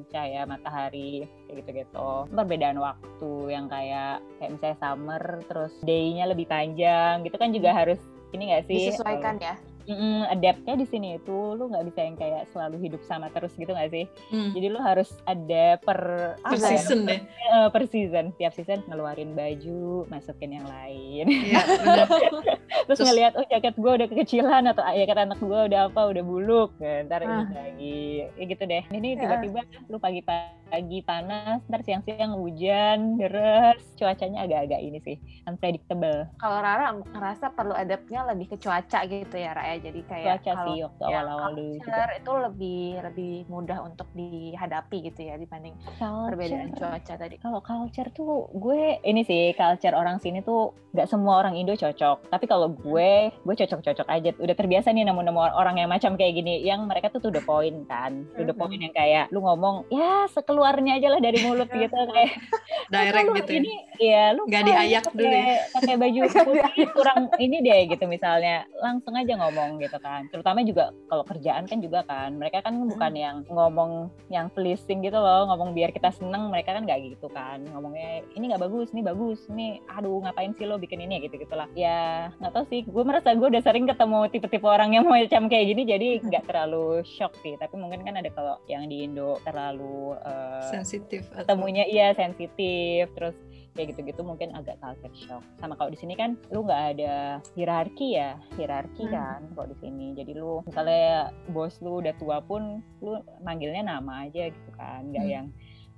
cahaya 0.10 0.50
matahari 0.50 1.30
kayak 1.46 1.56
gitu-gitu. 1.62 2.10
Perbedaan 2.34 2.82
waktu 2.82 3.32
yang 3.54 3.70
kayak 3.70 4.18
kayak 4.42 4.52
misalnya 4.58 4.78
summer 4.82 5.24
terus 5.46 5.74
day-nya 5.86 6.26
lebih 6.26 6.50
panjang 6.50 7.22
gitu 7.22 7.38
kan 7.38 7.54
juga 7.54 7.70
harus 7.70 8.02
ini 8.34 8.50
gak 8.50 8.66
sih? 8.66 8.89
Disesuaikan 8.89 9.38
ya. 9.38 9.56
Mm, 9.84 10.24
adaptnya 10.32 10.76
di 10.80 10.88
sini 10.88 11.19
itu 11.19 11.60
lu 11.60 11.67
nggak 11.67 11.86
bisa 11.91 12.00
yang 12.08 12.15
kayak 12.15 12.48
selalu 12.56 12.88
hidup 12.88 13.04
sama 13.04 13.28
terus 13.36 13.52
gitu 13.60 13.76
gak 13.76 13.91
sih? 13.91 14.08
Hmm, 14.32 14.56
Jadi 14.56 14.67
lu 14.72 14.80
harus 14.80 15.12
ada 15.28 15.76
per 15.84 16.00
per 16.39 16.56
apa 16.56 16.56
ya? 16.56 16.80
season 16.80 17.04
deh. 17.04 17.19
Eh, 17.19 17.67
per 17.67 17.84
season. 17.91 18.32
Tiap 18.39 18.56
season 18.56 18.80
ngeluarin 18.88 19.36
baju, 19.36 20.08
masukin 20.08 20.56
yang 20.56 20.67
lain. 20.67 21.26
Iya. 21.28 21.63
terus, 22.86 22.98
Terus- 22.98 23.08
ngelihat 23.08 23.34
oh 23.34 23.46
jaket 23.46 23.76
gue 23.76 23.91
udah 23.93 24.08
kekecilan 24.08 24.63
atau 24.67 24.82
ah, 24.82 24.93
jaket 24.93 25.17
anak 25.17 25.39
gue 25.39 25.60
udah 25.65 25.82
apa 25.88 26.02
udah 26.06 26.24
buluk 26.24 26.69
Nah, 26.76 27.04
ntar 27.04 27.22
ini 27.22 27.32
Ah. 27.34 27.46
lagi 27.50 27.98
ya 28.30 28.43
gitu 28.46 28.63
deh 28.63 28.84
ini 28.89 29.10
Ya. 29.12 29.19
tiba-tiba 29.19 29.60
lu 29.86 29.98
pagi-pagi 29.98 31.00
panas 31.02 31.62
ntar 31.63 31.82
siang-siang 31.82 32.34
hujan 32.34 33.17
deres 33.17 33.78
cuacanya 33.96 34.43
agak-agak 34.43 34.82
ini 34.82 35.00
sih 35.00 35.17
unpredictable 35.48 36.26
Kalau 36.36 36.58
Rara 36.58 36.89
ngerasa 36.91 37.52
perlu 37.52 37.72
adaptnya 37.74 38.26
lebih 38.26 38.50
ke 38.50 38.58
cuaca 38.58 39.00
gitu 39.06 39.36
ya, 39.36 39.52
Raya. 39.52 39.78
Jadi 39.78 40.02
kayak 40.04 40.26
cuaca 40.41 40.52
kalau 40.54 40.65
sih 40.65 40.78
waktu 40.82 41.02
ya, 41.02 41.08
awal-awal 41.13 41.50
dulu 41.52 41.72
juga 41.72 41.84
culture 41.86 42.12
itu 42.13 42.32
lebih 42.41 42.82
lebih 43.04 43.34
mudah 43.48 43.80
untuk 43.82 44.08
dihadapi 44.13 44.98
gitu 45.04 45.22
ya 45.22 45.36
dibanding 45.36 45.76
perbedaan 45.98 46.69
culture 46.69 46.89
cuaca 46.89 47.13
tadi. 47.15 47.36
kalau 47.38 47.60
culture 47.60 48.10
tuh 48.10 48.32
gue 48.52 48.82
ini 49.02 49.22
sih 49.22 49.54
culture 49.54 49.93
orang 49.93 50.17
sini 50.17 50.41
tuh 50.41 50.62
nggak 50.89 51.06
semua 51.06 51.38
orang 51.38 51.54
Indo 51.54 51.74
cocok 51.74 52.28
tapi 52.28 52.46
kalau 52.46 52.73
gue 52.76 53.12
gue 53.32 53.56
cocok-cocok 53.56 54.08
aja. 54.08 54.30
Udah 54.36 54.56
terbiasa 54.56 54.90
nih 54.90 55.04
nemu-nemu 55.04 55.40
orang 55.54 55.78
yang 55.78 55.90
macam 55.90 56.14
kayak 56.14 56.34
gini. 56.36 56.62
Yang 56.62 56.82
mereka 56.86 57.08
tuh 57.10 57.20
to 57.20 57.30
the 57.30 57.42
point 57.42 57.86
kan. 57.86 58.26
To 58.34 58.42
the 58.42 58.52
Mhm. 58.52 58.60
point 58.60 58.80
yang 58.80 58.94
kayak 58.94 59.26
lu 59.30 59.40
ngomong 59.40 59.86
ya 59.88 60.26
sekeluarnya 60.28 60.98
aja 60.98 61.08
lah 61.10 61.20
dari 61.20 61.40
mulut 61.40 61.68
gitu 61.68 61.94
kayak. 62.10 62.34
Direct 62.94 63.26
"Lu 63.26 63.34
gitu 63.38 63.52
ya. 63.52 63.60
ini 63.60 63.74
ya 63.98 64.24
lu 64.32 64.42
Nggak 64.46 64.64
diayak 64.64 65.04
dulu 65.10 65.30
ya?" 65.30 65.46
pakai 65.72 65.96
baju 65.96 66.20
putih 66.48 66.88
kurang 66.92 67.22
ini 67.38 67.58
deh 67.60 67.82
gitu 67.88 68.06
misalnya. 68.06 68.66
Langsung 68.78 69.14
aja 69.14 69.34
ngomong 69.36 69.78
gitu 69.78 69.98
kan. 69.98 70.28
Terutama 70.30 70.62
juga 70.62 70.84
kalau 71.08 71.24
kerjaan 71.24 71.66
kan 71.66 71.80
juga 71.80 72.04
kan. 72.04 72.34
Mereka 72.34 72.62
kan 72.62 72.76
bukan 72.84 73.14
yang 73.14 73.36
ngomong 73.48 73.92
yang 74.28 74.48
pleasing 74.50 75.02
gitu 75.02 75.16
loh. 75.16 75.46
Ngomong 75.46 75.74
biar 75.74 75.90
kita 75.90 76.10
seneng 76.10 76.48
mereka 76.48 76.74
kan 76.74 76.84
nggak 76.84 77.00
gitu 77.10 77.28
kan. 77.28 77.62
Ngomongnya 77.66 78.24
ini 78.34 78.44
nggak 78.48 78.62
bagus 78.62 78.90
ini 78.92 79.02
bagus 79.02 79.40
ini 79.48 79.68
aduh 79.88 80.22
ngapain 80.22 80.54
sih 80.54 80.66
lo 80.66 80.78
bikin 80.78 81.00
ini? 81.00 81.20
Gitu 81.20 81.36
gitulah 81.36 81.68
ya 81.74 82.30
nggak 82.38 82.52
tahu 82.52 82.62
sih. 82.65 82.82
Gue 82.84 83.04
merasa 83.04 83.32
gue 83.32 83.47
udah 83.47 83.62
sering 83.62 83.86
ketemu 83.86 84.19
tipe-tipe 84.28 84.63
orang 84.63 84.93
yang 84.93 85.06
macam 85.06 85.47
kayak 85.47 85.65
gini 85.69 85.84
jadi 85.84 86.08
nggak 86.19 86.45
terlalu 86.45 87.02
shock 87.04 87.34
sih. 87.39 87.56
Tapi 87.56 87.76
mungkin 87.76 88.02
kan 88.02 88.15
ada 88.15 88.30
kalau 88.30 88.60
yang 88.65 88.86
di 88.86 89.04
Indo 89.04 89.39
terlalu 89.43 90.15
eh, 90.19 90.69
sensitif 90.69 91.26
atau 91.32 91.43
ketemunya 91.43 91.84
iya 91.86 92.12
sensitif. 92.13 93.08
Terus 93.13 93.36
kayak 93.73 93.97
gitu-gitu 93.97 94.21
mungkin 94.21 94.54
agak 94.54 94.78
culture 94.78 95.15
shock. 95.17 95.41
Sama 95.58 95.73
kalau 95.73 95.89
di 95.89 95.97
sini 95.97 96.13
kan 96.13 96.38
lu 96.49 96.62
nggak 96.62 96.84
ada 96.93 97.15
hierarki 97.54 98.13
ya. 98.13 98.38
Hierarki 98.54 99.04
Hmm. 99.04 99.13
kan 99.13 99.39
kalau 99.54 99.67
di 99.67 99.78
sini. 99.82 100.13
Jadi 100.13 100.32
lu 100.34 100.62
misalnya 100.63 101.30
bos 101.49 101.82
lu 101.82 101.97
udah 101.97 102.13
tua 102.15 102.38
pun 102.39 102.86
lu 103.02 103.17
manggilnya 103.41 103.82
nama 103.82 104.26
aja 104.26 104.47
gitu 104.47 104.71
kan. 104.73 105.10
Nggak 105.10 105.26
Hmm. 105.26 105.34
yang 105.34 105.45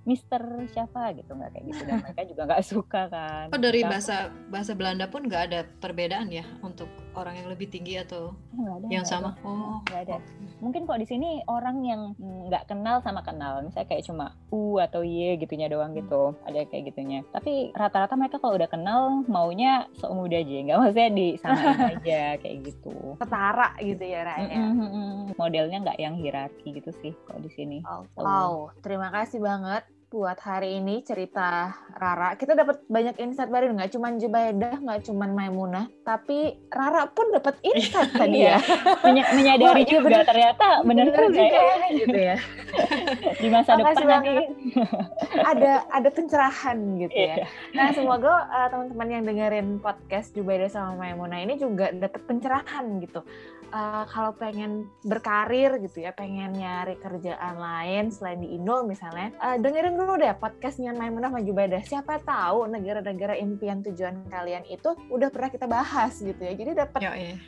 Mister 0.06 0.42
siapa 0.70 1.12
gitu 1.14 1.34
nggak 1.34 1.52
kayak 1.52 1.66
gitu. 1.66 1.82
Dan 1.84 1.98
mereka 2.00 2.22
juga 2.24 2.42
nggak 2.46 2.64
suka 2.64 3.02
kan. 3.10 3.46
Oh 3.50 3.58
dari 3.58 3.82
Mereka- 3.82 3.92
bahasa 3.92 4.16
bahasa 4.48 4.72
Belanda 4.78 5.10
pun 5.10 5.26
nggak 5.26 5.44
ada 5.50 5.60
perbedaan 5.82 6.30
ya 6.30 6.46
untuk 6.62 6.86
orang 7.18 7.42
yang 7.42 7.48
lebih 7.50 7.68
tinggi 7.68 7.98
atau 7.98 8.38
nggak 8.54 8.76
ada, 8.76 8.88
yang 8.92 9.06
sama? 9.08 9.34
ada. 9.34 9.42
Oh, 9.44 9.82
nggak 9.84 10.02
ada. 10.06 10.18
Mungkin 10.62 10.86
kok 10.86 11.00
di 11.00 11.08
sini 11.08 11.30
orang 11.48 11.82
yang 11.82 12.02
nggak 12.20 12.70
kenal 12.70 13.02
sama 13.02 13.26
kenal. 13.26 13.66
Misalnya 13.66 13.90
kayak 13.90 14.06
cuma 14.06 14.38
u 14.54 14.78
atau 14.78 15.02
y 15.02 15.34
gitunya 15.36 15.66
doang 15.66 15.98
gitu. 15.98 16.38
Ada 16.46 16.70
kayak 16.70 16.94
gitunya. 16.94 17.26
Tapi 17.34 17.74
rata-rata 17.74 18.14
mereka 18.14 18.38
kalau 18.38 18.56
udah 18.56 18.70
kenal 18.70 19.26
maunya 19.26 19.90
seumur 19.98 20.30
aja. 20.30 20.44
Nggak 20.44 20.78
maksudnya 20.78 21.10
disamain 21.12 21.66
aja 21.98 22.22
kayak 22.38 22.58
gitu. 22.62 23.18
Setara 23.18 23.74
gitu 23.82 24.04
ya 24.06 24.22
Ra 24.22 24.36
ya. 24.38 24.60
Mm-mm, 24.62 24.76
mm-mm. 24.86 25.34
modelnya 25.36 25.78
nggak 25.82 25.98
yang 25.98 26.14
hierarki 26.14 26.78
gitu 26.78 26.94
sih 27.02 27.14
kalau 27.26 27.42
di 27.42 27.50
sini. 27.50 27.80
Oh, 27.84 28.06
Wow, 28.16 28.52
terima 28.80 29.10
kasih 29.10 29.40
banget 29.40 29.88
buat 30.06 30.38
hari 30.38 30.78
ini 30.80 31.02
cerita 31.02 31.74
Rara. 31.92 32.38
Kita 32.38 32.54
dapat 32.54 32.86
banyak 32.86 33.18
insight 33.18 33.50
baru 33.50 33.74
nggak 33.74 33.92
cuman 33.92 34.16
Jubaidah, 34.16 34.80
nggak 34.80 35.02
cuman 35.10 35.34
Maimunah, 35.34 35.86
tapi 36.06 36.56
Rara 36.70 37.10
pun 37.10 37.34
dapat 37.34 37.58
insight 37.66 38.14
tadi 38.22 38.46
ya. 38.46 38.62
Menya- 39.02 39.34
menyadari 39.34 39.66
Wah, 39.66 39.78
iya 39.82 39.90
juga 39.90 40.08
bener. 40.22 40.26
ternyata 40.26 40.68
bener 40.86 41.06
Bener 41.10 41.24
juga 41.26 41.42
ya 41.42 41.52
ya, 41.52 41.88
gitu 41.92 42.18
ya. 42.18 42.36
di 43.42 43.48
masa 43.50 43.72
Makasih 43.76 44.06
depan 44.06 44.08
nanti. 44.08 44.34
Ada 45.36 45.72
ada 45.90 46.10
pencerahan 46.14 46.78
gitu 47.02 47.16
ya. 47.16 47.36
Iya. 47.42 47.46
Nah, 47.74 47.88
semoga 47.92 48.34
uh, 48.48 48.68
teman-teman 48.70 49.08
yang 49.10 49.24
dengerin 49.26 49.68
podcast 49.80 50.32
Jubaidah 50.32 50.70
sama 50.70 50.96
Maimunah 50.96 51.42
ini 51.42 51.58
juga 51.58 51.92
dapat 51.92 52.22
pencerahan 52.24 52.86
gitu. 53.02 53.26
Uh, 53.76 54.06
kalau 54.08 54.32
pengen 54.32 54.88
berkarir 55.04 55.82
gitu 55.84 56.00
ya, 56.00 56.14
pengen 56.16 56.54
nyari 56.54 56.96
kerjaan 56.96 57.58
lain 57.58 58.08
selain 58.08 58.40
di 58.40 58.56
Indo 58.56 58.86
misalnya, 58.86 59.34
uh, 59.42 59.58
dengerin 59.58 59.95
dulu 59.96 60.20
deh 60.20 60.36
podcastnya 60.36 60.92
Maimunah 60.92 61.32
sama 61.32 61.40
Jubaidah. 61.40 61.80
Siapa 61.88 62.20
tahu 62.20 62.68
negara-negara 62.68 63.40
impian 63.40 63.80
tujuan 63.80 64.28
kalian 64.28 64.68
itu 64.68 64.92
udah 65.08 65.32
pernah 65.32 65.48
kita 65.48 65.66
bahas 65.72 66.20
gitu 66.20 66.36
ya. 66.36 66.52
Jadi 66.52 66.76
dapat 66.76 67.00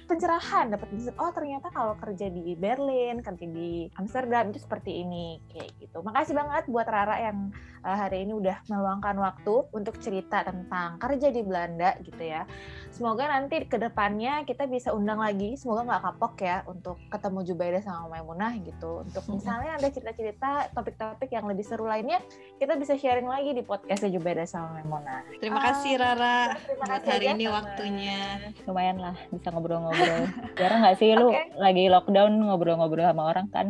pencerahan, 0.08 0.72
dapat 0.72 0.88
oh 1.20 1.32
ternyata 1.36 1.68
kalau 1.76 2.00
kerja 2.00 2.32
di 2.32 2.56
Berlin, 2.56 3.20
kerja 3.20 3.46
di 3.46 3.92
Amsterdam 4.00 4.56
itu 4.56 4.64
seperti 4.64 5.04
ini 5.04 5.44
kayak 5.52 5.76
gitu. 5.76 6.00
Makasih 6.00 6.40
banget 6.40 6.64
buat 6.72 6.88
Rara 6.88 7.20
yang 7.20 7.52
uh, 7.84 7.98
hari 8.00 8.24
ini 8.24 8.32
udah 8.32 8.64
meluangkan 8.72 9.20
waktu 9.20 9.56
untuk 9.76 10.00
cerita 10.00 10.48
tentang 10.48 10.96
kerja 11.04 11.28
di 11.28 11.44
Belanda 11.44 12.00
gitu 12.00 12.24
ya. 12.24 12.48
Semoga 12.96 13.28
nanti 13.28 13.68
ke 13.68 13.76
depannya 13.76 14.48
kita 14.48 14.72
bisa 14.72 14.96
undang 14.96 15.20
lagi, 15.20 15.60
semoga 15.60 15.84
nggak 15.84 16.04
kapok 16.04 16.36
ya 16.40 16.64
untuk 16.64 16.96
ketemu 17.12 17.40
Jubaidah 17.44 17.84
sama 17.84 18.18
Maimunah 18.18 18.56
gitu. 18.64 19.04
Untuk 19.04 19.24
misalnya 19.28 19.76
ada 19.76 19.88
cerita-cerita, 19.92 20.72
topik-topik 20.72 21.28
yang 21.28 21.46
lebih 21.46 21.68
seru 21.68 21.84
lainnya, 21.86 22.24
kita 22.58 22.74
bisa 22.74 22.94
sharing 22.94 23.26
lagi 23.26 23.52
di 23.52 23.62
podcastnya 23.62 24.10
Jubaidah 24.12 24.44
sama 24.44 24.76
Maimunah. 24.76 25.22
Terima 25.38 25.62
kasih 25.62 25.94
Rara 25.96 26.58
Terima 26.58 26.84
buat 26.84 26.90
kasih 26.98 27.10
hari 27.12 27.26
aja 27.26 27.32
ini 27.32 27.46
sama- 27.46 27.56
waktunya. 27.56 28.20
lumayan 28.64 28.98
lah 28.98 29.16
bisa 29.30 29.48
ngobrol-ngobrol 29.50 30.22
jarang 30.60 30.80
nggak 30.82 30.98
sih 30.98 31.14
lu 31.14 31.30
Oke. 31.30 31.42
lagi 31.56 31.84
lockdown 31.86 32.34
ngobrol-ngobrol 32.44 33.06
sama 33.06 33.24
orang 33.26 33.48
kan 33.48 33.68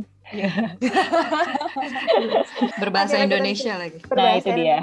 Berbahasa 2.78 3.24
Indonesia 3.24 3.76
lagi. 3.78 3.98
nah 4.04 4.08
Berbahasa 4.10 4.44
itu 4.44 4.52
dia 4.54 4.78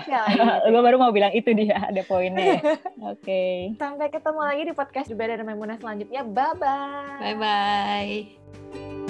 gue 0.65 0.83
baru 0.83 0.97
mau 0.97 1.13
bilang 1.13 1.33
itu 1.33 1.53
dia 1.53 1.77
ada 1.83 2.01
poinnya 2.03 2.57
ya. 2.57 2.61
oke 3.13 3.43
Sampai 3.77 4.09
ketemu 4.09 4.41
lagi 4.41 4.63
di 4.65 4.73
podcast 4.73 5.07
Jubaidah 5.09 5.37
dan 5.37 5.47
Maimunah 5.47 5.77
selanjutnya. 5.77 6.25
Bye-bye. 6.25 7.21
Bye 7.21 7.37
bye. 7.37 9.04